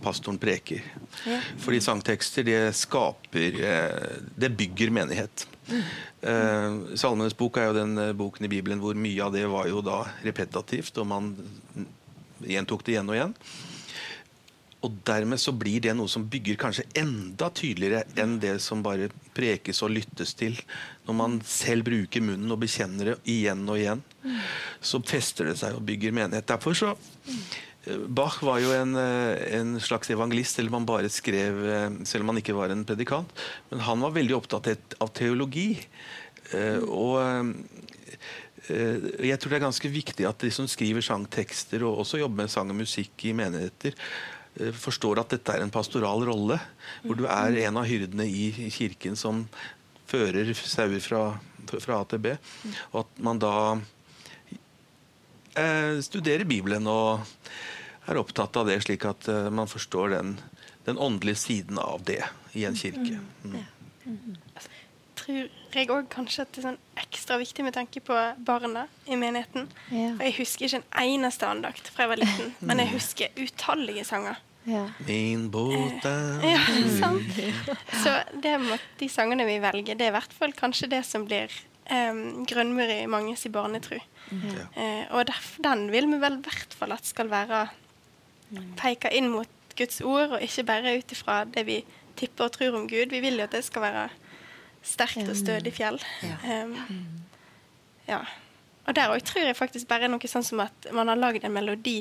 pastoren 0.01 0.39
preker. 0.41 0.85
Ja. 1.27 1.41
Fordi 1.61 1.81
sangtekster, 1.85 2.47
det 2.47 2.61
skaper 2.79 3.59
eh, 3.61 4.21
Det 4.41 4.53
bygger 4.57 4.95
menighet. 4.95 5.47
Eh, 5.71 6.79
Salmenes 6.99 7.37
bok 7.37 7.59
er 7.61 7.71
jo 7.71 7.79
den 7.81 7.99
boken 8.17 8.47
i 8.47 8.53
Bibelen 8.53 8.81
hvor 8.83 8.97
mye 8.97 9.27
av 9.27 9.35
det 9.35 9.45
var 9.51 9.69
jo 9.71 9.83
da 9.85 10.05
repetativt, 10.25 10.97
og 11.03 11.11
man 11.11 11.35
gjentok 12.41 12.87
det 12.87 12.97
igjen 12.97 13.13
og 13.13 13.19
igjen. 13.19 13.37
Og 14.81 14.95
dermed 15.05 15.41
så 15.41 15.53
blir 15.53 15.83
det 15.85 15.93
noe 15.97 16.09
som 16.09 16.25
bygger 16.31 16.57
kanskje 16.61 16.87
enda 16.97 17.51
tydeligere 17.53 18.07
enn 18.21 18.39
det 18.41 18.55
som 18.65 18.81
bare 18.85 19.11
prekes 19.37 19.83
og 19.85 19.93
lyttes 19.93 20.33
til. 20.39 20.57
Når 21.05 21.19
man 21.19 21.37
selv 21.45 21.85
bruker 21.91 22.25
munnen 22.25 22.53
og 22.53 22.63
bekjenner 22.63 23.13
det 23.13 23.17
igjen 23.29 23.67
og 23.69 23.77
igjen, 23.77 24.01
så 24.81 25.03
fester 25.05 25.51
det 25.51 25.59
seg 25.61 25.77
og 25.77 25.85
bygger 25.89 26.17
menighet. 26.17 26.49
Derfor 26.49 26.79
så 26.79 26.95
eh, 26.95 28.07
Bach 28.09 28.41
var 28.47 28.63
jo 28.65 28.73
en, 28.73 28.97
eh, 28.97 29.45
en 29.61 29.77
slags 29.85 30.13
evangelist, 30.17 30.57
selv 30.57 30.73
om 30.81 30.89
skrev 31.13 31.61
eh, 31.67 31.89
Selv 32.09 32.25
om 32.25 32.33
han 32.33 32.41
ikke 32.41 32.57
var 32.57 32.73
en 32.73 32.87
predikant. 32.89 33.29
Men 33.71 33.85
han 33.85 34.01
var 34.01 34.17
veldig 34.17 34.37
opptatt 34.41 34.97
av 35.01 35.13
teologi. 35.13 35.77
Og 36.91 37.15
jeg 38.67 39.39
tror 39.39 39.53
det 39.53 39.59
er 39.61 39.63
ganske 39.63 39.89
viktig 39.89 40.25
at 40.27 40.41
de 40.43 40.49
som 40.51 40.67
skriver 40.67 41.05
sangtekster 41.05 41.85
og 41.87 42.01
også 42.03 42.19
jobber 42.19 42.43
med 42.43 42.51
sang 42.51 42.73
og 42.73 42.81
musikk 42.81 43.23
i 43.29 43.35
menigheter, 43.39 43.95
forstår 44.77 45.23
at 45.23 45.35
dette 45.35 45.55
er 45.55 45.65
en 45.65 45.73
pastoral 45.73 46.25
rolle. 46.29 46.59
Hvor 47.05 47.19
du 47.19 47.27
er 47.31 47.59
en 47.67 47.81
av 47.81 47.89
hyrdene 47.89 48.27
i 48.27 48.71
kirken 48.75 49.17
som 49.19 49.45
fører 50.11 50.51
sauer 50.59 51.01
fra, 51.05 51.25
fra 51.71 52.01
A 52.01 52.07
til 52.11 52.23
B. 52.25 52.35
Og 52.93 53.05
at 53.05 53.21
man 53.23 53.41
da 53.43 53.55
eh, 55.55 56.01
studerer 56.05 56.49
Bibelen 56.49 56.89
og 56.91 57.27
er 58.11 58.21
opptatt 58.21 58.59
av 58.59 58.69
det, 58.71 58.81
slik 58.85 59.07
at 59.09 59.29
eh, 59.31 59.51
man 59.55 59.71
forstår 59.71 60.17
den, 60.17 60.37
den 60.89 60.99
åndelige 60.99 61.43
siden 61.45 61.79
av 61.83 62.03
det 62.09 62.23
i 62.59 62.67
en 62.67 62.79
kirke. 62.79 63.21
Mm. 63.45 63.61
Tror 65.31 65.81
jeg 65.81 65.91
òg 65.95 66.07
kanskje 66.13 66.45
at 66.45 66.53
det 66.53 66.61
er 66.63 66.67
sånn 66.69 66.79
ekstra 67.01 67.39
viktig 67.41 67.65
med 67.67 67.77
tanke 67.77 68.03
på 68.05 68.17
barna 68.47 68.87
i 69.07 69.19
menigheten. 69.19 69.69
Ja. 69.95 70.13
For 70.19 70.27
jeg 70.27 70.37
husker 70.41 70.67
ikke 70.67 70.81
en 70.81 71.03
eneste 71.05 71.49
andakt 71.49 71.91
fra 71.93 72.07
jeg 72.07 72.13
var 72.13 72.23
liten, 72.23 72.55
men 72.67 72.83
jeg 72.83 72.93
husker 72.95 73.43
utallige 73.43 74.05
sanger. 74.09 74.41
Ja. 74.69 74.85
Min 75.07 75.49
båt 75.53 76.05
er 76.05 76.43
Ja, 76.45 76.61
sant? 77.01 77.39
Så 78.03 78.13
det 78.45 78.55
må, 78.61 78.77
de 79.01 79.09
sangene 79.09 79.47
vi 79.49 79.59
velger, 79.63 79.97
det 79.97 80.09
er 80.09 80.13
i 80.13 80.19
hvert 80.19 80.35
fall 80.37 80.53
kanskje 80.57 80.91
det 80.93 81.01
som 81.09 81.25
blir 81.29 81.53
um, 81.89 82.43
grønnmur 82.49 82.93
i 82.93 83.07
manges 83.11 83.47
i 83.49 83.53
barnetru. 83.55 83.99
Ja. 84.31 84.67
Uh, 84.77 85.05
og 85.17 85.31
derf, 85.31 85.55
den 85.65 85.89
vil 85.95 86.11
vi 86.11 86.21
vel 86.23 86.39
i 86.39 86.45
hvert 86.45 86.77
fall 86.77 86.93
at 86.95 87.09
skal 87.09 87.31
være 87.33 87.69
peke 88.79 89.11
inn 89.15 89.31
mot 89.33 89.49
Guds 89.79 90.03
ord, 90.05 90.37
og 90.37 90.45
ikke 90.45 90.67
bare 90.69 90.99
ut 90.99 91.15
ifra 91.15 91.45
det 91.49 91.65
vi 91.69 91.81
tipper 92.21 92.51
og 92.51 92.57
tror 92.59 92.77
om 92.77 92.89
Gud. 92.91 93.15
Vi 93.15 93.23
vil 93.23 93.41
jo 93.41 93.47
at 93.47 93.55
det 93.55 93.63
skal 93.65 93.87
være 93.87 94.09
sterkt 94.83 95.29
og 95.29 95.37
stødig 95.37 95.73
fjell. 95.77 96.01
Ja. 96.25 96.65
Um, 96.65 96.77
ja. 98.09 98.21
Og 98.89 98.97
der 98.97 99.13
òg 99.13 99.23
tror 99.29 99.45
jeg 99.47 99.59
faktisk 99.59 99.89
bare 99.91 100.09
noe 100.11 100.29
sånn 100.31 100.45
som 100.47 100.63
at 100.65 100.89
man 100.97 101.11
har 101.13 101.19
lagd 101.21 101.45
en 101.45 101.55
melodi 101.55 102.01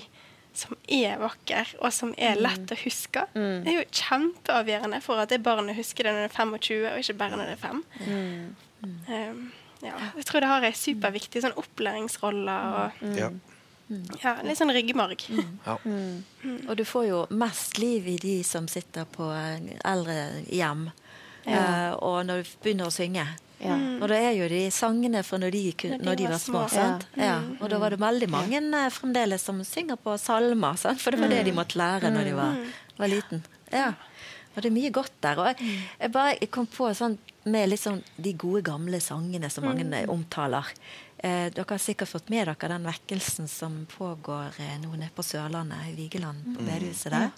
som 0.56 0.74
er 0.90 1.20
vakker, 1.22 1.76
og 1.80 1.92
som 1.94 2.10
er 2.18 2.40
lett 2.40 2.72
å 2.74 2.78
huske. 2.82 3.22
Det 3.36 3.70
er 3.70 3.76
jo 3.78 3.84
kjempeavgjørende 3.94 4.98
for 5.06 5.22
at 5.22 5.30
det 5.32 5.44
barnet 5.46 5.78
husker 5.78 6.08
det 6.08 6.14
når 6.16 6.26
det 6.26 6.32
er 6.32 6.38
25, 6.40 6.88
og 6.90 7.04
ikke 7.04 7.18
bare 7.20 7.38
når 7.38 7.52
det 7.52 7.58
er 7.58 7.62
5. 7.68 7.84
Um, 8.80 9.44
ja. 9.86 9.94
Jeg 10.18 10.26
tror 10.28 10.44
det 10.44 10.50
har 10.50 10.66
en 10.66 10.76
superviktig 10.82 11.44
sånn 11.46 11.56
opplæringsrolle 11.60 12.58
og 12.74 13.06
Ja. 13.20 13.30
ja, 14.24 14.34
litt 14.46 14.60
sånn 14.60 14.74
ryggmarg. 14.76 15.24
Ja. 15.68 15.78
Og 16.68 16.74
du 16.78 16.84
får 16.88 17.06
jo 17.08 17.22
mest 17.30 17.78
liv 17.82 18.08
i 18.08 18.18
de 18.22 18.36
som 18.48 18.68
sitter 18.72 19.06
på 19.06 19.30
eldrehjem. 19.86 20.90
Eh, 21.46 21.92
og 22.00 22.26
når 22.28 22.44
du 22.44 22.52
begynner 22.64 22.90
å 22.90 22.94
synge. 22.94 23.26
Ja. 23.60 23.76
Og 24.00 24.08
det 24.08 24.18
er 24.24 24.36
jo 24.38 24.48
de 24.48 24.62
sangene 24.72 25.22
fra 25.28 25.38
når 25.42 25.52
de, 25.52 25.64
kun- 25.76 25.92
Når 25.92 26.00
de 26.00 26.06
når 26.06 26.16
de 26.16 26.24
var 26.24 26.32
var 26.32 26.40
små. 26.40 26.62
små. 26.68 26.70
sant? 26.70 27.08
Ja. 27.18 27.40
Og 27.60 27.70
da 27.70 27.80
var 27.80 27.90
det 27.90 28.00
veldig 28.00 28.30
mange 28.30 28.62
eh, 28.62 28.90
fremdeles 28.90 29.42
som 29.44 29.64
synger 29.64 29.98
på 29.98 30.18
salmer, 30.18 30.78
sant? 30.78 31.02
for 31.02 31.12
det 31.12 31.20
var 31.20 31.28
det 31.30 31.44
de 31.46 31.52
måtte 31.52 31.78
lære 31.80 32.12
når 32.12 32.24
de 32.24 32.36
var, 32.38 32.56
var 32.98 33.08
liten. 33.08 33.44
Ja. 33.72 33.94
Og 34.56 34.64
det 34.64 34.72
er 34.72 34.76
mye 34.76 34.92
godt 34.92 35.12
der. 35.22 35.40
Og 35.40 35.46
jeg, 35.52 35.76
jeg 36.00 36.12
bare 36.12 36.38
jeg 36.40 36.52
kom 36.52 36.68
på 36.68 36.88
sånn 36.96 37.18
med 37.50 37.70
liksom 37.70 38.02
de 38.18 38.34
gode, 38.34 38.62
gamle 38.68 39.00
sangene 39.02 39.50
som 39.50 39.66
mange 39.66 39.86
mm. 39.88 40.10
omtaler. 40.12 40.68
Eh, 41.18 41.50
dere 41.52 41.66
har 41.68 41.82
sikkert 41.82 42.12
fått 42.12 42.30
med 42.32 42.48
dere 42.48 42.70
den 42.72 42.88
vekkelsen 42.88 43.48
som 43.52 43.82
pågår 43.92 44.56
eh, 44.60 44.78
nå 44.80 44.92
nede 44.96 45.12
på 45.16 45.24
Sørlandet, 45.26 45.90
i 45.92 45.96
Vigeland, 45.98 46.44
på 46.56 46.64
bedehuset 46.64 47.12
der. 47.12 47.32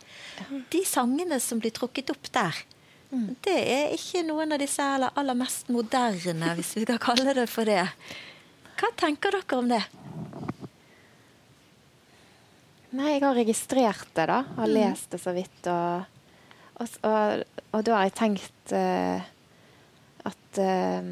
De 0.69 0.83
sangene 0.85 1.39
som 1.41 1.61
blir 1.61 1.73
trukket 1.73 2.13
opp 2.13 2.29
der, 2.33 2.61
det 3.11 3.57
er 3.59 3.95
ikke 3.95 4.23
noen 4.23 4.55
av 4.55 4.61
disse 4.61 4.83
aller, 4.83 5.11
aller 5.19 5.35
mest 5.35 5.71
moderne, 5.73 6.53
hvis 6.55 6.77
vi 6.77 6.85
skal 6.85 6.99
kalle 7.03 7.33
det 7.35 7.47
for 7.51 7.67
det. 7.67 7.83
Hva 8.79 8.91
tenker 8.97 9.35
dere 9.35 9.57
om 9.59 9.67
det? 9.67 9.81
Nei, 12.95 13.09
jeg 13.13 13.23
har 13.23 13.35
registrert 13.35 14.07
det, 14.15 14.29
da. 14.31 14.41
Har 14.55 14.71
lest 14.71 15.11
det 15.11 15.19
så 15.23 15.35
vidt. 15.35 15.59
Og, 15.71 16.23
og, 16.79 16.95
og, 17.07 17.43
og 17.71 17.85
da 17.87 17.99
har 17.99 18.07
jeg 18.07 18.17
tenkt 18.19 18.73
uh, 18.75 19.27
at 20.31 20.59
uh, 20.63 21.11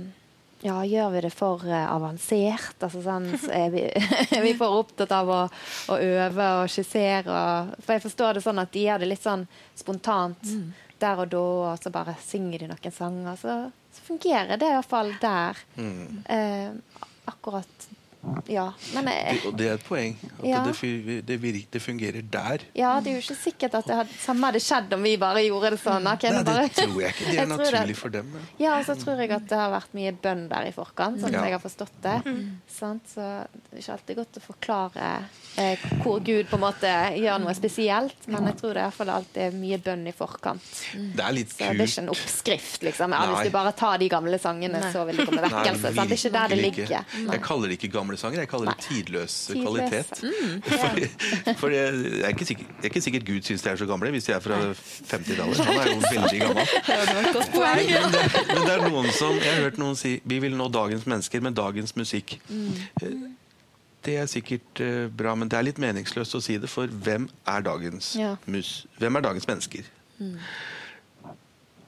ja, 0.63 0.79
gjør 0.87 1.13
vi 1.13 1.27
det 1.27 1.35
for 1.35 1.63
uh, 1.67 1.85
avansert? 1.91 2.75
Altså 2.79 3.03
sånn, 3.03 3.29
så 3.43 3.53
er, 3.55 3.71
vi, 3.75 3.85
er 4.39 4.43
vi 4.43 4.55
for 4.59 4.81
opptatt 4.81 5.13
av 5.15 5.31
å, 5.31 5.45
å 5.91 5.99
øve 5.99 6.51
og 6.63 6.71
skissere? 6.71 7.27
Og, 7.27 7.79
for 7.83 7.95
jeg 7.95 8.07
forstår 8.07 8.39
det 8.39 8.47
sånn 8.47 8.63
at 8.63 8.71
de 8.75 8.87
gjør 8.87 9.03
det 9.03 9.11
litt 9.13 9.27
sånn 9.27 9.47
spontant 9.79 10.55
der 11.01 11.21
og 11.23 11.29
da, 11.31 11.43
og 11.73 11.79
så 11.83 11.91
bare 11.93 12.15
synger 12.23 12.63
de 12.63 12.69
noen 12.71 12.93
sanger. 12.95 13.35
Så, 13.41 13.55
så 13.95 14.05
fungerer 14.07 14.57
det 14.59 14.69
i 14.69 14.75
hvert 14.77 14.89
fall 14.89 15.13
der. 15.21 15.63
Eh, 16.29 16.69
akkurat 17.29 17.88
Ja. 18.51 18.65
Men 18.93 19.07
jeg, 19.07 19.37
Og 19.47 19.53
det 19.57 19.67
er 19.69 19.73
et 19.77 19.83
poeng. 19.87 20.15
At 20.39 20.45
Ja. 20.45 20.63
det, 20.65 20.75
det, 21.27 21.37
virker, 21.41 21.67
det 21.71 21.81
fungerer 21.81 22.21
der. 22.31 22.65
Ja, 22.75 22.99
det 22.99 23.13
er 23.13 23.15
jo 23.15 23.21
ikke 23.23 23.37
sikkert 23.39 23.75
at 23.79 23.85
det 23.87 23.95
hadde, 23.95 24.17
samme 24.19 24.49
hadde 24.49 24.59
skjedd 24.59 24.91
om 24.93 25.03
vi 25.07 25.13
bare 25.21 25.43
gjorde 25.45 25.69
det 25.75 25.79
sånn. 25.79 26.07
Okay, 26.11 26.31
Nei, 26.35 26.43
bare... 26.43 26.65
det 26.67 26.75
tror 26.75 26.99
jeg 27.01 27.13
ikke. 27.15 27.29
Det 27.31 27.39
er 27.39 27.49
naturlig 27.55 27.95
for 27.95 28.09
dem. 28.09 28.33
Ja, 28.59 28.73
og 28.79 28.85
så 28.89 28.95
tror 28.99 29.21
jeg 29.23 29.31
at 29.31 29.47
det 29.47 29.57
har 29.61 29.71
vært 29.71 29.93
mye 29.95 30.11
bønn 30.11 30.43
der 30.51 30.67
i 30.67 30.73
forkant, 30.75 31.21
sånn 31.23 31.31
Ja. 31.37 31.43
jeg 31.47 31.55
har 31.55 31.63
forstått 31.63 31.95
det. 32.03 32.17
Sant? 32.67 33.07
Så 33.13 33.23
det 33.23 33.77
er 33.77 33.83
ikke 33.85 33.95
alltid 33.95 34.19
godt 34.19 34.41
å 34.41 34.43
forklare 34.49 35.07
eh, 35.57 35.87
hvor 36.03 36.19
Gud 36.19 36.49
på 36.51 36.59
en 36.59 36.63
måte 36.65 36.91
gjør 37.15 37.39
noe 37.45 37.55
spesielt, 37.55 38.27
men 38.27 38.51
jeg 38.51 38.59
tror 38.59 38.73
det 38.75 38.83
er 38.83 39.13
alltid 39.15 39.41
er 39.47 39.55
mye 39.55 39.79
bønn 39.87 40.05
i 40.11 40.15
forkant. 40.15 40.67
Det 41.15 41.23
er 41.23 41.33
litt 41.39 41.51
Så 41.55 41.57
det 41.71 41.85
er 41.85 41.87
ikke 41.87 42.03
en 42.03 42.11
oppskrift, 42.13 42.83
liksom. 42.83 43.15
Ja, 43.15 43.23
hvis 43.31 43.47
du 43.47 43.55
bare 43.55 43.71
tar 43.71 43.97
de 44.01 44.09
gamle 44.11 44.39
sangene, 44.39 44.83
så 44.91 45.05
vil 45.07 45.17
det 45.23 45.25
komme 45.29 45.47
vekkelse. 45.47 45.93
Nei, 45.95 46.05
Det 46.09 46.17
er 46.17 46.19
ikke 46.19 46.35
der 46.35 46.47
det 46.49 46.59
ligger. 46.61 46.83
ikke. 46.83 47.31
Jeg 47.31 47.41
kaller 47.47 47.67
det 47.71 47.79
ikke 47.79 47.91
gamle 47.95 48.08
sanger, 48.17 48.39
jeg 48.39 48.49
kaller 48.49 48.71
det 48.71 48.79
tidløs 48.85 49.35
Tidløs. 49.47 49.63
kvalitet. 49.65 50.07
For, 50.65 51.55
for 51.59 51.69
det, 51.69 51.81
det, 52.03 52.23
er 52.23 52.29
er 52.29 52.85
ikke 52.89 53.01
sikkert 53.01 53.25
Gud 53.27 53.41
syns 53.45 53.61
de 53.61 53.69
er 53.69 53.75
så 53.75 53.85
gamle, 53.85 54.09
hvis 54.11 54.23
de 54.25 54.33
er 54.33 54.39
fra 54.39 54.57
50-tallet. 54.73 55.57
Han 55.57 55.79
er 55.79 55.91
jo 55.91 55.99
veldig 56.11 56.39
gammel. 56.39 56.67
Men 57.99 58.13
det, 58.13 58.23
men 58.47 58.63
det 58.65 58.73
er 58.73 58.89
noen 58.89 59.11
som 59.13 59.35
Jeg 59.35 59.53
har 59.53 59.61
hørt 59.61 59.77
noen 59.77 59.95
si 59.99 60.15
vi 60.25 60.39
vil 60.39 60.55
nå 60.57 60.67
dagens 60.73 61.05
mennesker 61.09 61.41
med 61.45 61.55
dagens 61.57 61.95
musikk. 61.95 62.39
Mm. 62.49 63.35
Det 64.05 64.15
er 64.17 64.25
sikkert 64.31 64.79
eh, 64.81 65.07
bra, 65.11 65.35
men 65.35 65.49
det 65.51 65.57
er 65.59 65.65
litt 65.67 65.79
meningsløst 65.81 66.35
å 66.37 66.41
si 66.43 66.55
det, 66.57 66.69
for 66.71 66.87
hvem 66.87 67.27
er 67.47 67.65
dagens 67.65 68.13
Ja. 68.15 68.35
mus? 68.45 68.85
Hvem 68.97 69.15
er 69.19 69.25
dagens 69.27 69.47
mennesker? 69.47 69.83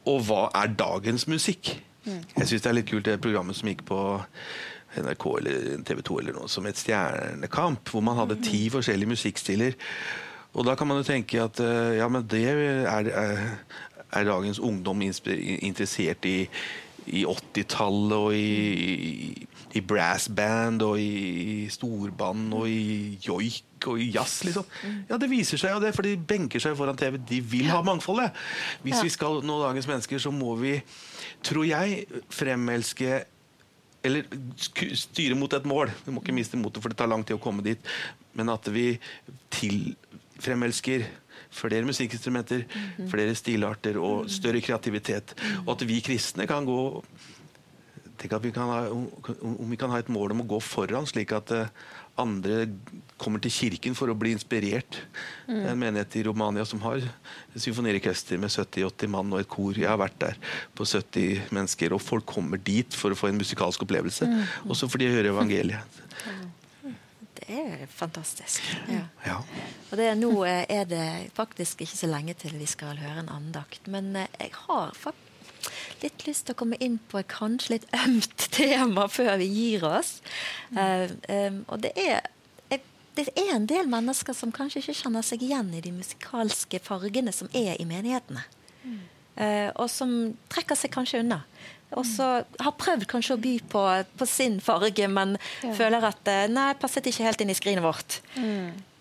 Og 0.06 0.22
hva 0.28 0.50
er 0.58 0.68
dagens 0.76 1.28
musikk? 1.28 1.78
Jeg 2.06 2.48
syns 2.50 2.64
det 2.64 2.70
er 2.70 2.74
litt 2.80 2.90
kult 2.90 3.06
det 3.06 3.20
programmet 3.22 3.56
som 3.56 3.70
gikk 3.70 3.84
på 3.86 4.00
NRK 5.00 5.26
eller 5.40 5.84
TV 5.88 6.04
2 6.08 6.20
eller 6.20 6.38
noe 6.38 6.52
som 6.52 6.68
het 6.68 6.80
Stjernekamp, 6.80 7.90
hvor 7.90 8.04
man 8.06 8.20
hadde 8.20 8.42
ti 8.44 8.66
forskjellige 8.74 9.14
musikkstiler. 9.14 9.78
Og 10.52 10.68
da 10.68 10.76
kan 10.76 10.90
man 10.90 11.00
jo 11.00 11.08
tenke 11.08 11.40
at 11.40 11.62
eh, 11.64 11.98
ja, 12.02 12.08
men 12.12 12.28
det 12.28 12.44
er, 12.52 12.62
er, 12.92 13.12
er 14.12 14.28
dagens 14.28 14.60
ungdom 14.60 15.02
interessert 15.02 16.28
i 16.28 16.38
i 17.10 17.24
80-tallet 17.26 18.14
og 18.14 18.36
i, 18.36 18.52
i, 18.78 19.48
i 19.74 19.82
brassband 19.82 20.84
og 20.86 21.00
i, 21.02 21.10
i 21.66 21.70
storband 21.72 22.54
og 22.54 22.70
i 22.70 23.18
joik 23.26 23.88
og 23.90 23.98
i 24.00 24.12
jazz, 24.14 24.44
liksom. 24.46 24.68
Ja, 25.10 25.18
det 25.18 25.32
viser 25.32 25.58
seg 25.58 25.74
jo 25.74 25.82
det, 25.82 25.96
for 25.96 26.06
de 26.06 26.14
benker 26.16 26.62
seg 26.62 26.76
foran 26.78 27.00
TV. 27.00 27.18
De 27.18 27.42
vil 27.42 27.72
ha 27.74 27.82
mangfoldet. 27.86 28.38
Hvis 28.86 29.02
vi 29.02 29.14
skal 29.14 29.42
nå 29.46 29.58
dagens 29.64 29.90
mennesker, 29.90 30.22
så 30.22 30.34
må 30.36 30.54
vi, 30.62 30.76
tror 31.42 31.66
jeg, 31.66 32.06
fremelske 32.30 33.24
eller 34.04 34.26
styre 34.98 35.38
mot 35.38 35.54
et 35.54 35.68
mål. 35.70 35.92
Vi 36.06 36.14
må 36.14 36.24
ikke 36.24 36.36
miste 36.36 36.60
motet, 36.60 36.82
for 36.82 36.92
det 36.92 36.98
tar 37.00 37.10
lang 37.12 37.26
tid 37.26 37.38
å 37.38 37.44
komme 37.44 37.66
dit. 37.66 37.92
Men 38.38 38.50
at 38.54 38.70
vi 38.74 38.96
til 39.54 39.94
fremelsker 40.42 41.06
flere 41.52 41.86
musikkinstrumenter, 41.86 42.64
flere 43.12 43.36
stilarter 43.38 44.00
og 44.02 44.30
større 44.32 44.64
kreativitet. 44.64 45.36
Og 45.66 45.76
at 45.76 45.86
vi 45.88 46.02
kristne 46.06 46.50
kan 46.50 46.68
gå 46.68 46.82
Tenk 48.22 48.36
at 48.38 48.44
vi 48.46 48.52
kan 48.54 48.70
ha, 48.70 48.82
om 48.94 49.08
om 49.42 49.72
vi 49.72 49.78
kan 49.82 49.90
ha 49.90 49.98
et 49.98 50.10
mål 50.14 50.36
om 50.36 50.44
å 50.44 50.50
gå 50.52 50.60
foran, 50.62 51.08
slik 51.10 51.32
at 51.34 51.50
eh, 51.56 51.72
andre 52.20 52.66
kommer 53.22 53.42
til 53.42 53.54
kirken 53.54 53.96
for 53.98 54.12
å 54.12 54.18
bli 54.18 54.34
inspirert. 54.36 55.00
Er 55.48 55.72
en 55.72 55.80
menighet 55.80 56.18
i 56.20 56.24
Romania 56.28 56.66
som 56.68 56.82
har 56.84 57.04
symfoniorkester 57.56 58.40
med 58.42 58.52
70-80 58.52 59.12
mann 59.14 59.32
og 59.34 59.44
et 59.44 59.50
kor. 59.52 59.78
Jeg 59.78 59.90
har 59.90 60.00
vært 60.02 60.20
der 60.22 60.40
på 60.78 60.88
70 60.88 61.54
mennesker, 61.56 61.96
og 61.96 62.04
folk 62.04 62.28
kommer 62.30 62.62
dit 62.62 62.98
for 62.98 63.14
å 63.14 63.18
få 63.18 63.32
en 63.32 63.42
musikalsk 63.42 63.86
opplevelse. 63.86 64.28
Også 64.68 64.90
fordi 64.92 65.10
de 65.10 65.18
hører 65.18 65.34
evangeliet. 65.34 66.02
Det 67.42 67.58
er 67.58 67.88
fantastisk. 67.90 68.62
Ja. 68.88 69.02
Ja. 69.26 69.40
Og 69.90 69.98
det, 69.98 70.12
nå 70.20 70.30
eh, 70.46 70.62
er 70.72 70.86
det 70.88 71.08
faktisk 71.36 71.82
ikke 71.84 71.98
så 71.98 72.08
lenge 72.08 72.36
til 72.38 72.54
vi 72.56 72.68
skal 72.70 73.00
høre 73.02 73.24
en 73.26 73.32
andakt. 73.34 73.90
Men 73.92 74.14
eh, 74.16 74.30
jeg 74.40 74.54
har 74.68 74.94
faktisk 74.96 75.31
litt 76.04 76.26
lyst 76.28 76.48
til 76.48 76.56
å 76.56 76.62
komme 76.64 76.80
inn 76.84 77.00
på 77.12 77.22
et 77.22 77.30
kanskje 77.32 77.78
litt 77.78 77.90
ømt 77.98 78.48
tema 78.58 79.08
før 79.12 79.36
vi 79.42 79.50
gir 79.52 79.86
oss. 79.88 80.20
Mm. 80.72 80.78
Uh, 80.78 81.18
um, 81.28 81.60
og 81.68 81.84
det 81.86 81.94
er, 82.00 82.26
det 83.18 83.28
er 83.36 83.54
en 83.58 83.68
del 83.68 83.92
mennesker 83.92 84.36
som 84.38 84.54
kanskje 84.56 84.82
ikke 84.82 85.00
kjenner 85.04 85.26
seg 85.26 85.44
igjen 85.44 85.74
i 85.76 85.84
de 85.84 85.92
musikalske 85.94 86.80
fargene 86.84 87.34
som 87.36 87.52
er 87.52 87.76
i 87.76 87.88
menighetene. 87.88 88.48
Eh, 89.36 89.70
og 89.80 89.88
som 89.92 90.12
trekker 90.52 90.78
seg 90.78 90.94
kanskje 90.94 91.22
unna. 91.24 91.42
Og 92.00 92.06
så 92.08 92.26
har 92.64 92.72
prøvd 92.80 93.04
kanskje 93.12 93.36
å 93.36 93.40
by 93.44 93.54
på, 93.68 93.82
på 94.16 94.26
sin 94.30 94.60
farge, 94.64 95.08
men 95.12 95.34
føler 95.76 96.06
at 96.08 96.30
eh, 96.32 96.46
nei, 96.48 96.70
passet 96.80 97.10
ikke 97.12 97.26
helt 97.28 97.42
inn 97.44 97.52
i 97.52 97.58
skrinet 97.58 97.84
vårt. 97.84 98.22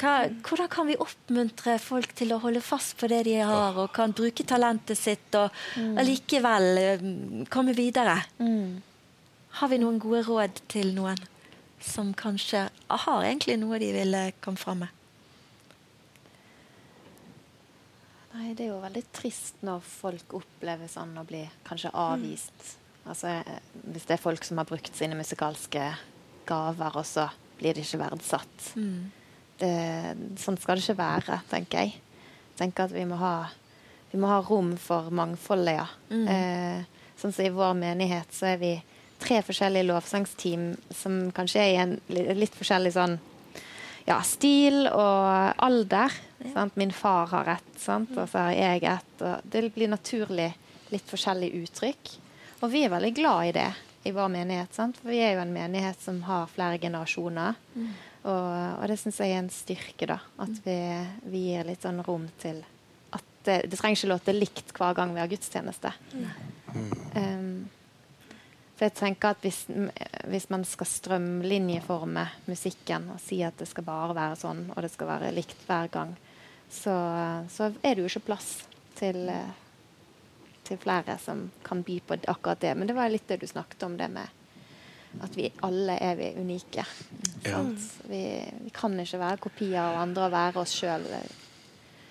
Hva, 0.00 0.14
hvordan 0.48 0.68
kan 0.72 0.88
vi 0.88 0.96
oppmuntre 0.98 1.76
folk 1.78 2.14
til 2.18 2.32
å 2.34 2.40
holde 2.42 2.62
fast 2.64 2.96
på 2.98 3.06
det 3.12 3.22
de 3.28 3.36
har, 3.46 3.78
og 3.78 3.92
kan 3.94 4.10
bruke 4.16 4.42
talentet 4.48 4.98
sitt 4.98 5.38
og 5.38 5.54
allikevel 6.02 6.82
eh, 6.82 7.04
komme 7.52 7.76
videre? 7.78 8.16
Har 9.60 9.68
vi 9.70 9.78
noen 9.82 9.98
gode 10.02 10.24
råd 10.26 10.58
til 10.70 10.90
noen 10.98 11.18
som 11.80 12.10
kanskje 12.12 12.66
har 12.90 13.22
egentlig 13.24 13.54
noe 13.62 13.78
de 13.80 13.92
ville 13.94 14.24
komme 14.42 14.58
fram 14.60 14.82
med? 14.84 14.96
Nei, 18.30 18.52
det 18.54 18.66
er 18.66 18.70
jo 18.70 18.82
veldig 18.82 19.02
trist 19.12 19.62
når 19.66 19.80
folk 19.82 20.34
opplever 20.38 20.88
sånn 20.88 21.16
å 21.18 21.24
bli 21.26 21.42
kanskje 21.66 21.90
avvist. 21.98 22.76
Altså, 23.08 23.40
hvis 23.72 24.06
det 24.06 24.14
er 24.16 24.22
folk 24.22 24.44
som 24.44 24.58
har 24.60 24.68
brukt 24.68 24.92
sine 24.96 25.16
musikalske 25.18 25.86
gaver, 26.46 26.96
og 26.96 27.06
så 27.06 27.28
blir 27.58 27.74
de 27.74 27.80
ikke 27.84 28.00
verdsatt. 28.00 28.70
Det, 29.60 29.72
sånn 30.40 30.56
skal 30.60 30.78
det 30.78 30.84
ikke 30.84 31.00
være, 31.00 31.40
tenker 31.50 31.84
jeg. 31.84 31.96
Jeg 32.50 32.56
tenker 32.60 32.88
at 32.88 32.94
vi 32.94 33.06
må 33.08 33.16
ha, 33.20 33.34
vi 34.12 34.20
må 34.20 34.28
ha 34.30 34.38
rom 34.44 34.74
for 34.80 35.10
mangfoldet, 35.12 35.80
ja. 35.80 35.88
Eh, 36.32 36.84
sånn 37.20 37.32
som 37.32 37.44
i 37.44 37.52
vår 37.52 37.74
menighet 37.76 38.32
så 38.32 38.52
er 38.54 38.60
vi 38.60 38.72
tre 39.20 39.42
forskjellige 39.44 39.88
lovsangsteam 39.90 40.70
som 40.96 41.26
kanskje 41.36 41.60
er 41.60 41.72
i 41.74 41.80
en 41.82 41.98
litt 42.38 42.54
forskjellig 42.56 42.94
sånn 42.96 43.18
ja, 44.08 44.16
stil 44.24 44.86
og 44.88 45.60
alder. 45.60 46.14
Sant? 46.54 46.76
Min 46.80 46.92
far 46.92 47.28
har 47.34 47.50
ett, 47.58 47.74
og 47.84 48.24
så 48.30 48.46
har 48.46 48.54
jeg 48.56 48.84
ett. 48.88 49.24
Det 49.44 49.66
blir 49.74 49.92
naturlig 49.92 50.48
litt 50.90 51.06
forskjellig 51.06 51.52
uttrykk. 51.60 52.14
Og 52.60 52.68
vi 52.72 52.84
er 52.84 52.92
veldig 52.92 53.12
glad 53.16 53.50
i 53.50 53.54
det 53.56 53.70
i 54.08 54.12
vår 54.16 54.28
menighet. 54.32 54.74
Sant? 54.76 55.00
For 55.00 55.12
vi 55.12 55.20
er 55.24 55.34
jo 55.36 55.44
en 55.44 55.54
menighet 55.54 56.00
som 56.00 56.22
har 56.28 56.50
flere 56.52 56.80
generasjoner. 56.80 57.58
Og, 58.20 58.52
og 58.76 58.84
det 58.88 58.98
syns 59.00 59.20
jeg 59.20 59.34
er 59.34 59.42
en 59.42 59.52
styrke, 59.52 60.08
da. 60.08 60.18
At 60.40 60.62
vi, 60.64 60.76
vi 61.32 61.46
gir 61.50 61.68
litt 61.68 61.84
sånn 61.84 62.02
rom 62.04 62.28
til 62.40 62.62
at 63.16 63.26
det, 63.46 63.62
det 63.72 63.80
trenger 63.80 63.98
ikke 63.98 64.12
låte 64.12 64.36
likt 64.36 64.72
hver 64.76 64.96
gang 64.96 65.14
vi 65.16 65.22
har 65.22 65.30
gudstjeneste. 65.30 65.92
Um, 67.16 67.68
for 68.76 68.88
jeg 68.88 68.96
tenker 68.96 69.34
at 69.34 69.42
hvis, 69.44 69.64
hvis 70.32 70.46
man 70.52 70.62
skal 70.68 70.88
strømlinjeforme 70.88 72.22
musikken 72.48 73.10
og 73.12 73.18
si 73.20 73.42
at 73.44 73.58
det 73.60 73.68
skal 73.68 73.84
bare 73.84 74.16
være 74.16 74.38
sånn, 74.40 74.62
og 74.72 74.84
det 74.84 74.92
skal 74.92 75.10
være 75.10 75.32
likt 75.36 75.66
hver 75.68 75.90
gang, 75.92 76.14
så, 76.72 76.94
så 77.52 77.68
er 77.82 77.96
det 77.96 78.04
jo 78.04 78.08
ikke 78.08 78.28
plass 78.30 78.52
til, 78.96 79.26
eh, 79.28 79.50
til 80.70 80.80
flere 80.80 81.18
som 81.22 81.48
kan 81.66 81.82
by 81.86 82.00
på 82.06 82.20
akkurat 82.30 82.62
det. 82.62 82.74
Men 82.78 82.88
det 82.90 82.96
var 82.96 83.10
litt 83.12 83.26
det 83.28 83.40
du 83.42 83.48
snakket 83.50 83.82
om, 83.88 83.98
det 84.00 84.10
med 84.14 84.36
at 85.20 85.34
vi 85.34 85.48
alle 85.66 85.96
er 85.98 86.14
vi 86.18 86.28
unike. 86.38 86.84
Ja. 87.46 87.62
Vi, 88.06 88.20
vi 88.64 88.70
kan 88.74 88.94
ikke 89.02 89.18
være 89.18 89.42
kopier 89.42 89.80
av 89.82 90.02
andre 90.04 90.28
og 90.28 90.36
være 90.36 90.62
oss 90.62 90.76
sjøl 90.80 91.08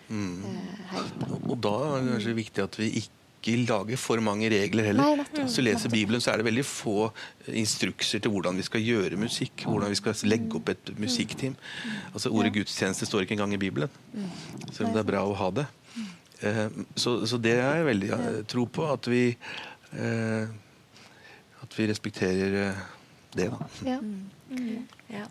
Mm. 0.09 0.41
helt. 0.89 1.19
Da. 1.21 1.35
Og 1.37 1.57
da 1.61 1.71
er 1.85 1.99
det 2.01 2.13
kanskje 2.15 2.31
viktig 2.33 2.63
at 2.63 2.77
vi 2.79 2.87
ikke 3.03 3.53
lager 3.69 3.99
for 4.01 4.17
mange 4.25 4.49
regler 4.49 4.87
heller. 4.87 5.19
Nei. 5.21 5.25
Hvis 5.37 5.59
du 5.59 5.61
leser 5.61 5.91
Bibelen, 5.93 6.17
så 6.17 6.31
er 6.33 6.41
det 6.41 6.47
veldig 6.47 6.63
få 6.65 7.11
instrukser 7.53 8.23
til 8.23 8.33
hvordan 8.33 8.57
vi 8.57 8.65
skal 8.65 8.81
gjøre 8.81 9.19
musikk. 9.21 9.67
Hvordan 9.69 9.93
vi 9.93 9.99
skal 10.01 10.17
legge 10.25 10.57
opp 10.57 10.73
et 10.73 10.91
musikkteam. 10.97 11.53
Altså 12.09 12.33
Ordet 12.33 12.55
gudstjeneste 12.57 13.05
står 13.05 13.27
ikke 13.27 13.37
engang 13.37 13.53
i 13.53 13.61
Bibelen. 13.61 13.93
Selv 14.73 14.89
om 14.89 14.97
det 14.97 15.03
er 15.03 15.11
bra 15.13 15.21
å 15.29 15.37
ha 15.37 15.51
det. 15.61 15.67
Eh, 16.41 16.67
Så, 16.95 17.25
så 17.27 17.37
det 17.37 17.55
har 17.61 17.75
jeg 17.75 17.85
veldig 17.89 18.09
eh, 18.15 18.39
tro 18.47 18.65
på. 18.65 18.85
At 18.93 19.07
vi 19.11 19.23
eh, 19.93 20.47
At 21.63 21.79
vi 21.79 21.87
respekterer 21.91 22.75
det, 23.35 23.49
da. 23.51 23.67
Ja. 23.85 23.99
Ja. 25.09 25.25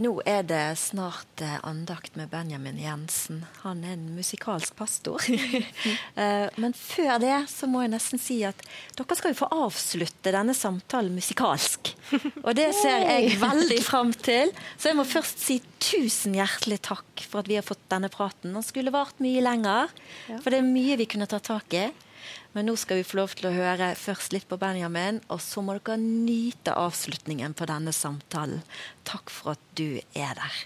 Nå 0.00 0.10
er 0.24 0.40
det 0.48 0.78
snart 0.80 1.42
eh, 1.44 1.58
andakt 1.68 2.14
med 2.16 2.30
Benjamin 2.32 2.78
Jensen. 2.80 3.42
Han 3.60 3.82
er 3.84 3.92
en 3.98 4.06
musikalsk 4.16 4.76
pastor. 4.78 5.20
Eh, 6.12 6.48
Men 6.60 6.74
før 6.76 7.16
det 7.22 7.34
så 7.48 7.66
må 7.70 7.82
jeg 7.82 7.92
nesten 7.94 8.20
si 8.20 8.38
at 8.44 8.58
dere 8.98 9.16
skal 9.16 9.32
jo 9.32 9.38
få 9.38 9.48
avslutte 9.52 10.32
denne 10.34 10.52
samtalen 10.56 11.14
musikalsk. 11.16 11.92
Og 12.42 12.50
det 12.58 12.68
ser 12.76 13.04
jeg 13.08 13.38
veldig 13.40 13.78
fram 13.90 14.12
til. 14.12 14.52
Så 14.76 14.90
jeg 14.90 14.98
må 14.98 15.06
først 15.08 15.40
si 15.44 15.56
tusen 15.82 16.36
hjertelig 16.36 16.82
takk 16.84 17.24
for 17.24 17.40
at 17.42 17.48
vi 17.50 17.56
har 17.58 17.66
fått 17.66 17.84
denne 17.92 18.10
praten. 18.12 18.52
Den 18.56 18.64
skulle 18.66 18.92
vart 18.94 19.20
mye 19.24 19.40
lenger, 19.44 19.92
for 20.42 20.52
det 20.52 20.60
er 20.60 20.68
mye 20.68 20.98
vi 21.00 21.08
kunne 21.10 21.28
ta 21.30 21.40
tak 21.42 21.76
i. 21.80 21.86
Men 22.52 22.68
nå 22.68 22.76
skal 22.80 23.00
vi 23.00 23.06
få 23.06 23.20
lov 23.22 23.36
til 23.38 23.48
å 23.48 23.54
høre 23.54 23.92
først 23.98 24.34
litt 24.36 24.48
på 24.50 24.60
Benjamin, 24.60 25.22
og 25.32 25.40
så 25.44 25.64
må 25.64 25.78
dere 25.78 25.98
nyte 26.00 26.76
avslutningen 26.76 27.56
på 27.58 27.68
denne 27.70 27.94
samtalen. 27.96 28.62
Takk 29.08 29.32
for 29.32 29.56
at 29.56 29.64
du 29.78 30.00
er 30.14 30.38
der. 30.38 30.62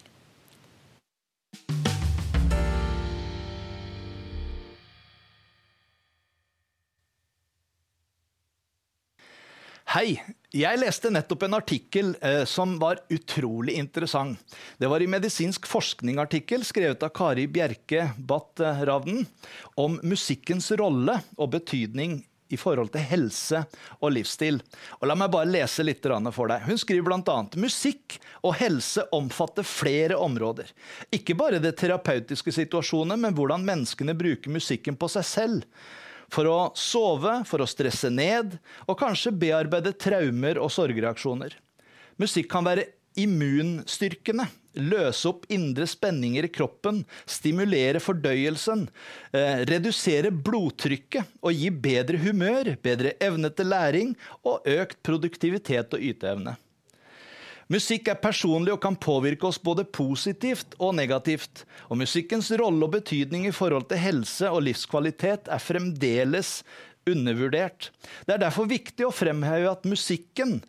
Hei! 9.86 10.16
Jeg 10.50 10.80
leste 10.80 11.12
nettopp 11.14 11.44
en 11.46 11.54
artikkel 11.60 12.08
eh, 12.18 12.40
som 12.48 12.72
var 12.82 12.98
utrolig 13.12 13.76
interessant. 13.78 14.40
Det 14.82 14.88
var 14.90 14.98
i 14.98 15.06
Medisinsk 15.06 15.68
forskning-artikkel 15.70 16.64
skrevet 16.66 17.04
av 17.06 17.12
Kari 17.14 17.44
Bjerke 17.46 18.08
Batt 18.18 18.58
Ravnen 18.88 19.22
om 19.78 20.00
musikkens 20.02 20.72
rolle 20.80 21.20
og 21.38 21.52
betydning 21.52 22.16
i 22.50 22.58
forhold 22.58 22.90
til 22.96 23.06
helse 23.06 23.60
og 24.00 24.10
livsstil. 24.16 24.58
Og 24.98 25.06
la 25.06 25.14
meg 25.18 25.30
bare 25.30 25.52
lese 25.52 25.86
litt 25.86 26.02
for 26.02 26.50
deg. 26.50 26.66
Hun 26.66 26.82
skriver 26.82 27.06
bl.a.: 27.06 27.36
Musikk 27.54 28.18
og 28.42 28.56
helse 28.58 29.06
omfatter 29.14 29.62
flere 29.62 30.18
områder. 30.18 30.66
Ikke 31.14 31.38
bare 31.38 31.62
det 31.62 31.76
terapeutiske 31.78 32.50
situasjonet, 32.58 33.22
men 33.22 33.38
hvordan 33.38 33.62
menneskene 33.62 34.18
bruker 34.18 34.50
musikken 34.50 34.98
på 34.98 35.08
seg 35.14 35.30
selv. 35.30 35.62
For 36.32 36.48
å 36.50 36.58
sove, 36.78 37.38
for 37.46 37.62
å 37.62 37.68
stresse 37.70 38.10
ned, 38.10 38.58
og 38.86 38.98
kanskje 39.00 39.34
bearbeide 39.34 39.94
traumer 39.94 40.60
og 40.62 40.72
sorgreaksjoner. 40.74 41.54
Musikk 42.20 42.48
kan 42.50 42.66
være 42.66 42.88
immunstyrkende, 43.16 44.44
løse 44.76 45.30
opp 45.30 45.46
indre 45.52 45.86
spenninger 45.88 46.44
i 46.44 46.52
kroppen, 46.52 47.00
stimulere 47.24 48.00
fordøyelsen, 48.02 48.86
eh, 49.32 49.64
redusere 49.68 50.30
blodtrykket 50.30 51.38
og 51.40 51.56
gi 51.56 51.70
bedre 51.70 52.20
humør, 52.20 52.74
bedre 52.82 53.14
evne 53.20 53.50
til 53.56 53.72
læring 53.72 54.14
og 54.44 54.68
økt 54.68 55.00
produktivitet 55.06 55.96
og 55.96 56.00
yteevne. 56.00 56.56
Musikk 57.72 58.12
er 58.12 58.18
personlig 58.22 58.76
og 58.76 58.82
kan 58.84 58.94
påvirke 58.94 59.48
oss 59.48 59.58
både 59.58 59.82
positivt 59.90 60.76
og 60.78 60.94
negativt. 60.94 61.64
Og 61.90 61.98
musikkens 61.98 62.52
rolle 62.60 62.86
og 62.86 62.92
betydning 62.94 63.48
i 63.48 63.54
forhold 63.54 63.88
til 63.90 63.98
helse 63.98 64.50
og 64.52 64.62
livskvalitet 64.68 65.50
er 65.50 65.62
fremdeles 65.62 66.60
undervurdert. 67.10 67.90
Det 68.26 68.36
er 68.36 68.44
derfor 68.44 68.70
viktig 68.70 69.08
å 69.08 69.14
fremheve 69.14 69.72
at 69.72 69.88
musikken 69.88 70.60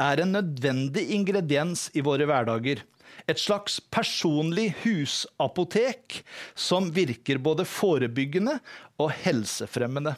er 0.00 0.22
en 0.22 0.34
nødvendig 0.34 1.06
ingrediens 1.14 1.86
i 1.94 2.02
våre 2.02 2.26
hverdager. 2.26 2.82
Et 3.30 3.38
slags 3.38 3.78
personlig 3.92 4.70
husapotek 4.82 6.20
som 6.58 6.90
virker 6.94 7.40
både 7.42 7.66
forebyggende 7.68 8.56
og 9.00 9.12
helsefremmende. 9.22 10.16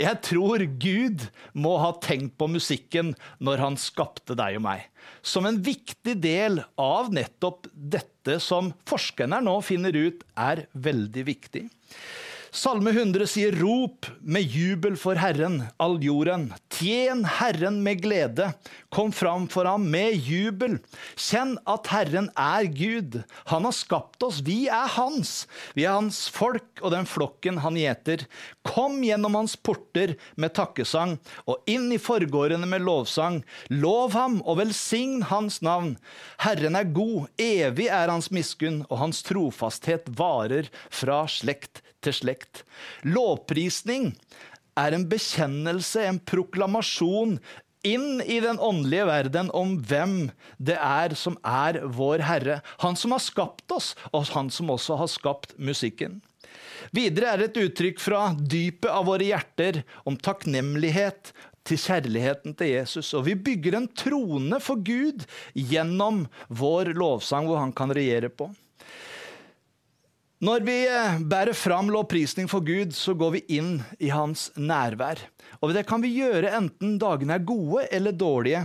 Jeg 0.00 0.18
tror 0.26 0.64
Gud 0.82 1.26
må 1.54 1.76
ha 1.82 1.92
tenkt 2.02 2.36
på 2.40 2.48
musikken 2.50 3.14
når 3.42 3.62
han 3.62 3.78
skapte 3.80 4.36
deg 4.38 4.58
og 4.58 4.66
meg. 4.66 4.88
Som 5.22 5.46
en 5.48 5.60
viktig 5.64 6.16
del 6.22 6.60
av 6.80 7.12
nettopp 7.14 7.70
dette 7.72 8.38
som 8.42 8.72
forskerne 8.88 9.40
nå 9.42 9.56
finner 9.66 9.96
ut 9.96 10.26
er 10.38 10.66
veldig 10.74 11.26
viktig. 11.30 11.66
Salme 12.52 12.90
100 12.90 13.24
sier 13.32 13.54
rop 13.56 14.04
med 14.20 14.44
jubel 14.44 14.92
for 15.00 15.16
Herren, 15.16 15.54
all 15.80 15.94
jorden. 16.04 16.50
Tjen 16.68 17.22
Herren 17.24 17.78
med 17.80 18.02
glede. 18.04 18.50
Kom 18.92 19.08
fram 19.08 19.46
for 19.48 19.64
ham 19.64 19.86
med 19.88 20.18
jubel. 20.20 20.74
Kjenn 21.16 21.54
at 21.64 21.88
Herren 21.88 22.26
er 22.36 22.68
Gud. 22.68 23.16
Han 23.48 23.64
har 23.64 23.72
skapt 23.72 24.20
oss, 24.26 24.42
vi 24.44 24.66
er 24.68 24.84
hans. 24.98 25.46
Vi 25.72 25.86
er 25.86 25.96
hans 25.96 26.26
folk 26.28 26.82
og 26.82 26.92
den 26.92 27.08
flokken 27.08 27.62
han 27.64 27.78
gjeter. 27.80 28.26
Kom 28.68 29.00
gjennom 29.00 29.38
hans 29.40 29.56
porter 29.56 30.12
med 30.36 30.52
takkesang 30.58 31.16
og 31.48 31.64
inn 31.64 31.88
i 31.96 32.00
forgårdene 32.02 32.68
med 32.68 32.84
lovsang. 32.84 33.40
Lov 33.72 34.12
ham 34.12 34.42
og 34.44 34.60
velsign 34.60 35.24
hans 35.32 35.62
navn. 35.64 35.94
Herren 36.44 36.76
er 36.76 36.92
god, 36.92 37.32
evig 37.40 37.88
er 37.88 38.12
hans 38.12 38.28
miskunn, 38.28 38.82
og 38.92 39.00
hans 39.06 39.24
trofasthet 39.24 40.12
varer 40.20 40.68
fra 40.92 41.22
slekt 41.32 41.80
til 42.04 42.16
slekt. 42.16 42.62
Lovprisning 43.06 44.12
er 44.78 44.96
en 44.96 45.08
bekjennelse, 45.10 46.06
en 46.06 46.20
proklamasjon 46.20 47.38
inn 47.86 48.22
i 48.22 48.38
den 48.40 48.60
åndelige 48.62 49.06
verden 49.08 49.50
om 49.54 49.76
hvem 49.88 50.16
det 50.62 50.78
er 50.78 51.16
som 51.18 51.36
er 51.42 51.80
vår 51.82 52.22
Herre. 52.26 52.60
Han 52.84 52.98
som 52.98 53.14
har 53.14 53.22
skapt 53.22 53.74
oss, 53.74 53.92
og 54.12 54.30
han 54.36 54.50
som 54.54 54.70
også 54.70 55.00
har 55.00 55.10
skapt 55.10 55.56
musikken. 55.58 56.20
Videre 56.94 57.32
er 57.32 57.40
det 57.40 57.52
et 57.52 57.62
uttrykk 57.66 58.00
fra 58.02 58.26
dypet 58.36 58.90
av 58.90 59.06
våre 59.08 59.26
hjerter 59.26 59.82
om 60.08 60.18
takknemlighet 60.18 61.32
til 61.66 61.78
kjærligheten 61.78 62.56
til 62.58 62.74
Jesus. 62.74 63.12
Og 63.16 63.26
vi 63.28 63.36
bygger 63.38 63.78
en 63.78 63.88
trone 63.88 64.58
for 64.62 64.82
Gud 64.82 65.24
gjennom 65.54 66.26
vår 66.48 66.92
lovsang, 66.98 67.48
hvor 67.48 67.62
han 67.62 67.74
kan 67.74 67.94
regjere 67.94 68.32
på. 68.34 68.50
Når 70.42 70.64
vi 70.66 70.74
eh, 70.90 71.20
bærer 71.22 71.54
fram 71.54 71.86
lovprisning 71.94 72.48
for 72.50 72.64
Gud, 72.66 72.90
så 72.98 73.12
går 73.14 73.36
vi 73.36 73.40
inn 73.60 73.76
i 74.02 74.08
hans 74.10 74.48
nærvær. 74.58 75.20
Og 75.62 75.70
det 75.76 75.84
kan 75.86 76.02
vi 76.02 76.10
gjøre 76.16 76.50
enten 76.58 76.96
dagene 76.98 77.36
er 77.38 77.44
gode 77.46 77.84
eller 77.94 78.16
dårlige. 78.18 78.64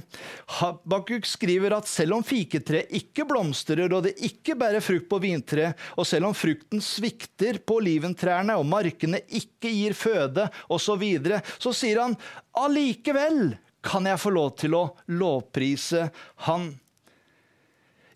Habakuk 0.57 1.27
skriver 1.29 1.75
at 1.77 1.85
selv 1.85 2.17
om 2.17 2.25
fiketreet 2.25 2.89
ikke 2.97 3.27
blomstrer 3.29 3.93
og 3.93 4.07
det 4.07 4.15
ikke 4.25 4.57
bærer 4.57 4.81
frukt 4.81 5.05
på 5.11 5.21
vintre, 5.21 5.69
og 5.93 6.09
selv 6.09 6.31
om 6.31 6.33
frukten 6.37 6.81
svikter 6.81 7.61
på 7.61 7.77
oliventrærne 7.83 8.57
og 8.57 8.65
markene 8.65 9.21
ikke 9.27 9.69
gir 9.69 9.93
føde 9.97 10.49
osv., 10.73 11.05
så, 11.29 11.43
så 11.61 11.77
sier 11.77 12.01
han 12.01 12.17
allikevel 12.57 13.53
kan 13.85 14.09
jeg 14.09 14.19
få 14.19 14.33
lov 14.33 14.55
til 14.57 14.73
å 14.73 14.83
lovprise 15.13 16.09
Han. 16.49 16.71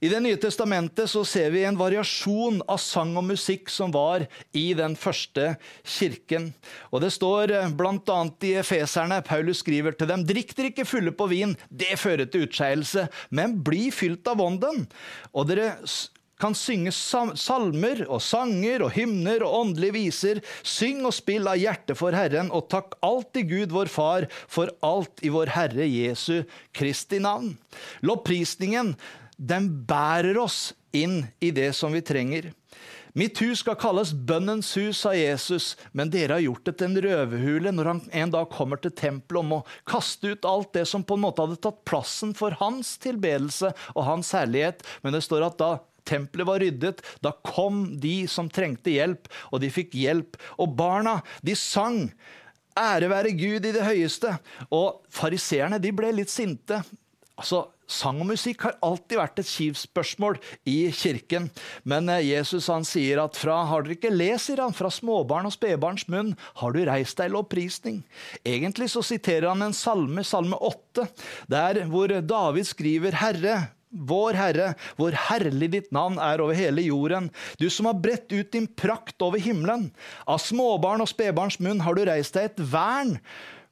I 0.02 0.10
Det 0.10 0.20
nye 0.26 0.38
testamentet 0.42 1.10
så 1.12 1.22
ser 1.30 1.52
vi 1.54 1.62
en 1.62 1.78
variasjon 1.78 2.64
av 2.66 2.80
sang 2.82 3.12
og 3.20 3.28
musikk 3.28 3.70
som 3.70 3.92
var 3.94 4.24
i 4.58 4.72
den 4.74 4.96
første 4.98 5.52
kirken. 5.86 6.48
Og 6.90 7.04
Det 7.04 7.12
står 7.14 7.54
eh, 7.54 7.68
bl.a. 7.78 8.22
i 8.42 8.56
Efeserne, 8.64 9.20
Paulus 9.22 9.62
skriver 9.62 9.94
til 9.94 10.10
dem, 10.10 10.26
drikk 10.26 10.56
dere 10.58 10.72
ikke 10.72 10.88
fulle 10.90 11.14
på 11.14 11.30
vin, 11.30 11.54
det 11.70 12.00
fører 12.02 12.26
til 12.26 12.48
utskeielse, 12.48 13.06
men 13.30 13.60
bli 13.62 13.92
fylt 13.94 14.26
av 14.32 14.42
ånden. 14.42 14.88
Og 15.38 15.52
dere 15.52 15.76
kan 16.42 16.58
synge 16.58 16.90
salmer 16.94 18.02
og 18.08 18.24
sanger 18.26 18.82
og 18.88 18.96
hymner 18.96 19.46
og 19.46 19.60
åndelige 19.60 19.98
viser. 20.00 20.42
Syng 20.66 21.06
og 21.06 21.14
spill 21.14 21.46
av 21.46 21.62
hjertet 21.62 22.00
for 22.00 22.18
Herren, 22.18 22.50
og 22.50 22.72
takk 22.74 22.98
alltid 23.06 23.52
Gud 23.52 23.76
vår 23.78 23.92
Far 23.94 24.26
for 24.50 24.74
alt 24.82 25.22
i 25.22 25.30
vår 25.30 25.54
Herre 25.54 25.86
Jesu 25.86 26.42
Kristi 26.74 27.22
navn. 27.22 27.54
Lovprisningen 28.02 28.96
den 29.42 29.70
bærer 29.90 30.38
oss 30.38 30.72
inn 30.94 31.24
i 31.42 31.50
det 31.56 31.72
som 31.74 31.94
vi 31.96 32.04
trenger. 32.06 32.52
Mitt 33.18 33.42
hus 33.44 33.60
skal 33.60 33.76
kalles 33.76 34.14
bønnens 34.14 34.70
hus, 34.80 35.02
sa 35.02 35.12
Jesus, 35.18 35.74
men 35.92 36.12
dere 36.14 36.38
har 36.38 36.46
gjort 36.46 36.68
det 36.70 36.78
til 36.80 36.88
en 36.88 37.02
røverhule 37.04 37.74
når 37.76 37.90
han 37.90 38.02
en 38.22 38.34
dag 38.38 38.48
kommer 38.54 38.80
til 38.80 38.94
tempelet 38.96 39.42
om 39.42 39.56
å 39.58 39.64
kaste 39.90 40.32
ut 40.32 40.48
alt 40.48 40.72
det 40.78 40.86
som 40.88 41.04
på 41.04 41.18
en 41.18 41.26
måte 41.26 41.44
hadde 41.44 41.60
tatt 41.60 41.82
plassen 41.88 42.32
for 42.38 42.56
hans 42.62 42.94
tilbedelse 43.04 43.74
og 43.96 44.06
hans 44.08 44.32
herlighet. 44.38 44.86
Men 45.04 45.18
det 45.18 45.26
står 45.28 45.50
at 45.50 45.60
da 45.60 45.74
tempelet 46.08 46.48
var 46.48 46.64
ryddet, 46.64 47.04
da 47.20 47.34
kom 47.44 47.84
de 48.02 48.16
som 48.32 48.48
trengte 48.50 48.94
hjelp, 48.94 49.28
og 49.52 49.60
de 49.64 49.74
fikk 49.74 49.98
hjelp. 50.00 50.40
Og 50.64 50.72
barna, 50.80 51.20
de 51.44 51.58
sang. 51.60 52.06
Ære 52.80 53.12
være 53.12 53.36
Gud 53.36 53.68
i 53.68 53.76
det 53.76 53.84
høyeste. 53.84 54.38
Og 54.72 55.04
fariseerne, 55.12 55.82
de 55.84 55.92
ble 55.92 56.14
litt 56.16 56.32
sinte. 56.32 56.80
Altså, 57.36 57.66
Sang 57.92 58.22
og 58.24 58.30
musikk 58.32 58.66
har 58.68 58.78
alltid 58.86 59.20
vært 59.20 59.42
et 59.42 59.50
kivspørsmål 59.52 60.40
i 60.70 60.78
kirken. 60.96 61.50
Men 61.84 62.10
eh, 62.12 62.24
Jesus 62.32 62.70
han 62.72 62.86
sier 62.88 63.22
at 63.24 63.38
fra 63.40 63.62
har 63.68 63.86
dere 63.86 63.98
ikke 63.98 64.14
lest, 64.14 64.48
sier 64.48 64.64
han, 64.64 64.76
fra 64.76 64.92
småbarn 64.94 65.50
og 65.50 65.56
spedbarns 65.56 66.08
munn 66.12 66.34
har 66.62 66.76
du 66.76 66.82
reist 66.88 67.20
deg 67.20 67.34
lovprisning. 67.36 68.02
Egentlig 68.48 68.90
så 68.94 69.04
siterer 69.06 69.50
han 69.52 69.68
en 69.68 69.76
salme, 69.76 70.24
salme 70.28 70.58
8, 70.58 71.06
der 71.52 71.84
hvor 71.92 72.16
David 72.22 72.70
skriver 72.72 73.20
Herre, 73.22 73.60
vår 73.92 74.38
Herre, 74.40 74.68
hvor 74.96 75.16
herlig 75.28 75.72
ditt 75.74 75.90
navn 75.92 76.20
er 76.24 76.40
over 76.44 76.56
hele 76.56 76.84
jorden. 76.86 77.28
Du 77.60 77.68
som 77.70 77.90
har 77.90 78.00
bredt 78.00 78.32
ut 78.32 78.52
din 78.54 78.68
prakt 78.68 79.20
over 79.24 79.42
himmelen. 79.42 79.90
Av 80.24 80.40
småbarn 80.40 81.04
og 81.04 81.12
spedbarns 81.12 81.60
munn 81.60 81.84
har 81.84 81.98
du 81.98 82.06
reist 82.08 82.38
deg 82.38 82.54
et 82.54 82.64
vern 82.72 83.18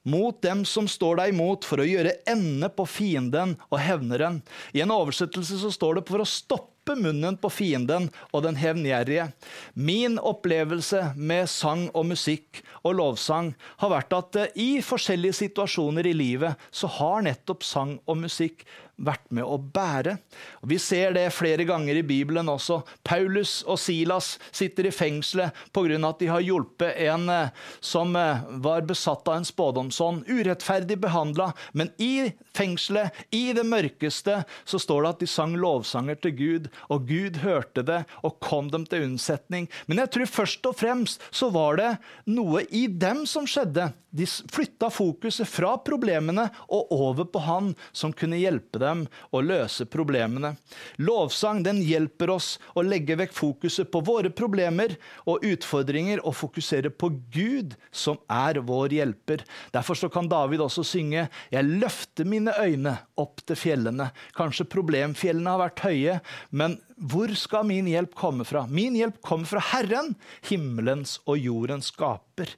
mot 0.09 0.41
dem 0.41 0.65
som 0.67 0.87
står 0.89 1.21
deg 1.21 1.33
imot, 1.33 1.67
for 1.67 1.81
å 1.81 1.87
gjøre 1.87 2.17
ende 2.29 2.69
på 2.73 2.85
fienden 2.89 3.55
og 3.69 3.79
hevneren. 3.83 4.41
I 4.73 4.83
en 4.85 4.93
oversettelse 4.95 5.61
så 5.61 5.71
står 5.73 5.99
det 5.99 6.05
for 6.09 6.23
å 6.23 6.27
stoppe 6.27 6.95
munnen 6.97 7.37
på 7.37 7.51
fienden 7.53 8.07
og 8.33 8.43
den 8.47 8.57
hevngjerrige. 8.57 9.29
Min 9.77 10.17
opplevelse 10.17 11.11
med 11.15 11.49
sang 11.51 11.87
og 11.93 12.09
musikk 12.09 12.63
og 12.81 12.97
lovsang 12.97 13.53
har 13.83 13.93
vært 13.93 14.15
at 14.17 14.39
eh, 14.41 14.53
i 14.57 14.69
forskjellige 14.85 15.37
situasjoner 15.43 16.09
i 16.09 16.15
livet 16.17 16.69
så 16.71 16.89
har 16.99 17.25
nettopp 17.27 17.65
sang 17.67 17.97
og 18.09 18.23
musikk 18.25 18.65
vært 18.99 19.27
med 19.33 19.47
å 19.47 19.57
bære. 19.59 20.15
Og 20.61 20.71
vi 20.73 20.79
ser 20.81 21.13
det 21.15 21.27
flere 21.35 21.65
ganger 21.67 21.99
i 21.99 22.05
Bibelen 22.05 22.49
også. 22.51 22.81
Paulus 23.07 23.59
og 23.65 23.79
Silas 23.81 24.35
sitter 24.51 24.89
i 24.89 24.93
fengselet 24.93 25.55
pga. 25.73 25.99
at 26.09 26.19
de 26.19 26.27
har 26.27 26.43
hjulpet 26.43 26.97
en 27.07 27.29
eh, 27.29 27.51
som 27.79 28.15
eh, 28.15 28.43
var 28.61 28.85
besatt 28.87 29.27
av 29.27 29.39
en 29.39 29.47
spådomsånd. 29.47 30.27
Urettferdig 30.27 30.99
behandla, 30.99 31.53
men 31.71 31.91
i 31.97 32.31
fengselet, 32.55 33.15
i 33.31 33.53
det 33.53 33.63
mørkeste, 33.63 34.43
så 34.65 34.79
står 34.79 35.03
det 35.03 35.09
at 35.09 35.23
de 35.23 35.29
sang 35.29 35.55
lovsanger 35.55 36.19
til 36.19 36.35
Gud, 36.35 36.69
og 36.89 37.07
Gud 37.07 37.39
hørte 37.43 37.83
det 37.85 38.03
og 38.23 38.39
kom 38.43 38.69
dem 38.73 38.85
til 38.89 39.07
unnsetning. 39.07 39.69
Men 39.87 40.03
jeg 40.03 40.13
tror 40.15 40.33
først 40.39 40.69
og 40.69 40.77
fremst 40.79 41.23
så 41.31 41.49
var 41.53 41.79
det 41.79 41.89
noe 42.29 42.65
i 42.69 42.87
dem 42.87 43.25
som 43.29 43.47
skjedde. 43.49 43.91
De 44.09 44.25
flytta 44.25 44.89
fokuset 44.89 45.47
fra 45.47 45.75
problemene 45.85 46.47
og 46.67 46.89
over 46.93 47.27
på 47.29 47.43
han 47.45 47.73
som 47.93 48.13
kunne 48.15 48.39
hjelpe 48.41 48.81
dem 48.81 48.88
å 49.31 49.41
løse 49.43 49.87
problemene. 49.89 50.55
Lovsang 51.01 51.61
den 51.65 51.81
hjelper 51.85 52.33
oss 52.35 52.51
å 52.77 52.83
legge 52.85 53.17
vekk 53.19 53.35
fokuset 53.35 53.91
på 53.91 54.01
våre 54.05 54.31
problemer 54.33 54.95
og 55.29 55.45
utfordringer 55.47 56.23
og 56.23 56.37
fokusere 56.39 56.91
på 56.91 57.11
Gud, 57.33 57.75
som 57.91 58.19
er 58.31 58.61
vår 58.65 58.97
hjelper. 58.99 59.45
Derfor 59.75 59.99
så 59.99 60.09
kan 60.11 60.29
David 60.29 60.63
også 60.65 60.83
synge 60.83 61.29
'Jeg 61.51 61.63
løfter 61.63 62.25
mine 62.25 62.53
øyne 62.59 62.97
opp 63.17 63.45
til 63.45 63.55
fjellene'. 63.55 64.11
Kanskje 64.35 64.69
problemfjellene 64.69 65.49
har 65.49 65.69
vært 65.69 65.85
høye, 65.85 66.21
men 66.51 66.79
hvor 66.99 67.31
skal 67.35 67.63
min 67.63 67.87
hjelp 67.87 68.15
komme 68.15 68.43
fra? 68.43 68.65
Min 68.67 68.95
hjelp 68.95 69.21
kommer 69.21 69.45
fra 69.45 69.63
Herren, 69.63 70.15
himmelens 70.41 71.19
og 71.25 71.39
jordens 71.39 71.93
skaper. 71.93 72.51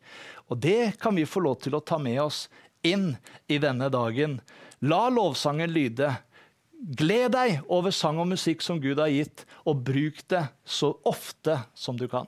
Og 0.50 0.60
det 0.60 1.00
kan 1.00 1.16
vi 1.16 1.30
få 1.30 1.44
lov 1.46 1.62
til 1.62 1.78
å 1.78 1.86
ta 1.86 2.00
med 2.02 2.20
oss 2.24 2.48
inn 2.84 3.16
i 3.48 3.60
denne 3.62 3.90
dagen. 3.94 4.40
La 4.82 5.10
lovsangen 5.10 5.70
lyde. 5.70 6.08
Gled 6.98 7.36
deg 7.36 7.60
over 7.70 7.94
sang 7.94 8.18
og 8.18 8.32
musikk 8.32 8.64
som 8.66 8.80
Gud 8.82 8.98
har 8.98 9.12
gitt, 9.14 9.44
og 9.70 9.84
bruk 9.86 10.24
det 10.34 10.42
så 10.66 10.90
ofte 11.06 11.60
som 11.78 12.00
du 12.00 12.08
kan. 12.10 12.26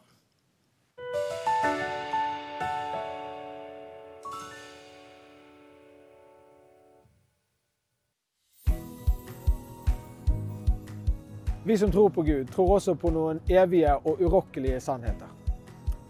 Vi 11.66 11.78
som 11.78 11.89
tror 11.91 12.10
på 12.14 12.22
Gud, 12.22 12.54
tror 12.54 12.76
også 12.78 12.93
på 12.93 13.10
noen 13.10 13.41
evige 13.49 13.97
og 13.97 14.22
urokkelige 14.22 14.78
sannheter. 14.84 15.30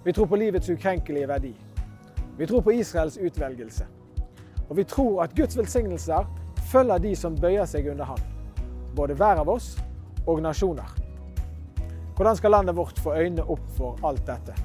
Vi 0.03 0.11
tror 0.11 0.27
på 0.27 0.43
livets 0.43 0.69
ukrenkelige 0.69 1.27
verdi. 1.27 1.55
Vi 2.37 2.47
tror 2.51 2.65
på 2.65 2.73
Israels 2.75 3.15
utvelgelse. 3.17 4.02
Og 4.73 4.77
vi 4.77 4.83
tror 4.83 5.19
at 5.21 5.35
Guds 5.37 5.57
velsignelser 5.57 6.25
følger 6.71 6.97
de 6.97 7.11
som 7.15 7.35
bøyer 7.37 7.67
seg 7.69 7.91
under 7.91 8.07
Han. 8.09 8.21
Både 8.97 9.13
hver 9.13 9.43
av 9.43 9.49
oss 9.53 9.67
og 10.25 10.41
nasjoner. 10.41 10.95
Hvordan 12.17 12.39
skal 12.39 12.55
landet 12.55 12.75
vårt 12.75 12.97
få 12.97 13.13
øynene 13.13 13.45
opp 13.45 13.67
for 13.77 14.01
alt 14.01 14.23
dette? 14.25 14.55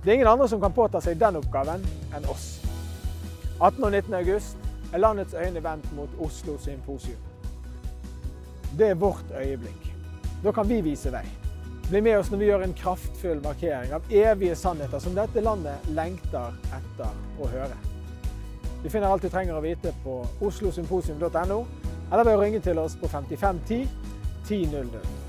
Det 0.00 0.08
er 0.08 0.14
ingen 0.14 0.30
andre 0.30 0.46
som 0.48 0.62
kan 0.62 0.72
påta 0.72 1.04
seg 1.04 1.20
den 1.20 1.36
oppgaven 1.36 1.84
enn 2.16 2.30
oss. 2.32 2.64
18. 3.60 3.84
og 3.84 3.92
19. 3.92 4.16
august 4.22 4.72
er 4.88 5.04
landets 5.04 5.36
øyne 5.36 5.64
vendt 5.68 5.92
mot 5.92 6.16
Oslo 6.24 6.56
symposium. 6.56 7.20
Det 8.72 8.88
er 8.88 8.98
vårt 9.04 9.36
øyeblikk. 9.36 9.92
Da 10.40 10.56
kan 10.56 10.68
vi 10.68 10.80
vise 10.80 11.12
vei. 11.12 11.26
Bli 11.90 12.00
med 12.08 12.22
oss 12.22 12.32
når 12.32 12.40
vi 12.40 12.52
gjør 12.54 12.64
en 12.64 12.76
kraftfull 12.84 13.44
markering 13.44 13.92
av 13.92 14.08
evige 14.08 14.56
sannheter 14.56 14.98
som 14.98 15.12
dette 15.12 15.44
landet 15.44 15.92
lengter 15.92 16.56
etter 16.72 17.24
å 17.36 17.52
høre. 17.52 17.99
Du 18.82 18.88
finner 18.88 19.08
alt 19.08 19.22
du 19.22 19.28
trenger 19.28 19.56
å 19.56 19.64
vite 19.64 19.92
på 20.04 20.20
oslosymposium.no, 20.40 21.64
eller 22.10 22.24
ved 22.24 22.34
å 22.34 22.40
ringe 22.40 22.60
til 22.64 22.78
oss 22.80 22.96
på 22.96 23.08
5510 23.08 23.88
1000. 24.48 25.19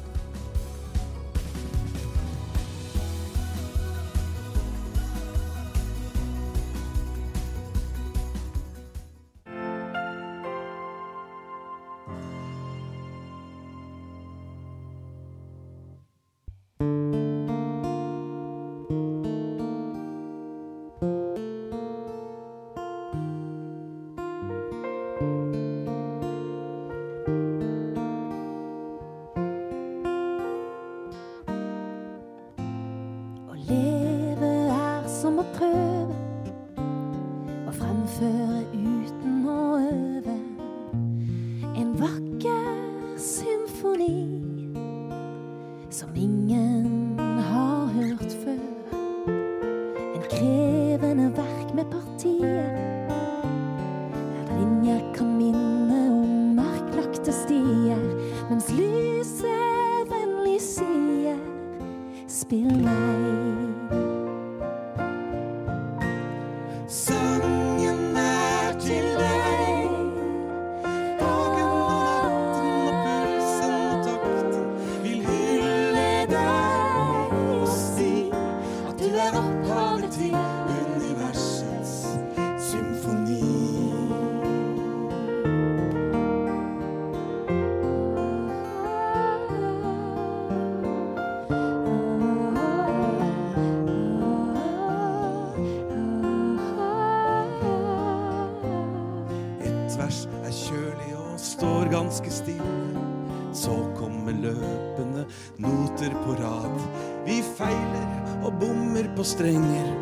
på 109.22 109.26
strenger, 109.26 109.94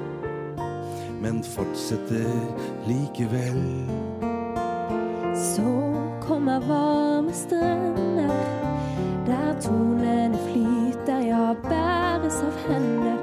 men 1.21 1.43
fortsetter 1.43 2.29
likevel. 2.87 3.59
Så 5.35 5.71
kommer 6.21 6.59
varme 6.59 7.33
strender, 7.33 8.31
der 9.27 9.59
tonene 9.61 10.39
flyter, 10.47 11.19
ja, 11.27 11.51
bæres 11.67 12.39
av 12.47 12.63
hender. 12.69 13.18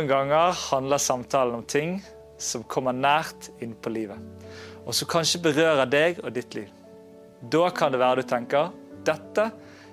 Noen 0.00 0.08
ganger 0.08 0.54
handler 0.56 0.96
samtalen 0.96 1.58
om 1.58 1.64
ting 1.68 1.98
som 2.40 2.62
kommer 2.64 2.94
nært 2.96 3.50
inn 3.60 3.74
på 3.76 3.90
livet, 3.92 4.16
og 4.88 4.94
som 4.96 5.10
kanskje 5.12 5.42
berører 5.44 5.90
deg 5.92 6.22
og 6.22 6.30
ditt 6.32 6.54
liv. 6.56 6.70
Da 7.52 7.66
kan 7.76 7.92
det 7.92 8.00
være 8.00 8.22
du 8.22 8.30
tenker 8.30 8.70
dette 9.04 9.44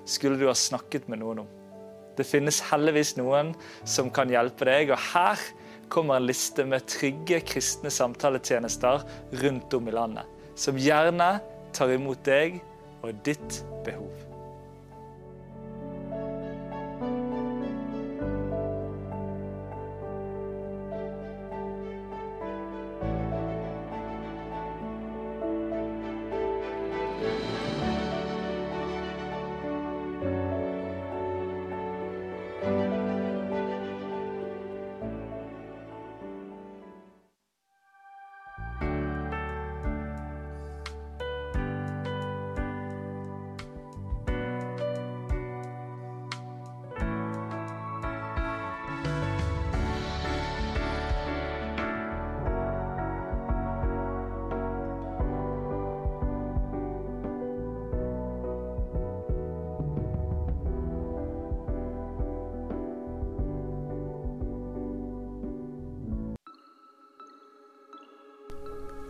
skulle 0.08 0.40
du 0.40 0.46
ha 0.48 0.54
snakket 0.56 1.10
med 1.12 1.20
noen 1.20 1.42
om. 1.42 1.50
Det 2.16 2.24
finnes 2.24 2.62
heldigvis 2.70 3.18
noen 3.18 3.52
som 3.84 4.08
kan 4.08 4.32
hjelpe 4.32 4.70
deg, 4.70 4.94
og 4.96 5.04
her 5.10 5.44
kommer 5.92 6.16
en 6.16 6.30
liste 6.30 6.64
med 6.64 6.88
trygge 6.88 7.42
kristne 7.52 7.92
samtaletjenester 7.92 9.04
rundt 9.44 9.76
om 9.76 9.92
i 9.92 9.96
landet, 9.98 10.24
som 10.56 10.80
gjerne 10.80 11.34
tar 11.76 11.92
imot 11.98 12.24
deg 12.24 12.62
og 13.04 13.12
ditt 13.28 13.60
behov. 13.84 14.27